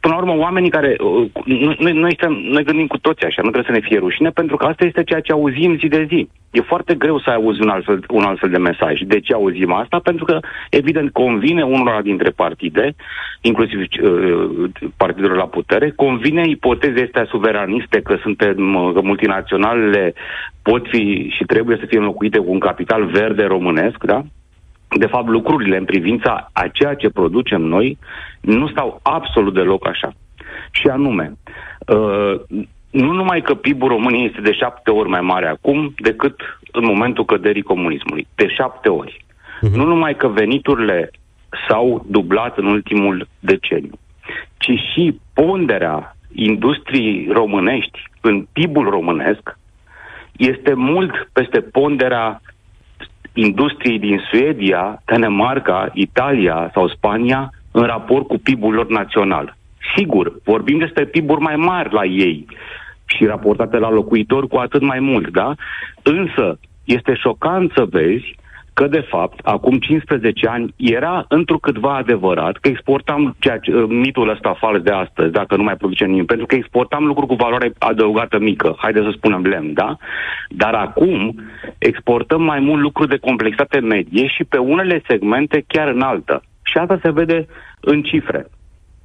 până 0.00 0.14
la 0.14 0.16
urmă, 0.16 0.36
oamenii 0.36 0.70
care... 0.70 0.96
Uh, 1.00 1.30
noi, 1.78 1.92
noi, 1.92 2.14
stăm, 2.16 2.32
noi 2.32 2.64
gândim 2.64 2.86
cu 2.86 2.98
toți 2.98 3.24
așa, 3.24 3.42
nu 3.42 3.50
trebuie 3.50 3.72
să 3.74 3.80
ne 3.80 3.88
fie 3.88 3.98
rușine, 3.98 4.30
pentru 4.30 4.56
că 4.56 4.66
asta 4.66 4.84
este 4.84 5.04
ceea 5.04 5.20
ce 5.20 5.32
auzim 5.32 5.78
zi 5.78 5.88
de 5.88 6.06
zi. 6.08 6.28
E 6.50 6.60
foarte 6.60 6.94
greu 6.94 7.18
să 7.20 7.30
auzi 7.30 7.62
un 7.62 7.68
altfel, 7.68 8.04
un 8.08 8.22
altfel 8.22 8.50
de 8.50 8.58
mesaj. 8.58 9.00
De 9.00 9.20
ce 9.20 9.32
auzim 9.34 9.72
asta? 9.72 9.98
Pentru 9.98 10.24
că, 10.24 10.40
evident, 10.70 11.12
convine 11.12 11.62
unora 11.62 12.02
dintre 12.02 12.30
partide, 12.30 12.94
inclusiv 13.40 13.78
uh, 13.78 14.70
partidelor 14.96 15.36
la 15.36 15.46
putere, 15.46 15.90
convine 15.90 16.42
ipotezele 16.48 17.04
astea 17.04 17.24
suveraniste 17.24 18.00
că 18.00 18.16
suntem, 18.22 18.74
uh, 18.74 18.92
că 18.94 19.00
multinaționalele 19.00 20.14
pot 20.62 20.88
fi 20.88 21.32
și 21.36 21.44
trebuie 21.44 21.76
să 21.80 21.86
fie 21.86 21.98
înlocuite 21.98 22.38
cu 22.38 22.50
un 22.50 22.58
capital 22.58 23.04
verde 23.04 23.44
românesc, 23.44 24.04
da? 24.04 24.22
De 24.88 25.06
fapt, 25.06 25.28
lucrurile 25.28 25.76
în 25.76 25.84
privința 25.84 26.50
a 26.52 26.68
ceea 26.68 26.94
ce 26.94 27.10
producem 27.10 27.62
noi 27.62 27.98
nu 28.40 28.68
stau 28.68 29.00
absolut 29.02 29.54
deloc 29.54 29.86
așa. 29.88 30.12
Și 30.70 30.86
anume, 30.86 31.32
uh, 31.86 32.40
nu 32.90 33.12
numai 33.12 33.40
că 33.42 33.54
PIB-ul 33.54 33.88
României 33.88 34.26
este 34.26 34.40
de 34.40 34.52
șapte 34.52 34.90
ori 34.90 35.08
mai 35.08 35.20
mare 35.20 35.48
acum 35.48 35.94
decât 35.96 36.40
în 36.72 36.84
momentul 36.84 37.24
căderii 37.24 37.62
comunismului. 37.62 38.26
De 38.34 38.48
șapte 38.48 38.88
ori. 38.88 39.24
Uh-huh. 39.24 39.72
Nu 39.72 39.84
numai 39.84 40.16
că 40.16 40.28
veniturile 40.28 41.10
s-au 41.68 42.04
dublat 42.08 42.58
în 42.58 42.66
ultimul 42.66 43.28
deceniu, 43.40 43.98
ci 44.56 44.70
și 44.92 45.20
ponderea 45.34 46.16
industriei 46.32 47.28
românești 47.32 48.02
în 48.20 48.46
PIB-ul 48.52 48.88
românesc 48.88 49.58
este 50.36 50.74
mult 50.74 51.28
peste 51.32 51.60
ponderea 51.60 52.40
industriei 53.40 53.98
din 53.98 54.20
Suedia, 54.30 55.02
Danemarca, 55.04 55.90
Italia 55.94 56.70
sau 56.74 56.88
Spania 56.88 57.52
în 57.70 57.82
raport 57.82 58.26
cu 58.26 58.38
PIB-ul 58.38 58.74
lor 58.74 58.88
național. 58.88 59.56
Sigur, 59.96 60.32
vorbim 60.44 60.78
despre 60.78 61.04
PIB-uri 61.04 61.40
mai 61.40 61.56
mari 61.56 61.92
la 61.92 62.04
ei 62.04 62.46
și 63.06 63.24
raportate 63.24 63.78
la 63.78 63.90
locuitori 63.90 64.48
cu 64.48 64.56
atât 64.56 64.82
mai 64.82 65.00
mult, 65.00 65.30
da? 65.30 65.54
Însă, 66.02 66.58
este 66.84 67.14
șocant 67.14 67.72
să 67.74 67.84
vezi 67.90 68.36
că, 68.78 68.86
de 68.86 69.04
fapt, 69.08 69.38
acum 69.42 69.78
15 69.78 70.48
ani 70.48 70.74
era 70.76 71.24
întrucâtva 71.28 71.96
adevărat 71.96 72.56
că 72.56 72.68
exportam 72.68 73.36
ceea 73.38 73.58
ce, 73.58 73.74
uh, 73.74 73.84
mitul 73.88 74.28
ăsta 74.28 74.56
fals 74.58 74.82
de 74.82 74.90
astăzi, 74.90 75.32
dacă 75.32 75.56
nu 75.56 75.62
mai 75.62 75.76
producem 75.76 76.10
nimic, 76.10 76.26
pentru 76.26 76.46
că 76.46 76.54
exportam 76.54 77.04
lucruri 77.04 77.28
cu 77.28 77.34
valoare 77.34 77.72
adăugată 77.78 78.38
mică, 78.38 78.74
haideți 78.76 79.04
să 79.04 79.12
spunem 79.16 79.42
lemn, 79.42 79.72
da? 79.72 79.96
Dar 80.48 80.74
acum 80.74 81.40
exportăm 81.78 82.42
mai 82.42 82.60
mult 82.60 82.80
lucruri 82.80 83.08
de 83.08 83.18
complexitate 83.18 83.80
medie 83.80 84.26
și 84.26 84.44
pe 84.44 84.58
unele 84.58 85.02
segmente 85.08 85.64
chiar 85.66 85.88
înaltă. 85.88 86.42
Și 86.62 86.78
asta 86.78 86.98
se 87.02 87.10
vede 87.10 87.46
în 87.80 88.02
cifre. 88.02 88.46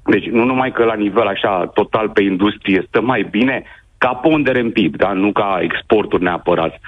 Deci 0.06 0.26
nu 0.30 0.44
numai 0.44 0.72
că 0.72 0.84
la 0.84 0.96
nivel 0.96 1.28
așa 1.28 1.66
total 1.74 2.10
pe 2.10 2.24
industrie 2.24 2.86
stă 2.88 3.02
mai 3.02 3.28
bine, 3.32 3.64
ca 4.04 4.14
pondere 4.14 4.60
în 4.60 4.72
PIB, 4.72 4.95
da? 4.95 5.12
nu 5.14 5.32
ca 5.32 5.60
exporturi 5.62 6.24
neapărat, 6.24 6.80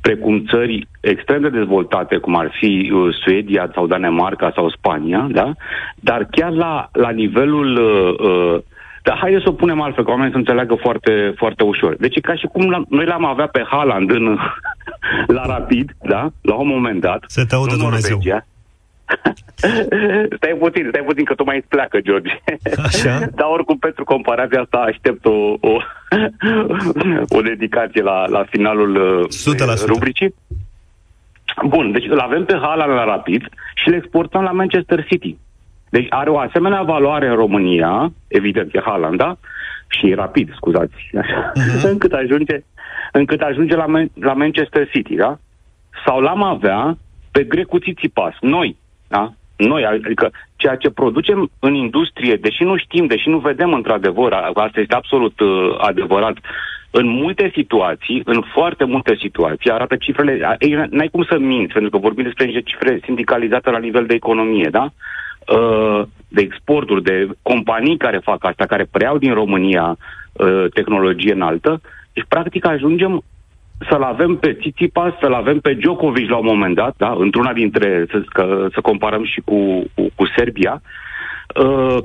precum 0.00 0.44
țări 0.52 0.88
extrem 1.00 1.40
de 1.40 1.48
dezvoltate, 1.48 2.16
cum 2.16 2.36
ar 2.36 2.50
fi 2.60 2.90
uh, 2.94 3.14
Suedia 3.24 3.70
sau 3.74 3.86
Danemarca 3.86 4.52
sau 4.54 4.70
Spania, 4.70 5.26
da? 5.30 5.52
dar 5.94 6.28
chiar 6.30 6.50
la, 6.50 6.88
la 6.92 7.10
nivelul... 7.10 7.70
Uh, 7.76 8.28
uh, 8.28 8.62
dar 9.02 9.18
haideți 9.20 9.42
să 9.42 9.48
o 9.48 9.52
punem 9.62 9.80
altfel, 9.80 10.04
ca 10.04 10.10
oamenii 10.10 10.32
să 10.32 10.38
înțeleagă 10.38 10.74
foarte, 10.74 11.34
foarte 11.36 11.62
ușor. 11.64 11.96
Deci 11.96 12.20
ca 12.20 12.34
și 12.34 12.46
cum 12.46 12.70
l- 12.70 12.86
noi 12.88 13.06
l-am 13.06 13.24
avea 13.24 13.46
pe 13.46 13.62
Haaland 13.70 14.10
în, 14.10 14.38
la 15.36 15.46
Rapid, 15.46 15.96
da? 16.02 16.30
La 16.40 16.54
un 16.54 16.68
moment 16.68 17.00
dat. 17.00 17.24
Se 17.26 17.44
te 17.44 17.54
audă 17.54 17.76
Dumnezeu. 17.76 18.16
Norvegia, 18.16 18.46
stai 20.36 20.56
puțin, 20.58 20.86
stai 20.88 21.04
puțin, 21.06 21.24
că 21.24 21.34
tu 21.34 21.44
mai 21.44 21.56
îți 21.56 21.68
pleacă, 21.68 22.00
George. 22.00 22.40
Așa? 22.84 23.18
Dar 23.38 23.46
oricum, 23.48 23.78
pentru 23.78 24.04
comparația 24.04 24.60
asta, 24.60 24.78
aștept 24.78 25.24
o, 25.24 25.56
o, 25.60 25.76
o 27.28 27.40
dedicație 27.40 28.02
la, 28.02 28.26
la 28.28 28.44
finalul 28.50 29.26
100%. 29.82 29.86
rubricii. 29.86 30.34
Bun, 31.66 31.92
deci 31.92 32.06
îl 32.08 32.18
avem 32.18 32.44
pe 32.44 32.58
Haaland 32.62 32.92
la 32.92 33.04
Rapid 33.04 33.42
și 33.74 33.88
le 33.88 33.96
exportăm 33.96 34.42
la 34.42 34.50
Manchester 34.50 35.04
City. 35.04 35.36
Deci 35.90 36.06
are 36.10 36.30
o 36.30 36.38
asemenea 36.38 36.82
valoare 36.82 37.28
în 37.28 37.34
România, 37.34 38.12
evident, 38.26 38.74
e 38.74 38.80
Haaland, 38.84 39.16
da? 39.16 39.36
Și 39.88 40.14
Rapid, 40.14 40.54
scuzați, 40.54 41.10
așa, 41.20 41.52
uh-huh. 41.52 41.90
încât 41.90 42.12
ajunge, 42.12 42.62
încât 43.12 43.40
ajunge 43.40 43.76
la, 43.76 43.86
la 44.14 44.32
Manchester 44.32 44.88
City, 44.88 45.14
da? 45.14 45.38
Sau 46.06 46.20
l-am 46.20 46.42
avea 46.42 46.96
pe 47.30 47.44
Grecu 47.44 47.78
Țițipas, 47.78 48.34
noi, 48.40 48.76
da? 49.14 49.32
Noi, 49.56 49.84
adică 49.84 50.30
ceea 50.56 50.76
ce 50.76 50.90
producem 50.90 51.50
în 51.58 51.74
industrie, 51.74 52.36
deși 52.36 52.62
nu 52.62 52.76
știm, 52.76 53.06
deși 53.06 53.28
nu 53.28 53.38
vedem 53.38 53.72
într-adevăr, 53.72 54.32
asta 54.54 54.80
este 54.80 54.94
absolut 54.94 55.40
uh, 55.40 55.74
adevărat, 55.78 56.36
în 56.90 57.08
multe 57.08 57.50
situații, 57.54 58.22
în 58.24 58.42
foarte 58.52 58.84
multe 58.84 59.16
situații, 59.20 59.70
arată 59.70 59.96
cifrele, 59.96 60.56
ei, 60.58 60.86
n-ai 60.90 61.08
cum 61.08 61.24
să 61.30 61.38
minți, 61.38 61.72
pentru 61.72 61.90
că 61.90 61.98
vorbim 61.98 62.24
despre 62.24 62.44
niște 62.44 62.62
cifre 62.62 63.00
sindicalizate 63.04 63.70
la 63.70 63.78
nivel 63.78 64.06
de 64.06 64.14
economie, 64.14 64.68
da? 64.70 64.84
Uh, 65.56 66.02
de 66.28 66.40
exporturi, 66.40 67.02
de 67.02 67.28
companii 67.42 67.96
care 67.96 68.18
fac 68.18 68.44
asta, 68.44 68.66
care 68.66 68.86
preiau 68.90 69.18
din 69.18 69.34
România 69.34 69.96
uh, 70.32 70.64
tehnologie 70.74 71.32
înaltă, 71.32 71.80
deci 72.12 72.24
practic 72.28 72.66
ajungem 72.66 73.22
să-l 73.78 74.02
avem 74.02 74.36
pe 74.36 74.52
Tsitsipas, 74.52 75.12
să-l 75.20 75.32
avem 75.32 75.58
pe 75.60 75.74
Djokovic 75.74 76.30
la 76.30 76.36
un 76.36 76.46
moment 76.46 76.74
dat, 76.74 76.94
da? 76.96 77.16
într-una 77.18 77.52
dintre, 77.52 78.06
să, 78.10 78.22
că, 78.28 78.68
să 78.72 78.80
comparăm 78.80 79.24
și 79.24 79.40
cu, 79.40 79.84
cu, 79.94 80.10
cu 80.14 80.26
Serbia. 80.36 80.82
Uh, 81.64 81.96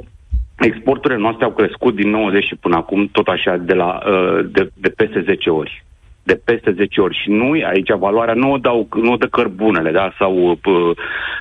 exporturile 0.59 1.19
noastre 1.19 1.45
au 1.45 1.51
crescut 1.51 1.95
din 1.95 2.09
90 2.09 2.43
și 2.43 2.55
până 2.55 2.75
acum 2.75 3.07
tot 3.07 3.27
așa 3.27 3.57
de, 3.57 3.73
la, 3.73 3.99
uh, 4.07 4.45
de, 4.51 4.69
de 4.73 4.89
peste 4.89 5.21
10 5.21 5.49
ori. 5.49 5.83
De 6.23 6.41
peste 6.45 6.71
10 6.71 7.01
ori. 7.01 7.19
Și 7.21 7.29
nu, 7.29 7.51
aici 7.51 7.91
valoarea 7.97 8.33
nu 8.33 8.51
o 8.51 8.57
dau, 8.57 8.87
nu 8.95 9.11
o 9.11 9.15
dă 9.15 9.25
cărbunele, 9.25 9.91
da? 9.91 10.13
sau 10.17 10.59
uh, 10.63 10.97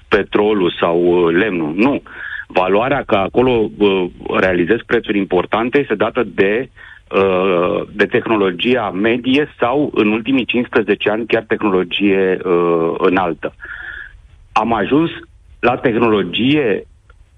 petrolul 0.09 0.73
sau 0.81 1.03
uh, 1.03 1.35
lemnul. 1.35 1.73
Nu. 1.77 2.03
Valoarea 2.47 3.03
că 3.07 3.15
acolo 3.17 3.71
uh, 3.79 4.05
realizez 4.41 4.79
prețuri 4.87 5.19
importante 5.19 5.79
este 5.79 5.95
dată 5.95 6.23
de 6.35 6.61
uh, 6.63 6.69
Uh, 6.69 6.87
de 7.93 8.07
tehnologia 8.07 8.91
medie 8.91 9.49
sau, 9.59 9.91
în 9.95 10.13
ultimii 10.13 10.45
15 10.45 11.11
ani, 11.11 11.27
chiar 11.27 11.45
tehnologie 11.47 12.39
uh, 12.45 12.95
înaltă. 12.99 13.55
Am 14.53 14.73
ajuns 14.73 15.11
la 15.61 15.77
tehnologie 15.77 16.87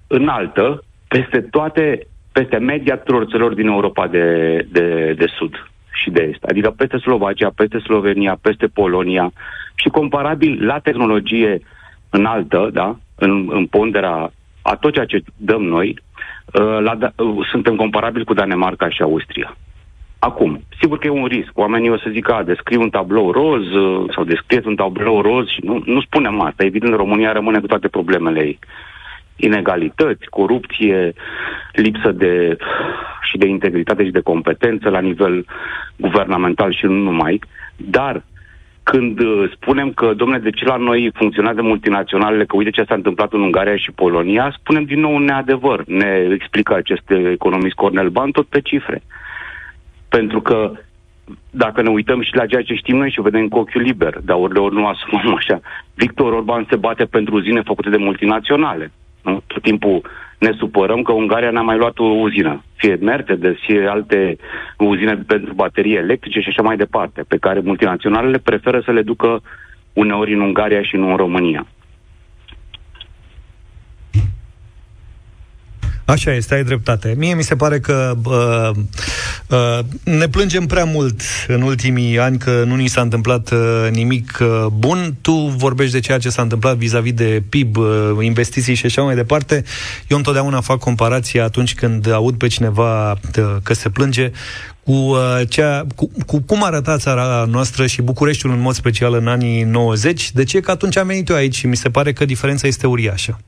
înaltă 0.07 0.83
peste 1.07 1.41
toate, 1.41 2.07
peste 2.31 2.57
media 2.57 2.97
tuturor 2.97 3.25
țărilor 3.25 3.53
din 3.53 3.67
Europa 3.67 4.07
de, 4.07 4.57
de, 4.71 5.13
de 5.17 5.25
Sud 5.37 5.53
și 5.93 6.09
de 6.09 6.21
Est. 6.31 6.43
Adică 6.43 6.69
peste 6.69 6.97
Slovacia, 6.97 7.51
peste 7.55 7.79
Slovenia, 7.79 8.37
peste 8.41 8.67
Polonia 8.67 9.31
și 9.75 9.89
comparabil 9.89 10.65
la 10.65 10.79
tehnologie 10.79 11.61
înaltă, 12.09 12.69
da, 12.73 12.97
în, 13.15 13.49
în 13.51 13.65
ponderea 13.65 14.31
a 14.61 14.75
tot 14.75 14.93
ceea 14.93 15.05
ce 15.05 15.23
dăm 15.37 15.63
noi, 15.63 15.97
Uh, 16.10 16.10
la, 16.59 16.95
da, 16.95 17.11
uh, 17.17 17.47
suntem 17.51 17.75
comparabili 17.75 18.25
cu 18.25 18.33
Danemarca 18.33 18.89
și 18.89 19.01
Austria. 19.01 19.57
Acum, 20.19 20.61
sigur 20.79 20.97
că 20.97 21.07
e 21.07 21.09
un 21.09 21.25
risc. 21.25 21.49
Oamenii 21.53 21.89
o 21.89 21.97
să 21.97 22.09
zică, 22.11 22.33
a, 22.33 22.43
descriu 22.43 22.81
un 22.81 22.89
tablou 22.89 23.31
roz 23.31 23.71
uh, 23.71 24.09
sau 24.13 24.23
descrieți 24.23 24.67
un 24.67 24.75
tablou 24.75 25.21
roz 25.21 25.47
și 25.47 25.59
nu, 25.63 25.81
nu 25.85 26.01
spunem 26.01 26.41
asta. 26.41 26.63
Evident, 26.63 26.95
România 26.95 27.31
rămâne 27.31 27.59
cu 27.59 27.67
toate 27.67 27.87
problemele 27.87 28.39
ei. 28.39 28.59
Inegalități, 29.35 30.25
corupție, 30.29 31.13
lipsă 31.73 32.11
de 32.11 32.57
și 33.21 33.37
de 33.37 33.47
integritate 33.47 34.05
și 34.05 34.11
de 34.11 34.19
competență 34.19 34.89
la 34.89 34.99
nivel 34.99 35.45
guvernamental 35.95 36.73
și 36.73 36.85
nu 36.85 36.91
numai, 36.91 37.41
dar 37.75 38.23
când 38.83 39.19
uh, 39.19 39.51
spunem 39.55 39.91
că, 39.91 40.13
domnule, 40.13 40.39
de 40.39 40.49
ce 40.49 40.65
la 40.65 40.75
noi 40.75 41.11
funcționează 41.13 41.61
multinaționalele, 41.61 42.45
că 42.45 42.55
uite 42.55 42.69
ce 42.69 42.83
s-a 42.83 42.93
întâmplat 42.93 43.33
în 43.33 43.41
Ungaria 43.41 43.75
și 43.75 43.91
Polonia, 43.91 44.55
spunem 44.59 44.83
din 44.83 44.99
nou 44.99 45.15
un 45.15 45.23
neadevăr. 45.23 45.83
Ne 45.85 46.27
explică 46.33 46.73
acest 46.75 47.09
economist 47.31 47.75
Cornel 47.75 48.09
Ban 48.09 48.31
tot 48.31 48.47
pe 48.47 48.61
cifre. 48.61 49.03
Pentru 50.09 50.41
că 50.41 50.71
dacă 51.49 51.81
ne 51.81 51.89
uităm 51.89 52.21
și 52.21 52.35
la 52.35 52.45
ceea 52.45 52.61
ce 52.61 52.73
știm 52.73 52.97
noi 52.97 53.11
și 53.11 53.19
o 53.19 53.23
vedem 53.23 53.47
cu 53.47 53.57
ochiul 53.57 53.81
liber, 53.81 54.17
dar 54.23 54.37
ori 54.37 54.53
de 54.53 54.59
ori 54.59 54.75
nu 54.75 54.87
asumăm 54.87 55.35
așa, 55.35 55.59
Victor 55.95 56.33
Orban 56.33 56.65
se 56.69 56.75
bate 56.75 57.05
pentru 57.05 57.35
uzine 57.35 57.61
făcute 57.61 57.89
de 57.89 57.97
multinaționale. 57.97 58.91
Nu? 59.23 59.43
Tot 59.47 59.61
timpul 59.61 60.01
ne 60.45 60.51
supărăm 60.57 61.01
că 61.01 61.11
Ungaria 61.11 61.51
n-a 61.51 61.61
mai 61.61 61.77
luat 61.77 61.99
o 61.99 62.03
uzină, 62.03 62.63
fie 62.75 62.97
Mercedes, 63.01 63.55
fie 63.65 63.87
alte 63.87 64.37
uzine 64.77 65.15
pentru 65.27 65.53
baterii 65.53 65.95
electrice 65.95 66.39
și 66.39 66.47
așa 66.49 66.61
mai 66.61 66.77
departe, 66.77 67.23
pe 67.27 67.37
care 67.37 67.59
multinaționalele 67.59 68.37
preferă 68.37 68.81
să 68.85 68.91
le 68.91 69.01
ducă 69.01 69.41
uneori 69.93 70.33
în 70.33 70.39
Ungaria 70.39 70.81
și 70.81 70.95
nu 70.95 71.09
în 71.09 71.15
România. 71.15 71.67
Așa 76.05 76.33
este, 76.33 76.53
ai 76.53 76.63
dreptate. 76.63 77.13
Mie 77.17 77.33
mi 77.33 77.43
se 77.43 77.55
pare 77.55 77.79
că 77.79 78.17
uh, 78.23 78.69
uh, 79.47 79.79
ne 80.03 80.27
plângem 80.27 80.65
prea 80.65 80.83
mult 80.83 81.21
în 81.47 81.61
ultimii 81.61 82.19
ani 82.19 82.37
că 82.37 82.63
nu 82.65 82.75
ni 82.75 82.87
s-a 82.87 83.01
întâmplat 83.01 83.51
uh, 83.51 83.87
nimic 83.91 84.37
uh, 84.41 84.65
bun. 84.73 85.15
Tu 85.21 85.31
vorbești 85.33 85.93
de 85.93 85.99
ceea 85.99 86.17
ce 86.17 86.29
s-a 86.29 86.41
întâmplat 86.41 86.75
vis-a-vis 86.75 87.13
de 87.13 87.43
PIB, 87.49 87.77
uh, 87.77 87.85
investiții 88.19 88.73
și 88.73 88.85
așa 88.85 89.01
mai 89.01 89.15
departe. 89.15 89.63
Eu 90.07 90.17
întotdeauna 90.17 90.61
fac 90.61 90.79
comparație 90.79 91.41
atunci 91.41 91.75
când 91.75 92.11
aud 92.11 92.35
pe 92.35 92.47
cineva 92.47 93.11
uh, 93.11 93.17
că 93.63 93.73
se 93.73 93.89
plânge 93.89 94.31
cu, 94.83 94.91
uh, 94.91 95.41
cea, 95.49 95.85
cu, 95.95 96.11
cu 96.25 96.39
cum 96.39 96.63
arăta 96.63 96.97
țara 96.97 97.45
noastră 97.49 97.87
și 97.87 98.01
Bucureștiul 98.01 98.51
în 98.51 98.59
mod 98.59 98.73
special 98.73 99.13
în 99.13 99.27
anii 99.27 99.63
90. 99.63 100.31
De 100.31 100.43
ce? 100.43 100.59
Că 100.59 100.71
atunci 100.71 100.97
am 100.97 101.07
venit 101.07 101.29
eu 101.29 101.35
aici 101.35 101.55
și 101.55 101.67
mi 101.67 101.77
se 101.77 101.89
pare 101.89 102.13
că 102.13 102.25
diferența 102.25 102.67
este 102.67 102.87
uriașă. 102.87 103.39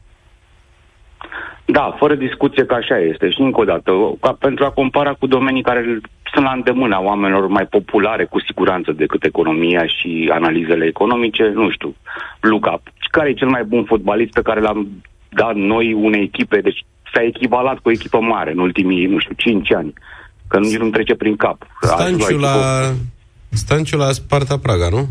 Da, 1.66 1.95
fără 1.99 2.16
discuție 2.16 2.66
că 2.66 2.74
așa 2.74 2.97
este. 2.99 3.30
Și 3.30 3.41
încă 3.41 3.59
o 3.61 3.64
dată, 3.64 3.91
ca 4.22 4.36
pentru 4.39 4.66
a 4.66 4.70
compara 4.70 5.14
cu 5.14 5.28
domenii 5.28 5.64
care 5.64 5.99
sunt 6.34 6.45
la 6.45 6.51
îndemâna 6.51 7.01
oamenilor 7.01 7.47
mai 7.47 7.66
populare, 7.66 8.26
cu 8.26 8.39
siguranță, 8.39 8.91
decât 8.91 9.24
economia 9.24 9.86
și 9.86 10.30
analizele 10.34 10.86
economice, 10.86 11.51
nu 11.53 11.70
știu, 11.72 11.95
Luca, 12.39 12.82
care 13.11 13.30
e 13.30 13.34
cel 13.34 13.47
mai 13.47 13.64
bun 13.64 13.84
fotbalist 13.84 14.34
pe 14.34 14.41
care 14.41 14.61
l-am 14.61 14.88
dat 15.30 15.55
noi 15.55 15.93
unei 15.93 16.22
echipe, 16.22 16.59
deci 16.61 16.86
s-a 17.14 17.22
echivalat 17.24 17.78
cu 17.80 17.88
o 17.88 17.91
echipă 17.91 18.20
mare 18.20 18.51
în 18.51 18.59
ultimii, 18.59 19.05
nu 19.05 19.20
știu, 19.20 19.36
5 19.38 19.74
ani, 19.74 19.93
că 20.47 20.59
nici 20.59 20.78
nu 20.78 20.89
trece 20.89 21.16
prin 21.16 21.36
cap. 21.36 21.57
Stanciu 21.82 22.38
la, 22.38 22.55
Stanciu 23.49 23.97
la 23.97 24.11
Sparta 24.11 24.57
Praga, 24.57 24.88
nu? 24.89 25.07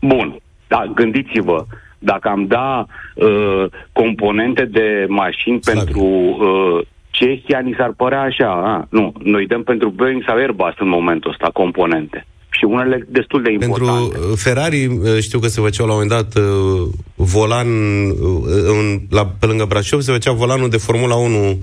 Bun, 0.00 0.36
da, 0.68 0.92
gândiți-vă, 0.94 1.66
dacă 2.04 2.28
am 2.28 2.46
da 2.46 2.86
uh, 3.14 3.64
componente 3.92 4.64
de 4.64 5.06
mașini 5.08 5.62
Slavi. 5.62 5.78
pentru 5.78 6.04
uh, 6.04 6.86
Cehia, 7.10 7.60
ni 7.64 7.74
s-ar 7.78 7.92
părea 7.96 8.20
așa. 8.20 8.50
A, 8.50 8.86
nu, 8.90 9.12
noi 9.22 9.46
dăm 9.46 9.62
pentru 9.62 9.88
Boeing 9.88 10.22
sau 10.26 10.36
Airbus 10.36 10.74
în 10.78 10.88
momentul 10.88 11.30
ăsta 11.30 11.50
componente. 11.52 12.26
Și 12.50 12.64
unele 12.64 13.06
destul 13.08 13.42
de 13.42 13.48
Pentru 13.48 13.66
importante. 13.66 14.18
uh, 14.18 14.36
Ferrari, 14.36 14.86
uh, 14.86 15.18
știu 15.20 15.38
că 15.38 15.46
se 15.46 15.60
făceau 15.60 15.86
la 15.86 15.92
un 15.92 15.98
moment 16.02 16.20
dat 16.20 16.42
uh, 16.44 16.88
volan 17.14 17.68
uh, 18.10 18.42
în, 18.66 18.98
la, 19.10 19.26
pe 19.40 19.46
lângă 19.46 19.64
Brașov, 19.64 20.00
se 20.00 20.12
făcea 20.12 20.32
volanul 20.32 20.68
de 20.68 20.76
Formula 20.76 21.14
1 21.14 21.58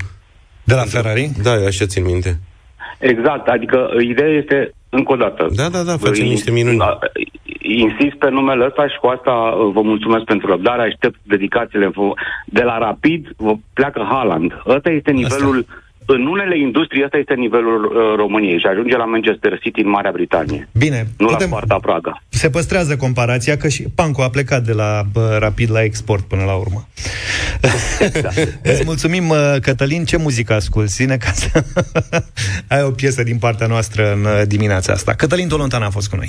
De 0.64 0.74
la 0.74 0.84
Ferrari? 0.84 1.32
Da, 1.44 1.52
așa 1.52 1.86
țin 1.86 2.06
minte. 2.06 2.40
Exact, 3.00 3.48
adică 3.48 3.90
uh, 3.96 4.04
ideea 4.04 4.30
este, 4.30 4.72
încă 4.90 5.14
o 5.14 5.16
dată... 5.16 5.48
Da, 5.54 5.70
da, 5.70 5.84
da, 5.84 5.98
facem 5.98 6.24
uh, 6.24 6.30
niște 6.30 6.52
minuni. 6.52 6.78
Da, 7.78 7.82
Insist 7.88 8.16
pe 8.18 8.30
numele 8.30 8.66
ăsta 8.66 8.88
și 8.88 8.98
cu 9.02 9.08
asta 9.08 9.32
uh, 9.32 9.72
vă 9.74 9.82
mulțumesc 9.82 10.24
pentru 10.24 10.48
răbdare, 10.48 10.82
aștept 10.82 11.20
dedicațiile. 11.24 11.88
Vă- 11.88 12.14
De 12.46 12.62
la 12.64 12.78
Rapid 12.78 13.28
vă 13.38 13.54
pleacă 13.74 14.08
Haaland. 14.12 14.52
Ăsta 14.68 14.90
este 14.90 15.12
nivelul... 15.12 15.66
În 16.06 16.26
unele 16.26 16.58
industrii 16.60 17.04
ăsta 17.04 17.18
este 17.18 17.34
nivelul 17.34 17.86
uh, 17.86 18.16
României 18.16 18.60
și 18.60 18.66
ajunge 18.66 18.98
la 18.98 19.06
Manchester 19.06 19.60
City 19.60 19.82
în 19.82 19.90
Marea 19.90 20.12
Britanie. 20.12 20.70
Bine, 20.78 21.08
Nu 21.18 21.28
putem- 21.28 21.50
la 21.50 21.58
Sparta 21.58 21.78
Praga. 21.82 22.22
se 22.30 22.50
păstrează 22.50 22.96
comparația 22.96 23.58
că 23.58 23.68
și 23.68 23.84
Panco 23.96 24.24
a 24.24 24.30
plecat 24.30 24.62
de 24.64 24.74
la 24.74 25.02
bă, 25.14 25.38
Rapid 25.40 25.72
la 25.72 25.84
export 25.84 26.24
până 26.24 26.44
la 26.44 26.54
urmă. 26.54 26.88
Îți 28.72 28.84
mulțumim, 28.86 29.30
uh, 29.30 29.38
Cătălin. 29.62 30.04
Ce 30.06 30.18
muzică 30.18 30.54
asculti? 30.54 30.92
Zine 30.92 31.18
ca 31.18 31.32
să... 31.32 31.64
Ai 32.76 32.84
o 32.84 32.90
piesă 32.92 33.24
din 33.24 33.38
partea 33.38 33.68
noastră 33.68 34.14
în 34.14 34.24
uh, 34.24 34.42
dimineața 34.48 34.94
asta. 34.94 35.14
Cătălin 35.14 35.48
Tolontan 35.48 35.82
a 35.82 35.90
fost 35.90 36.10
cu 36.10 36.16
noi. 36.16 36.28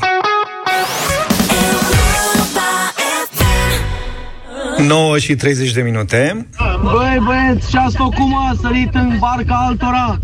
9 4.86 5.18
și 5.18 5.34
30 5.34 5.72
de 5.72 5.82
minute. 5.82 6.46
Băi, 6.82 7.22
băieți, 7.24 7.70
și 7.70 7.76
ați 7.76 7.96
făcut 7.96 8.26
mă, 8.28 8.48
a 8.50 8.54
sărit 8.60 8.94
în 8.94 9.16
barca 9.18 9.64
altora? 9.68 10.18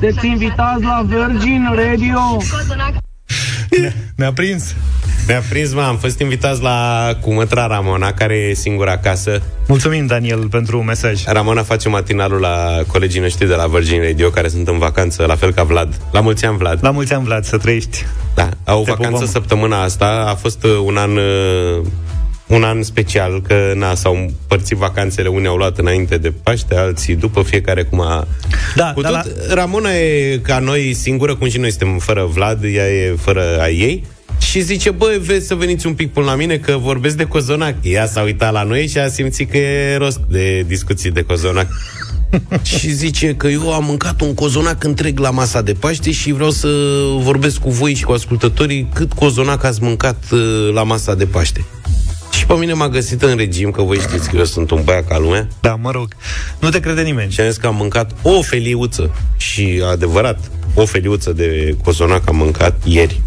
Te-ți 0.00 0.26
invitați 0.26 0.82
la 0.82 1.04
Virgin 1.06 1.68
Radio? 1.74 2.36
Ne-a 4.16 4.32
prins. 4.32 4.74
Ne-a 5.26 5.42
prins, 5.48 5.72
mă, 5.72 5.80
am 5.82 5.96
fost 5.96 6.20
invitați 6.20 6.62
la 6.62 7.08
cu 7.20 7.32
mătra 7.32 7.66
Ramona, 7.66 8.12
care 8.12 8.34
e 8.34 8.54
singura 8.54 8.92
acasă. 8.92 9.42
Mulțumim, 9.66 10.06
Daniel, 10.06 10.48
pentru 10.48 10.82
mesaj. 10.82 11.24
Ramona 11.24 11.62
face 11.62 11.88
matinalul 11.88 12.40
la 12.40 12.80
colegii 12.86 13.20
noștri 13.20 13.48
de 13.48 13.54
la 13.54 13.66
Virgin 13.66 14.02
Radio, 14.02 14.30
care 14.30 14.48
sunt 14.48 14.68
în 14.68 14.78
vacanță, 14.78 15.24
la 15.26 15.34
fel 15.34 15.52
ca 15.52 15.62
Vlad. 15.62 16.00
La 16.12 16.20
mulți 16.20 16.44
ani, 16.44 16.56
Vlad. 16.56 16.78
La 16.82 16.90
mulți 16.90 17.12
ani, 17.12 17.24
Vlad, 17.24 17.44
să 17.44 17.56
trăiești. 17.58 18.04
Da, 18.34 18.48
au 18.64 18.82
Te 18.82 18.90
vacanță 18.90 19.12
pupăm. 19.12 19.26
săptămâna 19.30 19.82
asta. 19.82 20.24
A 20.28 20.34
fost 20.34 20.64
uh, 20.64 20.70
un 20.84 20.96
an 20.96 21.16
uh, 21.16 21.86
un 22.50 22.62
an 22.62 22.82
special, 22.82 23.42
că 23.42 23.72
na, 23.76 23.94
s-au 23.94 24.14
împărțit 24.14 24.76
vacanțele, 24.76 25.28
unii 25.28 25.48
au 25.48 25.56
luat 25.56 25.78
înainte 25.78 26.16
de 26.16 26.32
Paște, 26.42 26.76
alții 26.76 27.16
după, 27.16 27.42
fiecare 27.42 27.82
cum 27.82 28.00
a... 28.00 28.26
Da, 28.74 28.92
Cu 28.92 29.00
dar 29.00 29.22
tot, 29.22 29.52
Ramona 29.52 29.90
e 29.92 30.38
ca 30.42 30.58
noi 30.58 30.94
singură, 30.94 31.34
cum 31.34 31.48
și 31.48 31.58
noi 31.58 31.70
suntem 31.70 31.98
fără 31.98 32.28
Vlad, 32.32 32.64
ea 32.64 32.88
e 32.88 33.14
fără 33.18 33.60
a 33.60 33.68
ei. 33.68 34.04
Și 34.38 34.60
zice, 34.60 34.90
băi, 34.90 35.18
vezi 35.18 35.46
să 35.46 35.54
veniți 35.54 35.86
un 35.86 35.94
pic 35.94 36.12
până 36.12 36.26
la 36.26 36.34
mine 36.34 36.56
Că 36.56 36.76
vorbesc 36.76 37.16
de 37.16 37.24
cozonac. 37.24 37.74
Ea 37.82 38.06
s-a 38.06 38.22
uitat 38.22 38.52
la 38.52 38.62
noi 38.62 38.86
și 38.86 38.98
a 38.98 39.08
simțit 39.08 39.50
că 39.50 39.56
e 39.56 39.96
rost 39.96 40.20
De 40.28 40.64
discuții 40.66 41.10
de 41.10 41.22
cozonac. 41.22 41.66
Și 42.78 42.90
zice 42.90 43.34
că 43.34 43.48
eu 43.48 43.72
am 43.72 43.84
mâncat 43.84 44.20
un 44.20 44.34
cozonac 44.34 44.84
întreg 44.84 45.18
la 45.18 45.30
masa 45.30 45.62
de 45.62 45.72
Paște 45.72 46.10
Și 46.10 46.32
vreau 46.32 46.50
să 46.50 46.68
vorbesc 47.16 47.58
cu 47.58 47.70
voi 47.70 47.94
și 47.94 48.04
cu 48.04 48.12
ascultătorii 48.12 48.88
Cât 48.94 49.12
cozonac 49.12 49.64
ați 49.64 49.82
mâncat 49.82 50.24
uh, 50.30 50.70
la 50.72 50.82
masa 50.82 51.14
de 51.14 51.26
Paște. 51.26 51.60
Și 51.60 51.79
pe 52.54 52.56
mine 52.56 52.72
m-a 52.72 52.88
găsit 52.88 53.22
în 53.22 53.36
regim 53.36 53.70
Că 53.70 53.82
voi 53.82 53.98
știți 53.98 54.28
că 54.30 54.36
eu 54.36 54.44
sunt 54.44 54.70
un 54.70 54.80
băiat 54.84 55.06
ca 55.08 55.18
lumea 55.18 55.48
Da, 55.60 55.74
mă 55.74 55.90
rog. 55.90 56.08
Nu 56.58 56.68
te 56.68 56.80
crede 56.80 57.02
nimeni. 57.02 57.30
și 57.32 57.40
am 57.40 57.46
zis 57.48 57.56
că 57.56 57.66
am 57.66 57.74
mâncat 57.74 58.10
o 58.22 58.42
feliuță 58.42 59.10
Și 59.36 59.82
adevărat, 59.90 60.38
o 60.74 60.84
feliuță 60.86 61.32
de 61.32 61.76
cozonac 61.84 62.28
am 62.28 62.36
mâncat 62.36 62.74
ieri 62.84 63.20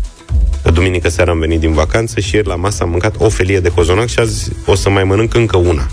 Că 0.63 0.71
duminică 0.71 1.09
seara 1.09 1.31
am 1.31 1.39
venit 1.39 1.59
din 1.59 1.73
vacanță 1.73 2.19
Și 2.19 2.35
ieri 2.35 2.47
la 2.47 2.55
masă 2.55 2.83
am 2.83 2.89
mâncat 2.89 3.15
o 3.17 3.29
felie 3.29 3.59
de 3.59 3.69
cozonac 3.69 4.07
Și 4.07 4.19
azi 4.19 4.49
o 4.65 4.75
să 4.75 4.89
mai 4.89 5.03
mănânc 5.03 5.33
încă 5.33 5.57
una 5.57 5.87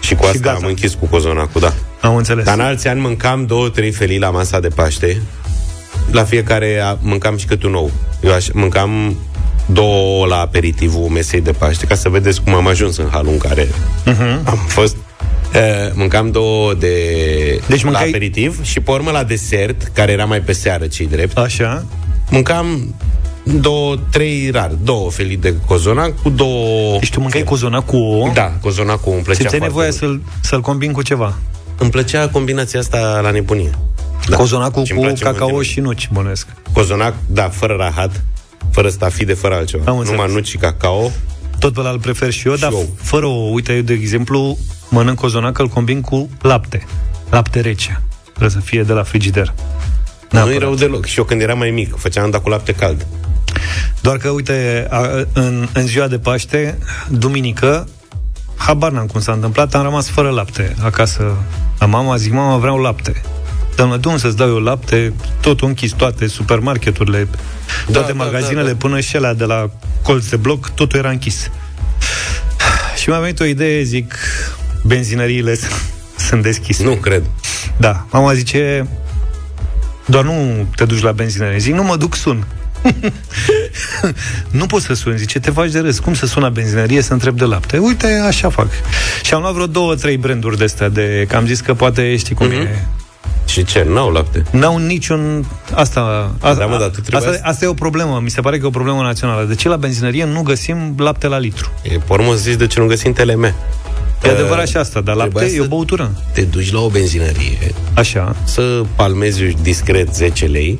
Și 0.00 0.14
cu 0.14 0.22
Și 0.22 0.28
asta 0.28 0.40
gata. 0.40 0.56
am 0.56 0.64
închis 0.64 0.94
cu 0.94 1.06
cozonacul, 1.06 1.60
da 1.60 1.72
Am 2.00 2.16
înțeles. 2.16 2.44
Dar 2.44 2.54
în 2.58 2.64
alți 2.64 2.88
ani 2.88 3.00
mâncam 3.00 3.46
două, 3.46 3.68
trei 3.68 3.90
felii 3.90 4.18
la 4.18 4.30
masa 4.30 4.60
de 4.60 4.68
Paște 4.68 5.22
La 6.10 6.24
fiecare 6.24 6.80
a- 6.80 6.96
mâncam 7.00 7.36
și 7.36 7.46
câte 7.46 7.66
un 7.66 7.74
ou 7.74 7.90
Eu 8.22 8.32
aș, 8.32 8.46
mâncam 8.52 9.16
două 9.72 10.26
la 10.26 10.40
aperitivul 10.40 11.08
mesei 11.08 11.40
de 11.40 11.52
Paște 11.52 11.86
Ca 11.86 11.94
să 11.94 12.08
vedeți 12.08 12.42
cum 12.42 12.54
am 12.54 12.66
ajuns 12.66 12.96
în 12.96 13.08
halul 13.10 13.32
în 13.32 13.38
care 13.38 13.68
Mhm. 14.04 14.40
am 14.44 14.58
fost 14.66 14.96
Uh, 15.54 15.92
mâncam 15.94 16.30
două 16.30 16.74
de 16.74 16.88
Deci 17.66 17.82
la 17.82 17.90
mâncai- 17.90 18.08
aperitiv 18.08 18.62
și 18.64 18.80
pe 18.80 18.90
urmă 18.90 19.10
la 19.10 19.24
desert, 19.24 19.82
care 19.92 20.12
era 20.12 20.24
mai 20.24 20.40
pe 20.40 20.52
seară, 20.52 20.86
cei 20.86 21.06
drept, 21.06 21.38
Așa. 21.38 21.84
mâncam 22.30 22.94
două, 23.42 23.96
trei 24.10 24.50
rar, 24.50 24.70
două 24.82 25.10
felii 25.10 25.36
de 25.36 25.54
cozonac 25.66 26.22
cu 26.22 26.28
două... 26.30 26.98
Deci 26.98 27.10
tu 27.10 27.20
mâncai 27.20 27.42
cozonac 27.42 27.86
cu 27.86 27.96
ouă? 27.96 28.30
Da, 28.34 28.52
cozonacul 28.60 29.12
îmi 29.12 29.22
plăcea 29.22 29.38
Simțeai 29.38 29.58
foarte 29.58 29.66
nevoia 29.66 29.88
mult. 29.88 29.98
să-l, 29.98 30.20
să-l 30.42 30.60
combin 30.60 30.92
cu 30.92 31.02
ceva. 31.02 31.34
Îmi 31.78 31.90
plăcea 31.90 32.28
combinația 32.28 32.80
asta 32.80 33.20
la 33.22 33.30
nebunie. 33.30 33.70
Da. 34.28 34.36
Cozonacul 34.36 34.84
Și 34.84 34.90
îmi 34.92 35.00
cu 35.00 35.06
place 35.06 35.24
mult 35.24 35.36
cacao 35.38 35.58
de 35.58 35.64
și 35.64 35.80
nuci, 35.80 36.08
bănuiesc. 36.12 36.46
Cozonac, 36.72 37.14
da, 37.26 37.48
fără 37.48 37.74
rahat, 37.78 38.24
fără 38.70 38.88
stafide, 38.88 39.34
fără 39.34 39.54
altceva. 39.54 39.90
Am 39.90 39.98
înțeles. 39.98 40.18
Numai 40.20 40.34
nuci 40.34 40.46
și 40.48 40.56
cacao. 40.56 41.10
Tot 41.58 41.72
pe 41.72 41.80
ăla 41.80 41.90
îl 41.90 41.98
prefer 42.00 42.30
și 42.30 42.48
eu, 42.48 42.54
Și 42.54 42.60
dar 42.60 42.72
eu. 42.72 42.88
fără 43.02 43.26
o, 43.26 43.30
uite, 43.52 43.72
eu, 43.72 43.80
de 43.82 43.92
exemplu, 43.92 44.58
mănânc 44.88 45.18
cozonac, 45.18 45.58
îl 45.58 45.68
combin 45.68 46.00
cu 46.00 46.28
lapte. 46.40 46.86
Lapte 47.30 47.60
rece. 47.60 48.00
Trebuie 48.24 48.50
să 48.50 48.58
fie 48.60 48.82
de 48.82 48.92
la 48.92 49.02
frigider. 49.02 49.54
Nu 50.30 50.38
e 50.38 50.42
Neapărat. 50.42 50.60
rău 50.60 50.74
deloc. 50.74 51.04
Și 51.06 51.18
eu 51.18 51.24
când 51.24 51.40
eram 51.40 51.58
mai 51.58 51.70
mic, 51.70 51.94
făceam 51.96 52.30
dat 52.30 52.42
cu 52.42 52.48
lapte 52.48 52.72
cald. 52.72 53.06
Doar 54.00 54.16
că, 54.16 54.28
uite, 54.28 54.86
a, 54.90 55.00
în, 55.32 55.68
în 55.72 55.86
ziua 55.86 56.06
de 56.08 56.18
Paște, 56.18 56.78
duminică, 57.08 57.88
habar 58.56 58.90
n-am 58.92 59.06
cum 59.06 59.20
s-a 59.20 59.32
întâmplat, 59.32 59.74
am 59.74 59.82
rămas 59.82 60.08
fără 60.08 60.28
lapte 60.30 60.74
acasă 60.82 61.36
la 61.78 61.86
mama, 61.86 62.16
zic, 62.16 62.32
mama, 62.32 62.56
vreau 62.56 62.78
lapte. 62.78 63.22
Doamne, 63.78 63.96
de 63.96 64.08
unde 64.08 64.20
să-ți 64.20 64.36
dau 64.36 64.48
eu 64.48 64.58
lapte? 64.58 65.12
Totul 65.40 65.68
închis, 65.68 65.92
toate 65.92 66.26
supermarketurile, 66.26 67.28
toate 67.92 68.12
da, 68.12 68.24
magazinele, 68.24 68.66
da, 68.66 68.70
da. 68.70 68.76
până 68.76 69.00
și 69.00 69.16
alea 69.16 69.34
de 69.34 69.44
la 69.44 69.70
colț 70.02 70.26
de 70.26 70.36
bloc, 70.36 70.68
totul 70.68 70.98
era 70.98 71.10
închis. 71.10 71.50
Și 72.96 73.08
mi-a 73.08 73.18
venit 73.18 73.40
o 73.40 73.44
idee, 73.44 73.82
zic, 73.82 74.14
benzinăriile 74.84 75.54
s- 75.54 75.66
sunt 76.28 76.42
deschise. 76.42 76.84
Nu 76.84 76.94
cred. 76.94 77.22
Da, 77.76 78.06
mama 78.10 78.34
zice, 78.34 78.88
doar 80.06 80.24
nu 80.24 80.66
te 80.76 80.84
duci 80.84 81.02
la 81.02 81.12
benzinărie. 81.12 81.58
Zic, 81.58 81.74
nu 81.74 81.82
mă 81.82 81.96
duc, 81.96 82.14
sun. 82.14 82.46
nu 84.50 84.66
poți 84.66 84.84
să 84.84 84.94
suni, 84.94 85.18
zice, 85.18 85.40
te 85.40 85.50
faci 85.50 85.70
de 85.70 85.78
râs. 85.78 85.98
Cum 85.98 86.14
să 86.14 86.26
sun 86.26 86.42
la 86.42 86.48
benzinărie 86.48 87.02
să 87.02 87.12
întreb 87.12 87.36
de 87.36 87.44
lapte? 87.44 87.78
Uite, 87.78 88.22
așa 88.26 88.48
fac. 88.48 88.68
Și 89.22 89.34
am 89.34 89.40
luat 89.40 89.52
vreo 89.52 89.66
două, 89.66 89.94
trei 89.94 90.16
branduri 90.16 90.58
de 90.58 90.64
astea 90.64 90.88
de... 90.88 91.24
Că 91.28 91.36
am 91.36 91.46
zis 91.46 91.60
că 91.60 91.74
poate 91.74 92.16
știi 92.16 92.34
cum 92.34 92.50
mm-hmm. 92.50 92.68
e. 92.70 92.84
Și 93.48 93.64
ce? 93.64 93.86
N-au 93.88 94.10
lapte. 94.10 94.42
N-au 94.50 94.78
niciun... 94.78 95.46
Asta, 95.74 96.30
a, 96.40 96.54
Da, 96.54 96.66
mă, 96.66 96.76
dar 96.78 96.88
tu 96.88 97.00
trebuie 97.00 97.28
asta, 97.28 97.32
să- 97.32 97.40
asta 97.42 97.64
e 97.64 97.68
o 97.68 97.72
problemă. 97.74 98.20
Mi 98.22 98.30
se 98.30 98.40
pare 98.40 98.56
că 98.58 98.64
e 98.64 98.66
o 98.66 98.70
problemă 98.70 99.02
națională. 99.02 99.44
De 99.44 99.54
ce 99.54 99.68
la 99.68 99.76
benzinărie 99.76 100.24
nu 100.24 100.42
găsim 100.42 100.94
lapte 100.98 101.26
la 101.26 101.38
litru? 101.38 101.70
E, 101.82 101.88
pe 101.88 102.02
urmă 102.12 102.30
să 102.32 102.36
zici 102.38 102.54
de 102.58 102.66
ce 102.66 102.80
nu 102.80 102.86
găsim 102.86 103.12
TLM. 103.12 103.44
E 104.22 104.30
adevărat 104.30 104.68
și 104.68 104.76
asta, 104.76 105.00
dar 105.00 105.14
lapte 105.14 105.30
trebuia 105.34 105.54
e 105.56 105.60
o 105.60 105.62
să- 105.62 105.68
băutură. 105.68 106.10
Te 106.32 106.42
duci 106.42 106.72
la 106.72 106.80
o 106.80 106.88
benzinărie, 106.88 107.74
Așa. 107.94 108.36
să 108.44 108.82
palmezi 108.96 109.42
discret 109.62 110.14
10 110.14 110.44
lei 110.46 110.78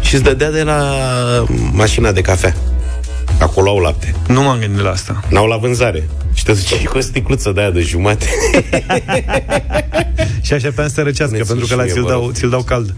și 0.00 0.14
îți 0.14 0.24
dădea 0.24 0.50
de 0.50 0.62
la 0.62 0.82
mașina 1.72 2.12
de 2.12 2.20
cafea. 2.20 2.54
Acolo 3.40 3.70
au 3.70 3.78
lapte. 3.78 4.14
Nu 4.28 4.42
m-am 4.42 4.58
gândit 4.58 4.82
la 4.82 4.90
asta. 4.90 5.20
N-au 5.28 5.46
la 5.46 5.56
vânzare. 5.56 6.08
Și 6.36 6.44
te 6.44 6.52
duci 6.52 6.86
cu 6.86 6.98
o 6.98 7.00
sticluță 7.00 7.52
de 7.52 7.60
aia 7.60 7.70
de 7.70 7.80
jumate. 7.80 8.26
Și 10.42 10.52
așa 10.52 10.68
pe 10.74 10.88
să 10.94 11.02
răcească, 11.02 11.36
Ne 11.36 11.42
pentru 11.42 11.66
că 11.66 11.66
ții 11.66 11.76
la 11.76 11.82
și 11.82 11.88
ți-l 11.88 12.00
mie, 12.00 12.02
vă 12.02 12.08
dau, 12.08 12.20
rog. 12.20 12.32
ți-l 12.32 12.48
dau 12.48 12.62
cald. 12.62 12.94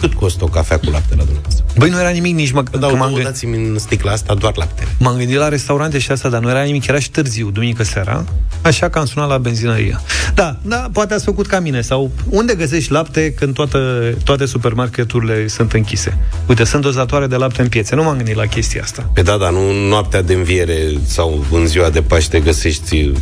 Cât 0.00 0.12
costă 0.12 0.44
o 0.44 0.46
cafea 0.46 0.78
cu 0.78 0.90
lapte 0.90 1.14
la 1.16 1.22
dumneavoastră? 1.22 1.64
Băi, 1.78 1.90
nu 1.90 2.00
era 2.00 2.08
nimic 2.08 2.34
nici 2.34 2.50
mă, 2.50 2.62
Dau 2.62 2.90
că 2.90 2.96
m-am, 2.96 2.96
două, 2.96 3.08
gândit, 3.08 3.24
dați-mi 3.24 3.56
în 3.56 3.78
sticla 3.78 4.12
asta 4.12 4.34
doar 4.34 4.56
laptele. 4.56 4.88
m-am 4.98 5.16
gândit 5.16 5.36
la 5.36 5.48
restaurante 5.48 5.98
și 5.98 6.10
asta, 6.10 6.28
dar 6.28 6.40
nu 6.40 6.50
era 6.50 6.62
nimic, 6.62 6.86
era 6.86 6.98
și 6.98 7.10
târziu, 7.10 7.50
duminică 7.50 7.82
seara, 7.82 8.24
așa 8.62 8.88
că 8.88 8.98
am 8.98 9.06
sunat 9.06 9.28
la 9.28 9.38
benzinărie. 9.38 10.00
Da, 10.34 10.56
da, 10.62 10.88
poate 10.92 11.14
ați 11.14 11.24
făcut 11.24 11.46
ca 11.46 11.60
mine, 11.60 11.80
sau 11.80 12.10
unde 12.28 12.54
găsești 12.54 12.92
lapte 12.92 13.32
când 13.32 13.54
toate, 13.54 13.78
toate 14.24 14.46
supermarketurile 14.46 15.46
sunt 15.46 15.72
închise? 15.72 16.18
Uite, 16.46 16.64
sunt 16.64 16.82
dozatoare 16.82 17.26
de 17.26 17.36
lapte 17.36 17.62
în 17.62 17.68
piețe, 17.68 17.94
nu 17.94 18.02
m-am 18.02 18.16
gândit 18.16 18.34
la 18.36 18.46
chestia 18.46 18.82
asta. 18.82 19.10
Pe 19.14 19.22
da, 19.22 19.36
dar 19.36 19.50
nu 19.50 19.88
noaptea 19.88 20.22
de 20.22 20.34
înviere 20.34 20.78
sau 21.06 21.44
în 21.52 21.66
ziua 21.66 21.90
de 21.90 22.02
Paște 22.02 22.40
găsești 22.40 22.71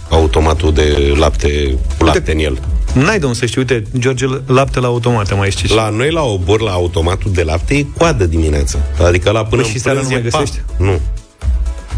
automatul 0.08 0.72
de 0.72 1.14
lapte 1.18 1.78
cu 1.98 2.04
lapte 2.04 2.32
în 2.32 2.38
el. 2.38 2.58
N-ai 2.94 3.18
de 3.18 3.24
unde 3.24 3.38
să 3.38 3.46
știi, 3.46 3.60
uite, 3.60 3.82
George, 3.98 4.26
lapte 4.46 4.80
la 4.80 4.86
automat, 4.86 5.36
mai 5.36 5.50
știi. 5.50 5.74
La 5.74 5.88
noi, 5.88 6.10
la 6.10 6.22
obor, 6.22 6.60
la 6.60 6.70
automatul 6.70 7.32
de 7.32 7.42
lapte, 7.42 7.74
e 7.74 7.86
coadă 7.96 8.26
dimineața. 8.26 8.78
Adică 9.06 9.30
la 9.30 9.44
până 9.44 9.62
Păi 9.62 9.70
și 9.70 9.76
în 9.76 9.82
seara 9.82 9.98
prânz 9.98 10.12
nu 10.12 10.18
e 10.18 10.20
mai 10.20 10.30
pa. 10.30 10.38
găsești? 10.38 10.60
Nu. 10.78 11.00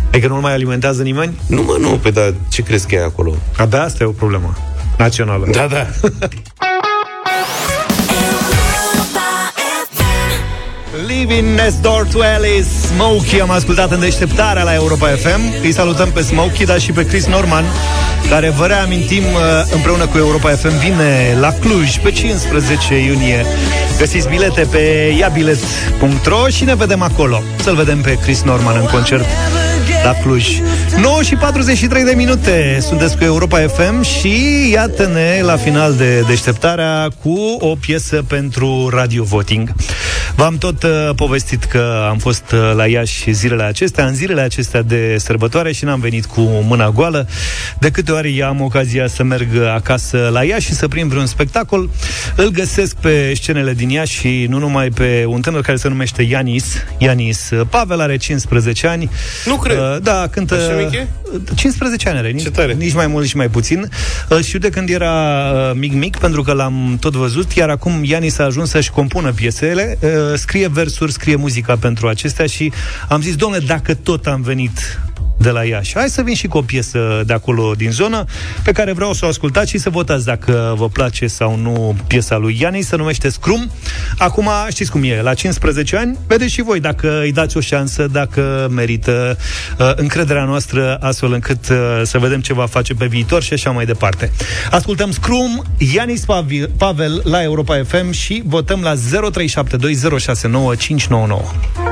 Adică 0.09 0.27
nu 0.27 0.41
mai 0.41 0.53
alimentează 0.53 1.03
nimeni? 1.03 1.39
Nu, 1.47 1.63
mă, 1.63 1.77
nu, 1.81 1.89
pe 1.89 2.11
da, 2.11 2.23
ce 2.51 2.63
crezi 2.63 2.87
că 2.87 2.95
e 2.95 3.03
acolo? 3.05 3.35
Abia 3.57 3.83
asta 3.83 4.05
e 4.05 4.07
o 4.07 4.11
problemă 4.11 4.57
națională. 4.99 5.47
Da, 5.51 5.67
da. 5.67 5.87
Living 11.19 11.55
next 11.55 11.83
door 11.83 12.07
to 12.13 12.19
Alice 12.23 12.69
Smokey. 12.87 13.41
Am 13.41 13.51
ascultat 13.51 13.91
în 13.91 14.01
deșteptarea 14.01 14.63
la 14.63 14.75
Europa 14.75 15.07
FM 15.09 15.41
Îi 15.63 15.73
salutăm 15.73 16.11
pe 16.11 16.21
Smokey, 16.21 16.67
dar 16.67 16.81
și 16.81 16.93
pe 16.93 17.07
Chris 17.07 17.27
Norman 17.27 17.65
Care 18.31 18.51
vă 18.51 18.67
reamintim 18.67 19.23
uh, 19.23 19.41
împreună 19.75 20.07
cu 20.07 20.17
Europa 20.17 20.51
FM 20.51 20.79
Vine 20.79 21.37
la 21.41 21.53
Cluj 21.53 21.99
pe 21.99 22.11
15 22.11 22.99
iunie. 22.99 23.47
Găsiți 23.99 24.29
bilete 24.29 24.67
pe 24.71 25.15
iabilet.ro 25.19 26.49
Și 26.49 26.65
ne 26.65 26.75
vedem 26.75 27.03
acolo. 27.03 27.43
Să-l 27.63 27.75
vedem 27.75 28.01
pe 28.01 28.19
Chris 28.23 28.43
Norman 28.43 28.77
în 28.81 28.87
concert 28.87 29.25
la 30.05 30.15
Cluj. 30.23 30.61
9 31.01 31.23
și 31.23 31.35
43 31.35 32.05
de 32.05 32.13
minute 32.17 32.79
Sunteți 32.81 33.17
cu 33.17 33.25
Europa 33.25 33.59
FM 33.59 34.03
Și 34.03 34.69
iată-ne 34.73 35.41
la 35.43 35.57
final 35.57 35.95
de 35.95 36.21
deșteptarea 36.21 37.09
Cu 37.23 37.57
o 37.59 37.75
piesă 37.75 38.25
pentru 38.29 38.91
Radio 38.93 39.23
Voting 39.23 39.73
V-am 40.37 40.59
tot 40.59 40.83
uh, 40.83 41.11
povestit 41.17 41.65
că 41.65 42.07
am 42.11 42.19
fost 42.19 42.53
uh, 42.53 42.73
la 42.75 42.87
Iași 42.87 43.33
zilele 43.33 43.63
acestea, 43.63 44.07
în 44.07 44.15
zilele 44.15 44.41
acestea 44.41 44.83
de 44.83 45.17
sărbătoare 45.19 45.73
și 45.73 45.85
n-am 45.85 46.01
venit 46.01 46.27
cu 46.27 46.41
mâna 46.41 46.91
goală. 46.91 47.29
De 47.79 47.91
câte 47.91 48.13
ori 48.13 48.43
am 48.43 48.61
ocazia 48.61 49.07
să 49.07 49.23
merg 49.23 49.49
acasă 49.75 50.29
la 50.33 50.45
Iași 50.45 50.67
și 50.67 50.73
să 50.73 50.89
prind 50.89 51.11
vreun 51.11 51.27
spectacol, 51.27 51.91
îl 52.37 52.49
găsesc 52.49 52.97
pe 52.97 53.33
scenele 53.35 53.73
din 53.73 53.89
Iași 53.89 54.19
și 54.19 54.47
nu 54.49 54.59
numai 54.59 54.89
pe 54.89 55.25
un 55.27 55.41
tânăr 55.41 55.61
care 55.61 55.77
se 55.77 55.89
numește 55.89 56.23
Ianis. 56.23 56.75
Ianis 56.99 57.51
Pavel 57.71 58.01
are 58.01 58.17
15 58.17 58.87
ani. 58.87 59.11
Nu 59.45 59.57
cred. 59.57 59.79
Uh, 59.79 59.97
da, 60.03 60.27
cântă... 60.31 60.55
Așa 60.55 60.77
mic 60.77 60.93
e? 60.93 61.07
15 61.55 62.09
ani 62.09 62.19
are, 62.19 62.31
nici, 62.31 62.43
Ce 62.43 62.51
tare. 62.51 62.73
nici 62.73 62.95
mai 62.95 63.07
mult, 63.07 63.23
nici 63.23 63.35
mai 63.35 63.49
puțin. 63.49 63.89
Uh, 64.29 64.39
știu 64.43 64.59
de 64.59 64.69
când 64.69 64.89
era 64.89 65.13
uh, 65.53 65.71
mic-mic, 65.75 66.17
pentru 66.17 66.43
că 66.43 66.53
l-am 66.53 66.97
tot 67.01 67.13
văzut, 67.13 67.53
iar 67.53 67.69
acum 67.69 68.01
Ianis 68.05 68.39
a 68.39 68.45
ajuns 68.45 68.71
să-și 68.71 68.91
compună 68.91 69.33
piesele, 69.33 69.99
uh, 70.01 70.11
scrie 70.37 70.69
versuri, 70.69 71.13
scrie 71.13 71.37
muzica 71.37 71.77
pentru 71.77 72.09
acestea 72.09 72.47
și 72.47 72.73
am 73.09 73.21
zis, 73.21 73.37
domnule, 73.37 73.65
dacă 73.67 73.95
tot 73.95 74.27
am 74.27 74.43
venit 74.43 75.01
de 75.43 75.51
la 75.51 75.65
Iași. 75.65 75.93
Hai 75.95 76.09
să 76.09 76.23
vin 76.23 76.35
și 76.35 76.47
cu 76.47 76.59
o 76.59 76.63
piesă 76.63 77.23
de 77.27 77.33
acolo 77.33 77.73
din 77.77 77.91
zonă 77.91 78.25
pe 78.65 78.73
care 78.73 78.93
vreau 78.93 79.13
să 79.13 79.25
o 79.25 79.29
ascultați 79.29 79.71
și 79.71 79.79
să 79.79 79.91
votați 79.91 80.25
dacă 80.25 80.75
vă 80.77 80.89
place 80.89 81.27
sau 81.27 81.57
nu 81.57 81.97
piesa 82.07 82.37
lui 82.37 82.57
Iani, 82.61 82.83
se 82.83 82.97
numește 82.97 83.29
Scrum. 83.29 83.71
Acum 84.19 84.49
știți 84.71 84.91
cum 84.91 85.03
e, 85.05 85.23
la 85.23 85.35
15 85.35 85.97
ani, 85.97 86.19
vedeți 86.27 86.53
și 86.53 86.63
voi 86.63 86.81
dacă 86.81 87.21
îi 87.21 87.33
dați 87.33 87.57
o 87.57 87.61
șansă, 87.61 88.07
dacă 88.07 88.69
merită 88.71 89.37
uh, 89.79 89.93
încrederea 89.97 90.45
noastră 90.45 90.97
astfel 91.01 91.33
încât 91.33 91.69
uh, 91.69 91.77
să 92.03 92.19
vedem 92.19 92.41
ce 92.41 92.53
va 92.53 92.67
face 92.67 92.95
pe 92.95 93.07
viitor 93.07 93.43
și 93.43 93.53
așa 93.53 93.71
mai 93.71 93.85
departe. 93.85 94.33
Ascultăm 94.71 95.11
Scrum, 95.11 95.63
Ianis 95.95 96.25
Pavi- 96.25 96.69
Pavel 96.77 97.21
la 97.25 97.43
Europa 97.43 97.83
FM 97.87 98.11
și 98.11 98.43
votăm 98.47 98.81
la 98.83 98.95
0372069599. 98.95 101.92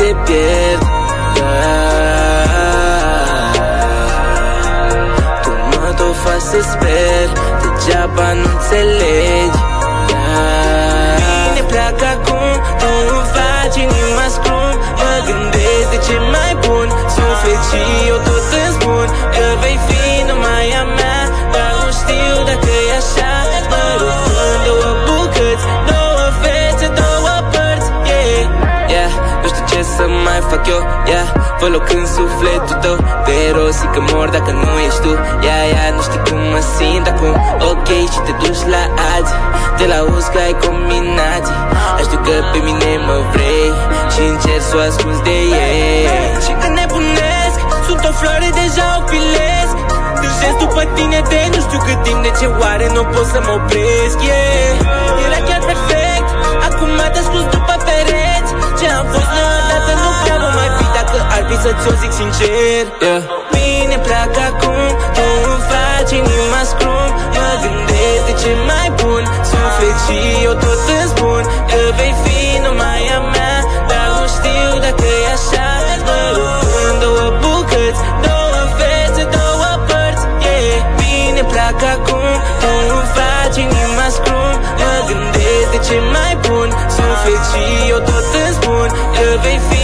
Te 0.00 0.14
pierd 0.24 0.82
Yeah. 1.36 1.90
Tu 5.42 5.50
mă 5.50 5.94
tot 5.96 6.16
faci 6.16 6.40
să 6.40 6.60
sper 6.70 7.26
Degeaba 7.60 8.32
nu 8.32 8.48
fac 30.52 30.66
eu 30.74 30.80
Yeah, 31.10 31.26
vă 31.60 31.66
loc 31.74 31.86
în 31.98 32.06
sufletul 32.16 32.76
tău 32.84 32.96
Te 33.26 33.38
rosi 33.56 33.86
că 33.94 34.00
mor 34.10 34.28
dacă 34.36 34.50
nu 34.62 34.70
ești 34.86 35.00
tu. 35.04 35.12
Yeah, 35.46 35.64
yeah, 35.72 35.88
nu 35.96 36.00
știi 36.06 36.22
cum 36.26 36.40
mă 36.54 36.60
simt 36.74 37.06
acum. 37.12 37.34
Ok, 37.70 37.88
și 38.12 38.20
te 38.26 38.32
duci 38.42 38.62
la 38.74 38.82
alții. 39.12 39.40
Te 39.76 39.84
la 39.92 39.98
că 40.32 40.38
ai 40.46 40.54
combinații. 40.64 41.58
Aș 41.96 42.04
știu 42.06 42.20
că 42.26 42.34
pe 42.52 42.58
mine 42.66 42.90
mă 43.08 43.16
vrei 43.32 43.70
Și 44.12 44.20
încerc 44.32 44.62
să 44.70 44.74
o 44.78 44.80
ascunzi 44.88 45.22
de 45.28 45.36
ei. 45.64 46.04
Și 46.44 46.52
când 46.60 46.74
nebunesc 46.80 47.56
Sunt 47.86 48.02
o 48.10 48.12
floare, 48.18 48.48
deja 48.60 48.86
o 48.98 49.00
pilesc 49.10 49.74
Târjesc 50.20 50.56
după 50.64 50.82
tine 50.96 51.20
de 51.32 51.40
nu 51.54 51.60
știu 51.66 51.80
cât 51.86 51.98
timp 52.06 52.20
De 52.26 52.30
ce 52.38 52.46
oare 52.60 52.86
nu 52.96 53.02
pot 53.12 53.26
să 53.34 53.38
mă 53.46 53.52
opresc 53.58 54.18
yeah. 54.28 55.24
Era 55.26 55.40
chiar 55.48 55.62
perfect 55.70 56.28
Acum 56.66 56.90
m-a 56.98 57.08
descurs 57.16 57.46
după 57.56 57.74
happy 61.50 61.62
să 61.66 61.70
ți-o 61.80 61.92
zic 62.02 62.12
sincer. 62.20 62.84
Yeah. 63.04 63.22
Bine 63.54 63.96
pleacă 64.06 64.40
acum, 64.50 64.84
tu 65.16 65.26
îmi 65.50 65.62
faci 65.70 66.12
inima 66.20 66.62
scrum. 66.72 67.08
Mă 67.36 67.48
gândesc 67.62 68.22
de 68.28 68.34
ce 68.42 68.50
mai 68.70 68.88
bun, 69.00 69.22
suflet 69.50 69.96
și 70.04 70.18
eu 70.46 70.54
tot 70.64 70.80
îți 70.96 71.08
spun 71.12 71.42
Că 71.70 71.80
vei 71.98 72.14
fi 72.24 72.40
numai 72.64 73.02
a 73.16 73.18
mea, 73.34 73.56
dar 73.90 74.06
nu 74.16 74.24
știu 74.36 74.70
dacă 74.84 75.06
e 75.24 75.26
așa. 75.36 75.68
Mă 76.06 76.20
rup 76.36 76.70
în 76.86 76.94
două 77.02 77.26
bucăți, 77.42 78.00
două 78.26 78.60
fețe, 78.78 79.22
două 79.38 79.70
părți. 79.88 80.24
Yeah. 80.46 80.78
Bine 81.00 81.42
pleacă 81.52 81.86
acum, 81.96 82.32
tu 82.60 82.70
îmi 82.96 83.08
faci 83.16 83.56
inima 83.64 84.06
scrum. 84.16 84.54
Mă 84.80 84.92
gândesc 85.08 85.68
de 85.74 85.78
ce 85.86 85.96
mai 86.14 86.32
bun, 86.44 86.68
suflet 86.96 87.42
și 87.50 87.62
eu 87.92 88.00
tot 88.08 88.26
îți 88.42 88.54
spun 88.58 88.88
Că 89.14 89.26
vei 89.44 89.60
fi 89.68 89.79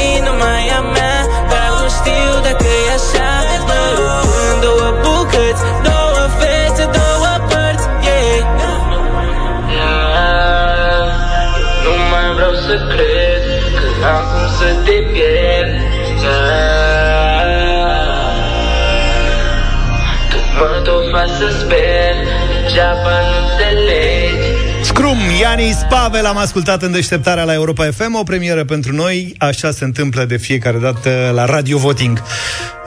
să 21.38 21.48
sper 21.60 22.14
Degeaba 22.50 23.16
nu 23.28 23.36
înțelegi 23.44 24.46
Scrum, 24.82 25.18
Ianis 25.40 25.76
Pavel 25.88 26.26
am 26.26 26.36
ascultat 26.36 26.82
în 26.82 26.92
deșteptarea 26.92 27.44
la 27.44 27.52
Europa 27.52 27.88
FM, 27.96 28.14
o 28.14 28.22
premieră 28.22 28.64
pentru 28.64 28.92
noi, 28.92 29.34
așa 29.38 29.70
se 29.70 29.84
întâmplă 29.84 30.24
de 30.24 30.36
fiecare 30.36 30.78
dată 30.78 31.30
la 31.34 31.44
Radio 31.44 31.78
Voting. 31.78 32.22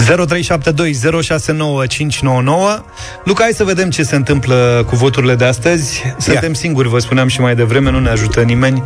0372069599. 0.04 0.06
Luca, 3.24 3.44
hai 3.44 3.52
să 3.54 3.64
vedem 3.64 3.90
ce 3.90 4.04
se 4.04 4.16
întâmplă 4.16 4.86
cu 4.88 4.96
voturile 4.96 5.36
de 5.36 5.46
astăzi. 5.46 6.04
Suntem 6.18 6.54
singuri, 6.54 6.88
vă 6.88 7.00
spuneam 7.00 7.28
și 7.28 7.42
mai 7.42 7.56
devreme, 7.56 7.92
nu 7.92 8.00
ne 8.00 8.10
ajută 8.10 8.42
nimeni. 8.42 8.84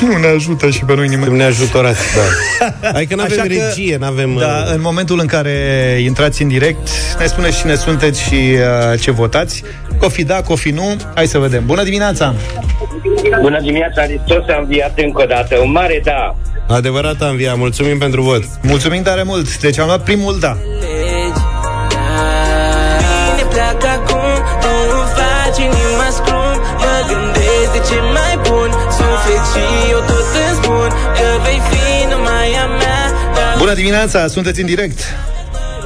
Nu 0.00 0.16
ne 0.16 0.26
ajută 0.26 0.70
și 0.70 0.84
pe 0.84 0.94
noi 0.94 1.08
nimeni. 1.08 1.36
Ne 1.36 1.44
ajutorați, 1.44 2.00
da. 2.14 2.88
Adică 2.98 3.14
nu 3.14 3.22
avem 3.22 3.40
Așa 3.40 3.48
că, 3.48 3.54
regie, 3.54 3.96
nu 3.96 4.06
avem... 4.06 4.36
Da, 4.38 4.64
în 4.72 4.80
momentul 4.80 5.18
în 5.20 5.26
care 5.26 5.50
intrați 6.02 6.42
în 6.42 6.48
direct, 6.48 6.88
ne 7.18 7.26
spuneți 7.26 7.58
cine 7.58 7.74
sunteți 7.74 8.22
și 8.22 8.34
uh, 8.34 9.00
ce 9.00 9.10
votați. 9.10 9.62
Cofi 9.98 10.24
da, 10.24 10.42
cofi 10.42 10.70
nu. 10.70 10.96
Hai 11.14 11.26
să 11.26 11.38
vedem. 11.38 11.62
Bună 11.66 11.82
dimineața! 11.82 12.34
Bună 13.40 13.60
dimineața, 13.60 14.02
Hristos 14.02 14.44
a 14.48 14.58
înviat 14.60 14.98
încă 14.98 15.22
o 15.22 15.26
dată. 15.26 15.58
Un 15.58 15.70
mare 15.70 16.00
da. 16.04 16.36
Adevărat, 16.68 17.22
Anvia, 17.22 17.54
mulțumim 17.54 17.98
pentru 17.98 18.22
vot. 18.22 18.42
Mulțumim 18.62 19.02
tare 19.02 19.22
mult. 19.22 19.58
Deci 19.58 19.78
am 19.78 19.86
luat 19.86 20.02
primul 20.02 20.38
da. 20.40 20.56
Și 29.54 29.90
eu 29.90 29.98
tot 29.98 30.26
îmi 30.48 30.56
spun 30.62 30.88
Că 31.18 31.26
vei 31.44 31.60
fi 31.70 32.06
numai 32.12 32.48
a 32.62 32.66
mea 32.66 33.02
Dar 33.34 33.54
Bună 33.58 33.74
dimineața, 33.74 34.26
sunteți 34.26 34.60
în 34.60 34.66
direct. 34.66 34.98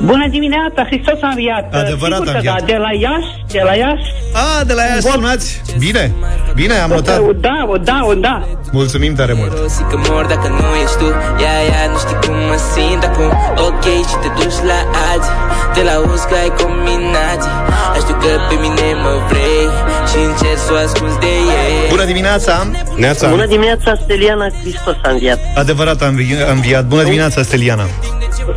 Bună 0.05 0.27
dimineața, 0.29 0.85
Hristos 0.91 1.19
a 1.23 1.29
înviat. 1.29 1.75
Adevărat 1.75 2.19
Sigur 2.19 2.29
a 2.29 2.31
că 2.31 2.37
înviat. 2.37 2.59
Da, 2.61 2.65
de 2.73 2.77
la 2.87 2.93
Iași, 3.07 3.31
de 3.57 3.61
la 3.69 3.75
Iași. 3.75 4.09
A, 4.33 4.65
de 4.65 4.73
la 4.79 4.83
ea 4.91 4.97
Vot. 5.01 5.13
sunați. 5.13 5.63
Bine, 5.79 6.15
bine, 6.55 6.75
am 6.75 6.91
notat. 6.91 7.19
O 7.19 7.33
da, 7.33 7.59
o 7.75 7.77
da, 7.77 7.99
o 8.11 8.15
da. 8.15 8.37
Mulțumim 8.73 9.15
tare 9.15 9.33
mult. 9.41 9.53
Rosi 9.59 9.83
că 9.91 9.97
mor 10.09 10.25
dacă 10.33 10.49
nu 10.49 10.67
ești 10.85 10.97
tu 11.01 11.09
Ia, 11.43 11.55
ia, 11.71 11.83
nu 11.93 11.99
știi 12.05 12.19
cum 12.25 12.37
mă 12.51 12.59
simt 12.73 13.03
acum 13.09 13.31
Ok, 13.69 13.85
și 14.09 14.17
te 14.23 14.29
duci 14.39 14.59
la 14.71 14.79
alții 15.11 15.37
Te 15.75 15.81
la 15.89 15.95
că 16.29 16.35
ai 16.43 16.51
combinații 16.63 17.55
Aș 17.95 18.01
știu 18.05 18.17
că 18.23 18.31
pe 18.49 18.57
mine 18.65 18.87
mă 19.05 19.13
vrei 19.31 19.65
Și 20.11 20.19
încerci 20.29 20.63
să 20.67 20.71
o 20.75 20.79
ascunzi 20.87 21.19
de 21.25 21.33
ei 21.61 21.75
Bună 21.95 22.05
dimineața! 22.13 22.55
Neața. 22.97 23.29
Bună 23.29 23.47
dimineața, 23.47 23.91
Steliana 24.05 24.47
Hristos 24.63 24.97
a 25.03 25.11
înviat. 25.11 25.39
Adevărat 25.63 26.03
am 26.03 26.09
învi- 26.15 26.43
am 26.51 26.55
înviat. 26.59 26.85
Bună 26.93 27.03
dimineața, 27.03 27.43
Steliana. 27.43 27.87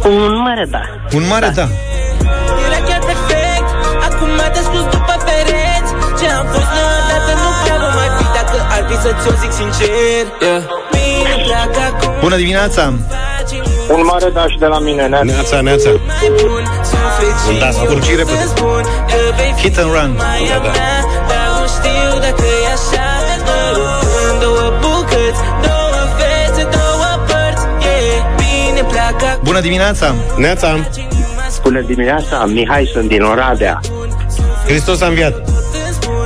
Un 0.06 0.42
mare 0.46 0.66
da. 0.70 0.82
Un 1.18 1.24
mare 1.34 1.50
da. 1.60 1.68
Era 2.66 2.80
chiar 2.88 3.02
perfect 3.10 3.68
Acum 4.08 4.30
te 4.54 4.60
ascuns 4.64 4.86
după 4.96 5.14
pereți 5.28 5.90
Ce 6.20 6.26
am 6.40 6.46
fost 6.54 6.70
niciodată 6.78 7.32
nu 7.42 7.50
prea 7.64 7.78
nu 7.84 7.90
mai 7.98 8.10
fi 8.18 8.26
Dacă 8.38 8.56
ar 8.76 8.82
fi 8.90 8.96
să 9.06 9.10
ți-o 9.22 9.32
zic 9.42 9.52
sincer 9.60 9.90
yeah. 10.46 10.62
Bine 10.96 11.34
pleacă 11.46 11.80
acum 11.90 12.12
Bună 12.26 12.36
dimineața! 12.44 12.84
Un 13.96 14.02
mare 14.12 14.30
daș 14.38 14.50
și 14.54 14.58
de 14.66 14.66
la 14.76 14.80
mine, 14.88 15.04
Neața. 15.08 15.24
Neața, 15.32 15.58
neața. 15.68 15.90
mai 16.12 16.28
bun 16.40 16.64
Suflet 16.90 17.38
și 17.44 17.52
Da, 17.64 17.70
eu 17.72 17.74
scurt 17.80 18.04
și 18.08 18.10
tot 18.14 18.20
repede. 18.22 18.42
îmi 18.46 18.52
spun 18.56 18.82
Că 19.10 19.18
vei 19.38 19.52
fi 19.56 19.62
Hit 19.64 19.78
and 19.82 19.90
run. 19.96 20.10
numai 20.12 20.42
a 20.56 20.58
Da, 20.58 20.58
da. 20.66 20.72
mea 20.78 20.98
Dar 21.30 21.46
nu 21.58 21.66
știu 21.76 22.10
dacă 22.26 22.44
e 22.66 22.68
așa 22.78 23.08
Mă 23.48 23.60
rup 23.76 24.12
în 24.30 24.34
două 24.44 24.66
bucăți 24.84 25.42
Două 25.68 26.00
fețe, 26.18 26.64
două 26.78 27.10
părți 27.30 27.64
yeah. 27.86 28.20
Bine 28.42 28.82
pleacă 28.92 29.26
acum 29.32 29.44
Bună 29.50 29.60
dimineața! 29.68 30.08
Neața. 30.46 30.70
Bună 31.64 31.82
dimineața, 31.82 32.46
Mihai 32.46 32.86
sunt 32.86 33.08
din 33.08 33.22
Oradea. 33.22 33.80
Hristos 34.66 35.02
a 35.02 35.08
înviat. 35.08 35.50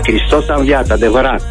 Hristos 0.04 0.50
a 0.50 0.56
înviat, 0.58 0.90
adevărat. 0.90 1.42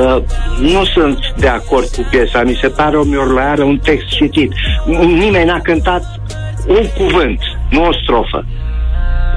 Uh, 0.00 0.22
nu 0.60 0.84
sunt 0.84 1.18
de 1.38 1.48
acord 1.48 1.86
cu 1.86 2.06
piesa, 2.10 2.42
mi 2.42 2.58
se 2.60 2.68
pare 2.68 2.96
o 2.96 3.02
miorloiară, 3.02 3.62
un 3.62 3.78
text 3.78 4.06
citit. 4.06 4.52
Nimeni 5.00 5.44
n-a 5.44 5.60
cântat 5.60 6.20
un 6.66 6.86
cuvânt, 6.96 7.38
nu 7.70 7.84
o 7.84 7.92
strofă. 8.02 8.44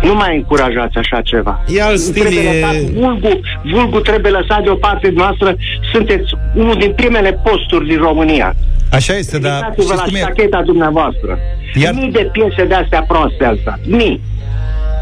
Nu 0.01 0.15
mai 0.15 0.35
încurajați 0.35 0.97
așa 0.97 1.21
ceva. 1.21 1.63
E 1.67 1.81
alt 1.81 1.99
stil, 1.99 2.21
Trebuie 2.21 2.49
e- 2.49 2.59
lăsat, 2.59 2.75
vulgul, 2.75 3.39
vulgul 3.71 4.01
trebuie 4.01 4.31
lăsat 4.31 4.63
deoparte 4.63 5.11
noastră. 5.15 5.55
Sunteți 5.93 6.33
unul 6.55 6.75
din 6.79 6.91
primele 6.91 7.41
posturi 7.43 7.87
din 7.87 7.97
România. 7.97 8.55
Așa 8.91 9.13
este, 9.13 9.37
dar 9.39 9.53
Uitați-vă 9.53 9.81
știți 9.81 9.95
la 9.95 10.03
cum 10.03 10.15
e? 10.15 10.17
ștacheta 10.19 10.61
dumneavoastră. 10.61 11.39
Iar- 11.75 11.83
Iar... 11.83 11.93
Mii 11.93 12.11
de 12.11 12.29
piese 12.31 12.65
de-astea 12.65 13.01
proaste 13.07 13.45
al 13.45 13.57
stat. 13.61 13.79
Mii. 13.87 14.21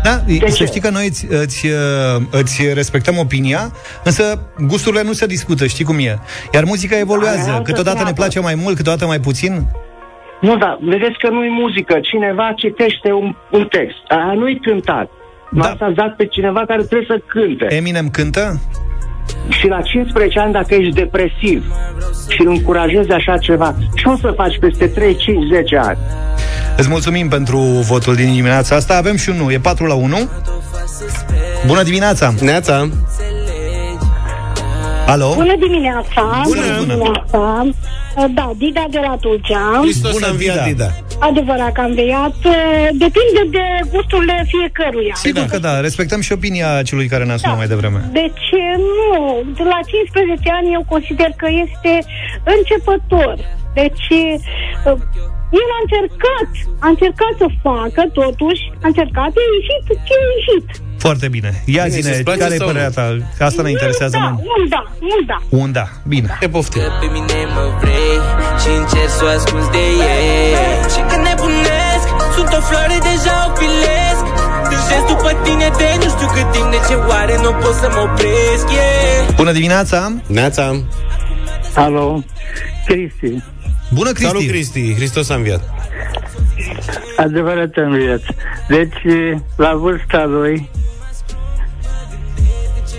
Da, 0.03 0.15
De 0.27 0.49
să 0.49 0.55
ce? 0.55 0.65
știi 0.65 0.81
că 0.81 0.89
noi 0.89 1.05
îți, 1.07 1.25
îți, 1.29 1.65
uh, 1.67 2.21
îți 2.31 2.73
respectăm 2.73 3.17
opinia, 3.17 3.71
însă 4.03 4.23
gusturile 4.67 5.03
nu 5.03 5.11
se 5.13 5.25
discută, 5.25 5.65
știi 5.65 5.85
cum 5.85 5.97
e. 5.99 6.19
Iar 6.53 6.63
muzica 6.63 6.91
Aia 6.91 6.99
e 6.99 7.07
evoluează. 7.09 7.49
altă 7.49 7.61
Câteodată 7.61 7.97
ne 7.97 8.03
treabă. 8.03 8.21
place 8.21 8.39
mai 8.39 8.55
mult, 8.55 8.75
câteodată 8.75 9.05
mai 9.05 9.19
puțin. 9.19 9.65
Nu, 10.41 10.57
dar 10.57 10.77
vedeți 10.81 11.17
că 11.19 11.29
nu-i 11.29 11.49
muzică. 11.49 11.99
Cineva 12.01 12.51
citește 12.55 13.11
un, 13.11 13.35
un 13.51 13.65
text. 13.69 13.97
Aia 14.07 14.33
nu-i 14.35 14.59
cântat. 14.59 15.09
Nu 15.51 15.61
Da. 15.61 15.75
ați 15.85 15.95
dat 15.95 16.15
pe 16.15 16.25
cineva 16.25 16.63
care 16.65 16.83
trebuie 16.83 17.07
să 17.07 17.21
cânte. 17.27 17.75
Eminem 17.75 18.09
cântă? 18.09 18.61
Și 19.49 19.67
la 19.67 19.81
15 19.81 20.39
ani, 20.39 20.53
dacă 20.53 20.73
ești 20.73 20.93
depresiv 20.93 21.65
și 22.29 22.41
îl 22.41 22.47
încurajezi 22.47 23.11
așa 23.11 23.37
ceva, 23.37 23.75
ce 23.95 24.09
o 24.09 24.15
să 24.15 24.33
faci 24.35 24.57
peste 24.59 24.87
3, 24.87 25.15
5, 25.15 25.37
10 25.51 25.77
ani? 25.77 25.97
Îți 26.77 26.89
mulțumim 26.89 27.27
pentru 27.27 27.57
votul 27.59 28.15
din 28.15 28.33
dimineața 28.33 28.75
asta. 28.75 28.95
Avem 28.95 29.15
și 29.15 29.29
un 29.29 29.35
nu, 29.35 29.51
e 29.51 29.59
4 29.59 29.85
la 29.85 29.93
1. 29.93 30.17
Bună 31.65 31.83
dimineața! 31.83 32.33
Neața. 32.41 32.89
Alo? 35.07 35.33
Bună 35.35 35.55
dimineața! 35.59 36.41
Bună, 36.43 36.61
bună. 36.77 36.93
dimineața! 36.93 37.67
Da, 38.33 38.51
Dida 38.57 38.85
de 38.89 38.99
la 39.01 39.17
Tulcea. 39.21 39.79
Hristos 39.81 40.11
Bună, 40.11 40.25
a 40.25 40.29
înviat, 40.29 40.63
Dida. 40.63 40.85
Dida. 40.85 41.06
Adevărat 41.19 41.71
că 41.71 41.81
am 41.81 41.93
veiat. 41.93 42.35
Depinde 42.91 43.41
de 43.49 43.65
gusturile 43.93 44.45
fiecăruia. 44.47 45.13
Sigur 45.15 45.45
că 45.45 45.59
da, 45.59 45.79
respectăm 45.79 46.21
și 46.21 46.31
opinia 46.31 46.81
celui 46.83 47.07
care 47.07 47.23
ne-a 47.23 47.37
sunat 47.37 47.57
mai 47.57 47.67
devreme. 47.67 48.09
Deci, 48.11 48.49
nu, 48.77 49.43
de 49.57 49.63
la 49.63 49.79
15 49.85 50.49
ani 50.51 50.73
eu 50.73 50.83
consider 50.93 51.29
că 51.41 51.47
este 51.65 51.93
începător. 52.55 53.35
Deci, 53.73 54.07
uh, 54.85 54.97
el 55.61 55.69
a 55.77 55.79
încercat, 55.85 56.49
a 56.85 56.87
încercat 56.93 57.33
să 57.41 57.47
facă, 57.67 58.01
totuși, 58.21 58.63
a 58.83 58.87
încercat, 58.91 59.31
a 59.39 59.43
ieșit 59.55 59.85
ce 60.07 60.13
a 60.21 60.25
ieșit. 60.35 60.67
Foarte 61.09 61.27
bine. 61.37 61.51
Ia 61.75 61.83
Bine, 61.83 61.95
zine, 61.95 62.09
să-ți 62.11 62.23
place 62.27 62.39
care 62.39 62.53
e 62.53 62.57
sau 62.57 62.67
nu? 62.67 62.71
părerea 62.73 62.93
ta? 62.97 63.05
Că 63.37 63.43
Asta 63.49 63.61
ne 63.67 63.71
interesează 63.75 64.15
da, 64.17 64.23
mai 64.23 64.31
un 64.55 64.63
da, 64.73 64.81
un 65.13 65.19
da. 65.31 65.37
Un 65.61 65.69
da, 65.77 65.85
bine. 66.13 66.27
Te 66.39 66.49
poftim. 66.55 66.81
Că 66.81 66.89
pe 67.01 67.07
mine 67.15 67.37
mă 67.55 67.65
vrei 67.81 68.15
Și 68.61 68.69
încerci 68.81 69.15
să 69.17 69.23
o 69.27 69.29
ascunzi 69.37 69.69
de 69.77 69.83
ei 70.11 70.51
Și 70.93 71.01
când 71.09 71.23
nebunesc 71.29 72.07
Sunt 72.35 72.49
o 72.57 72.61
floare, 72.67 72.97
deja 73.09 73.35
o 73.47 73.49
pilesc 73.59 74.23
Tânjesc 74.69 75.05
după 75.13 75.29
tine 75.45 75.67
de 75.79 75.87
nu 76.01 76.07
știu 76.15 76.27
cât 76.35 76.47
timp 76.55 76.67
De 76.75 76.79
ce 76.87 76.95
oare 77.11 77.35
nu 77.45 77.51
pot 77.61 77.75
să 77.81 77.87
mă 77.95 78.01
opresc 78.07 78.65
yeah. 78.77 79.35
Bună 79.41 79.51
dimineața! 79.59 79.99
Neața. 80.37 80.65
Alo, 81.83 82.23
Cristi, 82.87 83.31
Bună, 83.97 84.11
Cristi! 84.11 84.31
Salut, 84.31 84.47
Cristi. 84.53 84.93
Hristos 84.95 85.29
a 85.29 85.35
înviat. 85.35 85.61
adevărat 87.17 87.73
am 87.85 87.91
viață. 87.91 88.35
Deci, 88.67 89.01
la 89.55 89.73
vârsta 89.75 90.25
lui, 90.25 90.69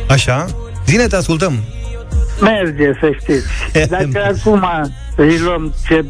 Așa? 0.08 0.46
Zine, 0.86 1.06
te 1.06 1.16
ascultăm. 1.16 1.52
merge, 2.40 2.92
să 3.00 3.10
știți. 3.20 3.46
Dacă 3.88 4.34
acum 4.38 4.64
îi 5.16 5.38
luăm 5.38 5.74
ce 5.88 6.04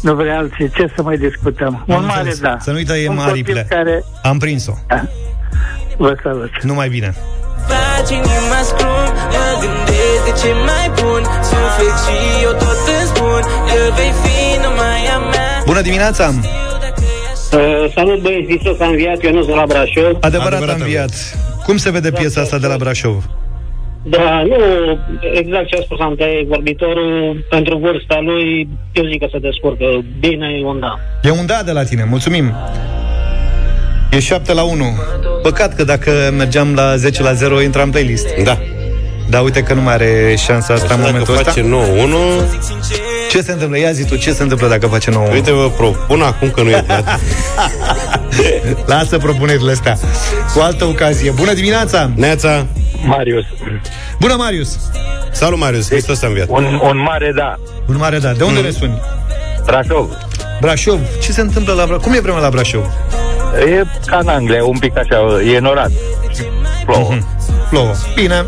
nu 0.00 0.14
vrea 0.14 0.36
alții, 0.38 0.70
ce 0.70 0.92
să 0.96 1.02
mai 1.02 1.16
discutăm? 1.16 1.84
Am 1.88 1.94
Un 1.96 2.04
mare 2.04 2.18
înțeles. 2.18 2.38
da. 2.40 2.56
Să 2.60 2.70
nu-i 2.70 2.84
tăiem 2.84 3.10
Un 3.10 3.16
copil 3.16 3.30
aripile. 3.32 3.66
care 3.68 4.04
Am 4.22 4.38
prins-o. 4.38 4.72
vă 5.96 6.16
salut. 6.22 6.50
Numai 6.62 6.88
bine. 6.88 7.14
Faci 7.68 8.10
inima 8.10 8.60
scrum 8.64 9.06
Mă 9.34 9.46
gândesc 9.62 10.20
de 10.26 10.32
ce 10.42 10.52
mai 10.68 10.86
bun 11.00 11.22
Suflet 11.50 11.96
și 12.04 12.16
eu 12.42 12.50
tot 12.50 12.78
îmi 12.98 13.06
spun 13.14 13.40
Că 13.68 13.78
vei 13.96 14.12
fi 14.22 14.38
numai 14.66 15.00
a 15.14 15.18
mea 15.18 15.62
Bună 15.66 15.80
dimineața! 15.80 16.26
Uh, 17.52 17.92
salut 17.94 18.20
băieți, 18.22 18.46
Hristos 18.48 18.80
a 18.80 18.86
înviat, 18.86 19.24
eu 19.24 19.32
nu 19.32 19.42
sunt 19.42 19.54
la 19.54 19.64
Brașov. 19.66 20.16
Adevărat, 20.20 20.52
Adevărat 20.52 20.74
am 20.74 20.80
înviat. 20.80 21.10
Cum 21.64 21.76
se 21.76 21.90
vede 21.90 22.10
piesa 22.10 22.40
asta 22.40 22.58
de 22.58 22.66
la 22.66 22.76
Brașov? 22.76 23.24
Da, 24.04 24.42
nu, 24.46 24.56
exact 25.32 25.66
ce 25.66 25.76
a 25.76 25.82
spus 25.82 25.98
antevorbitorul, 26.00 27.44
pentru 27.50 27.76
vârsta 27.78 28.18
lui, 28.20 28.68
eu 28.92 29.04
zic 29.04 29.18
că 29.20 29.28
se 29.32 29.38
descurcă 29.38 29.84
bine, 30.20 30.46
e 30.60 30.64
un 30.64 30.80
da. 30.80 30.98
E 31.22 31.30
un 31.30 31.46
da 31.46 31.62
de 31.64 31.72
la 31.72 31.84
tine, 31.84 32.04
mulțumim. 32.08 32.52
E 34.10 34.20
7 34.20 34.52
la 34.52 34.62
1. 34.62 34.84
Păcat 35.42 35.74
că 35.74 35.84
dacă 35.84 36.10
mergeam 36.36 36.74
la 36.74 36.96
10 36.96 37.22
la 37.22 37.32
0, 37.32 37.60
intra 37.62 37.82
în 37.82 37.90
playlist. 37.90 38.34
Da. 38.44 38.58
Da, 39.30 39.40
uite 39.40 39.62
că 39.62 39.74
nu 39.74 39.82
mai 39.82 39.92
are 39.92 40.34
șansa 40.38 40.74
asta 40.74 40.84
Așa 40.84 40.94
în 40.94 41.00
dacă 41.00 41.10
momentul 41.12 41.34
ăsta. 41.34 41.50
face 41.50 41.62
9-1 41.62 43.11
Ce 43.32 43.40
se 43.40 43.52
întâmplă? 43.52 43.78
Ia 43.78 43.92
zi 43.92 44.04
tu, 44.04 44.16
ce 44.16 44.32
se 44.32 44.42
întâmplă 44.42 44.68
dacă 44.68 44.86
face 44.86 45.10
9 45.10 45.28
Uite, 45.28 45.52
vă 45.52 45.70
propun 45.70 46.22
acum 46.22 46.50
că 46.50 46.62
nu 46.62 46.68
e 46.70 46.84
dat 46.86 47.20
Lasă 48.92 49.18
propunerile 49.18 49.72
astea. 49.72 49.98
Cu 50.54 50.60
altă 50.60 50.84
ocazie. 50.84 51.30
Bună 51.30 51.52
dimineața! 51.52 52.10
Neața 52.14 52.66
Marius. 53.04 53.44
Bună, 54.20 54.34
Marius! 54.34 54.78
Salut, 55.30 55.58
Marius, 55.58 55.88
Hristos 55.88 56.22
a 56.22 56.26
înviat 56.26 56.48
Un, 56.48 56.80
un 56.82 56.98
mare 56.98 57.32
da. 57.36 57.58
Un 57.88 57.96
mare 57.98 58.18
da. 58.18 58.32
De 58.32 58.44
unde 58.44 58.60
ne 58.60 58.70
suni? 58.70 59.00
Brașov. 59.64 60.18
Brașov. 60.60 61.00
Ce 61.22 61.32
se 61.32 61.40
întâmplă 61.40 61.72
la 61.72 61.84
Brașov? 61.84 62.02
Cum 62.02 62.12
e 62.12 62.20
vremea 62.20 62.40
la 62.40 62.50
Brașov? 62.50 62.84
E 63.66 63.82
ca 64.06 64.18
în 64.18 64.28
Anglia, 64.28 64.64
un 64.64 64.78
pic 64.78 64.96
așa, 64.96 65.42
e 65.54 65.58
norat. 65.58 65.90
Plouă. 66.84 67.08
Mhm. 67.10 67.26
Plouă. 67.70 67.92
Bine. 68.14 68.44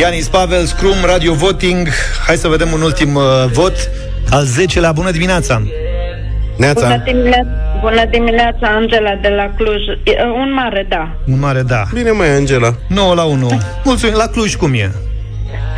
Ianis 0.00 0.28
Pavel, 0.28 0.64
Scrum, 0.66 1.04
Radio 1.04 1.32
Voting. 1.34 1.88
Hai 2.26 2.36
să 2.36 2.48
vedem 2.48 2.72
un 2.72 2.80
ultim 2.80 3.14
uh, 3.14 3.22
vot. 3.52 3.90
Al 4.30 4.44
10-lea. 4.44 4.90
Bună 4.94 5.10
dimineața! 5.10 5.62
Bună 6.56 7.02
dimineața, 7.04 7.48
bună 7.80 8.04
dimineața, 8.10 8.66
Angela 8.68 9.14
de 9.22 9.28
la 9.28 9.52
Cluj. 9.56 9.82
E, 10.04 10.22
Un 10.42 10.52
mare 10.52 10.86
da. 10.88 11.08
Un 11.26 11.38
mare 11.38 11.62
da. 11.62 11.82
Bine, 11.92 12.10
mai 12.10 12.28
Angela. 12.28 12.74
9 12.88 13.14
la 13.14 13.24
1. 13.24 13.48
Mulțumim. 13.84 14.14
La 14.16 14.26
Cluj 14.26 14.54
cum 14.54 14.72
e? 14.74 14.92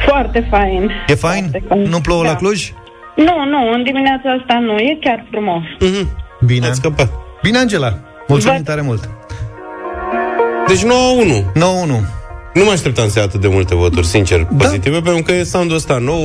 Foarte 0.06 0.46
fain. 0.50 0.90
E 1.06 1.14
fain? 1.14 1.50
Nu 1.88 2.00
plouă 2.00 2.22
Da. 2.22 2.28
la 2.30 2.36
Cluj? 2.36 2.72
Nu, 3.16 3.44
nu, 3.50 3.72
în 3.72 3.82
dimineața 3.82 4.30
asta 4.40 4.58
nu, 4.66 4.76
e 4.78 4.98
chiar 5.00 5.26
frumos. 5.30 5.62
Bine. 6.46 6.66
Ați 6.66 6.76
scăpat. 6.76 7.08
Bine, 7.42 7.58
Angela. 7.58 7.98
Mulțumim 8.28 8.62
tare 8.62 8.80
mult. 8.80 9.08
Deci 10.68 10.82
9-1 10.82 10.84
9-1 10.84 12.19
Nu 12.54 12.64
mă 12.64 12.70
așteptam 12.70 13.08
să 13.08 13.18
ia 13.18 13.24
atât 13.24 13.40
de 13.40 13.48
multe 13.48 13.74
voturi, 13.74 14.06
sincer, 14.06 14.46
Da. 14.50 14.64
pozitive 14.64 15.00
Pentru 15.00 15.22
că 15.22 15.32
e 15.32 15.42
soundul 15.44 15.76
ăsta 15.76 15.98
nou 15.98 16.20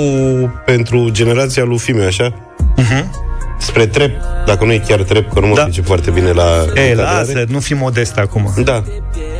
pentru 0.65 1.09
generația 1.11 1.63
lui 1.63 1.77
Fimiu, 1.77 2.03
așa 2.05 2.33
Mhm. 2.77 3.23
Spre 3.59 3.85
trep, 3.85 4.11
dacă 4.45 4.65
nu 4.65 4.71
e 4.71 4.81
chiar 4.87 5.01
trep 5.01 5.33
Că 5.33 5.39
nu 5.39 5.47
mă 5.47 5.55
da. 5.55 5.67
foarte 5.83 6.11
bine 6.11 6.31
la 6.31 6.43
Ei, 6.75 6.89
încadrare. 6.89 7.17
lasă, 7.33 7.45
nu 7.47 7.59
fi 7.59 7.73
modest 7.73 8.17
acum. 8.17 8.53
Da 8.63 8.83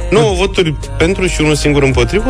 9 0.10 0.34
voturi 0.34 0.76
pentru 0.98 1.26
și 1.26 1.42
unul 1.42 1.56
singur 1.56 1.84
împotrivă 1.84 2.30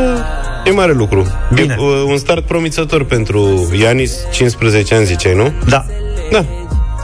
E 0.65 0.71
mare 0.71 0.91
lucru 0.93 1.27
Bine. 1.53 1.75
e, 1.79 1.81
uh, 1.81 2.03
Un 2.07 2.17
start 2.17 2.45
promițător 2.45 3.03
pentru 3.05 3.69
Ianis 3.81 4.13
15 4.31 4.95
ani 4.95 5.05
ziceai, 5.05 5.35
nu? 5.35 5.51
Da. 5.67 5.85
Da 6.31 6.45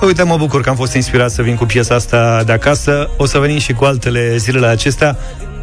Uite, 0.05 0.23
mă 0.23 0.35
bucur 0.37 0.61
că 0.61 0.69
am 0.69 0.75
fost 0.75 0.93
inspirat 0.93 1.31
să 1.31 1.41
vin 1.41 1.55
cu 1.55 1.65
piesa 1.65 1.95
asta 1.95 2.43
de 2.45 2.51
acasă. 2.51 3.09
O 3.17 3.25
să 3.25 3.37
venim 3.39 3.57
și 3.57 3.73
cu 3.73 3.83
altele 3.83 4.37
zilele 4.37 4.67
acestea. 4.67 5.17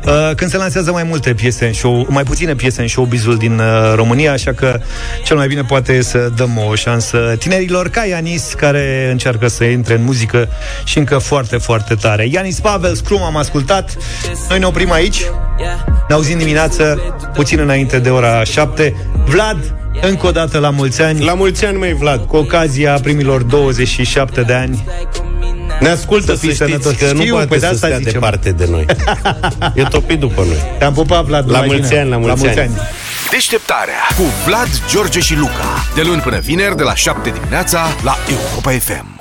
Uh, 0.07 0.35
Când 0.35 0.51
se 0.51 0.57
lansează 0.57 0.93
mai 0.93 1.03
multe 1.03 1.35
piese 1.35 1.67
în 1.67 1.73
show, 1.73 2.07
mai 2.09 2.23
puține 2.23 2.55
piese 2.55 2.83
în 2.83 2.89
showbizul 2.89 3.37
din 3.37 3.59
uh, 3.59 3.93
România, 3.95 4.33
așa 4.33 4.53
că 4.53 4.81
cel 5.25 5.37
mai 5.37 5.47
bine 5.47 5.63
poate 5.63 5.93
e 5.93 6.03
să 6.03 6.31
dăm 6.37 6.59
o 6.71 6.75
șansă 6.75 7.35
tinerilor 7.39 7.89
ca 7.89 8.05
Ianis, 8.05 8.53
care 8.57 9.09
încearcă 9.11 9.49
să 9.49 9.65
intre 9.65 9.95
în 9.95 10.05
muzică 10.05 10.49
și 10.85 10.99
încă 10.99 11.19
foarte, 11.19 11.57
foarte 11.57 11.95
tare. 11.95 12.27
Ianis 12.31 12.61
Pavel, 12.61 12.95
Scrum 12.95 13.23
am 13.23 13.37
ascultat. 13.37 13.97
Noi 14.49 14.59
ne 14.59 14.65
oprim 14.65 14.91
aici. 14.93 15.23
Ne 16.09 16.15
auzim 16.15 16.39
dimineață, 16.39 16.99
puțin 17.35 17.59
înainte 17.59 17.99
de 17.99 18.11
ora 18.11 18.45
7. 18.45 18.95
Vlad, 19.25 19.75
încă 20.03 20.27
o 20.27 20.31
dată 20.31 20.59
la 20.59 20.71
mulți 20.71 21.03
ani. 21.03 21.25
La 21.25 21.35
mulți 21.35 21.65
ani, 21.65 21.79
mai 21.79 21.93
Vlad. 21.93 22.27
Cu 22.27 22.37
ocazia 22.37 22.99
primilor 23.03 23.43
27 23.43 24.41
de 24.43 24.53
ani. 24.53 24.85
Ne 25.81 25.89
ascultă, 25.89 26.27
să, 26.33 26.39
fii 26.39 26.53
știți 26.55 26.57
sănătos. 26.71 26.93
că 26.95 27.13
nu 27.13 27.21
Știu, 27.21 27.33
poate 27.33 27.47
păi 27.49 27.59
de 27.59 27.65
să 27.67 27.73
asta 27.73 27.87
stea 27.87 27.99
zicem. 27.99 28.13
departe 28.13 28.51
de 28.51 28.67
noi 28.71 28.85
E 29.75 29.83
topit 29.83 30.19
după 30.19 30.43
noi 30.47 30.57
Te-am 30.79 30.93
pupat, 30.93 31.25
Vlad. 31.25 31.51
La 31.51 31.53
numai 31.61 31.67
mulți 31.67 31.89
bine. 31.89 32.01
ani, 32.01 32.11
la 32.11 32.17
mulți 32.17 32.59
ani. 32.59 32.71
Deșteptarea 33.31 33.95
cu 34.17 34.23
Vlad, 34.47 34.69
George 34.91 35.21
și 35.21 35.37
Luca. 35.37 35.85
De 35.95 36.03
luni 36.03 36.21
până 36.21 36.39
vineri, 36.39 36.77
de 36.77 36.83
la 36.83 36.95
7 36.95 37.31
dimineața, 37.31 37.87
la 38.05 38.17
Europa 38.31 38.71
FM. 38.71 39.18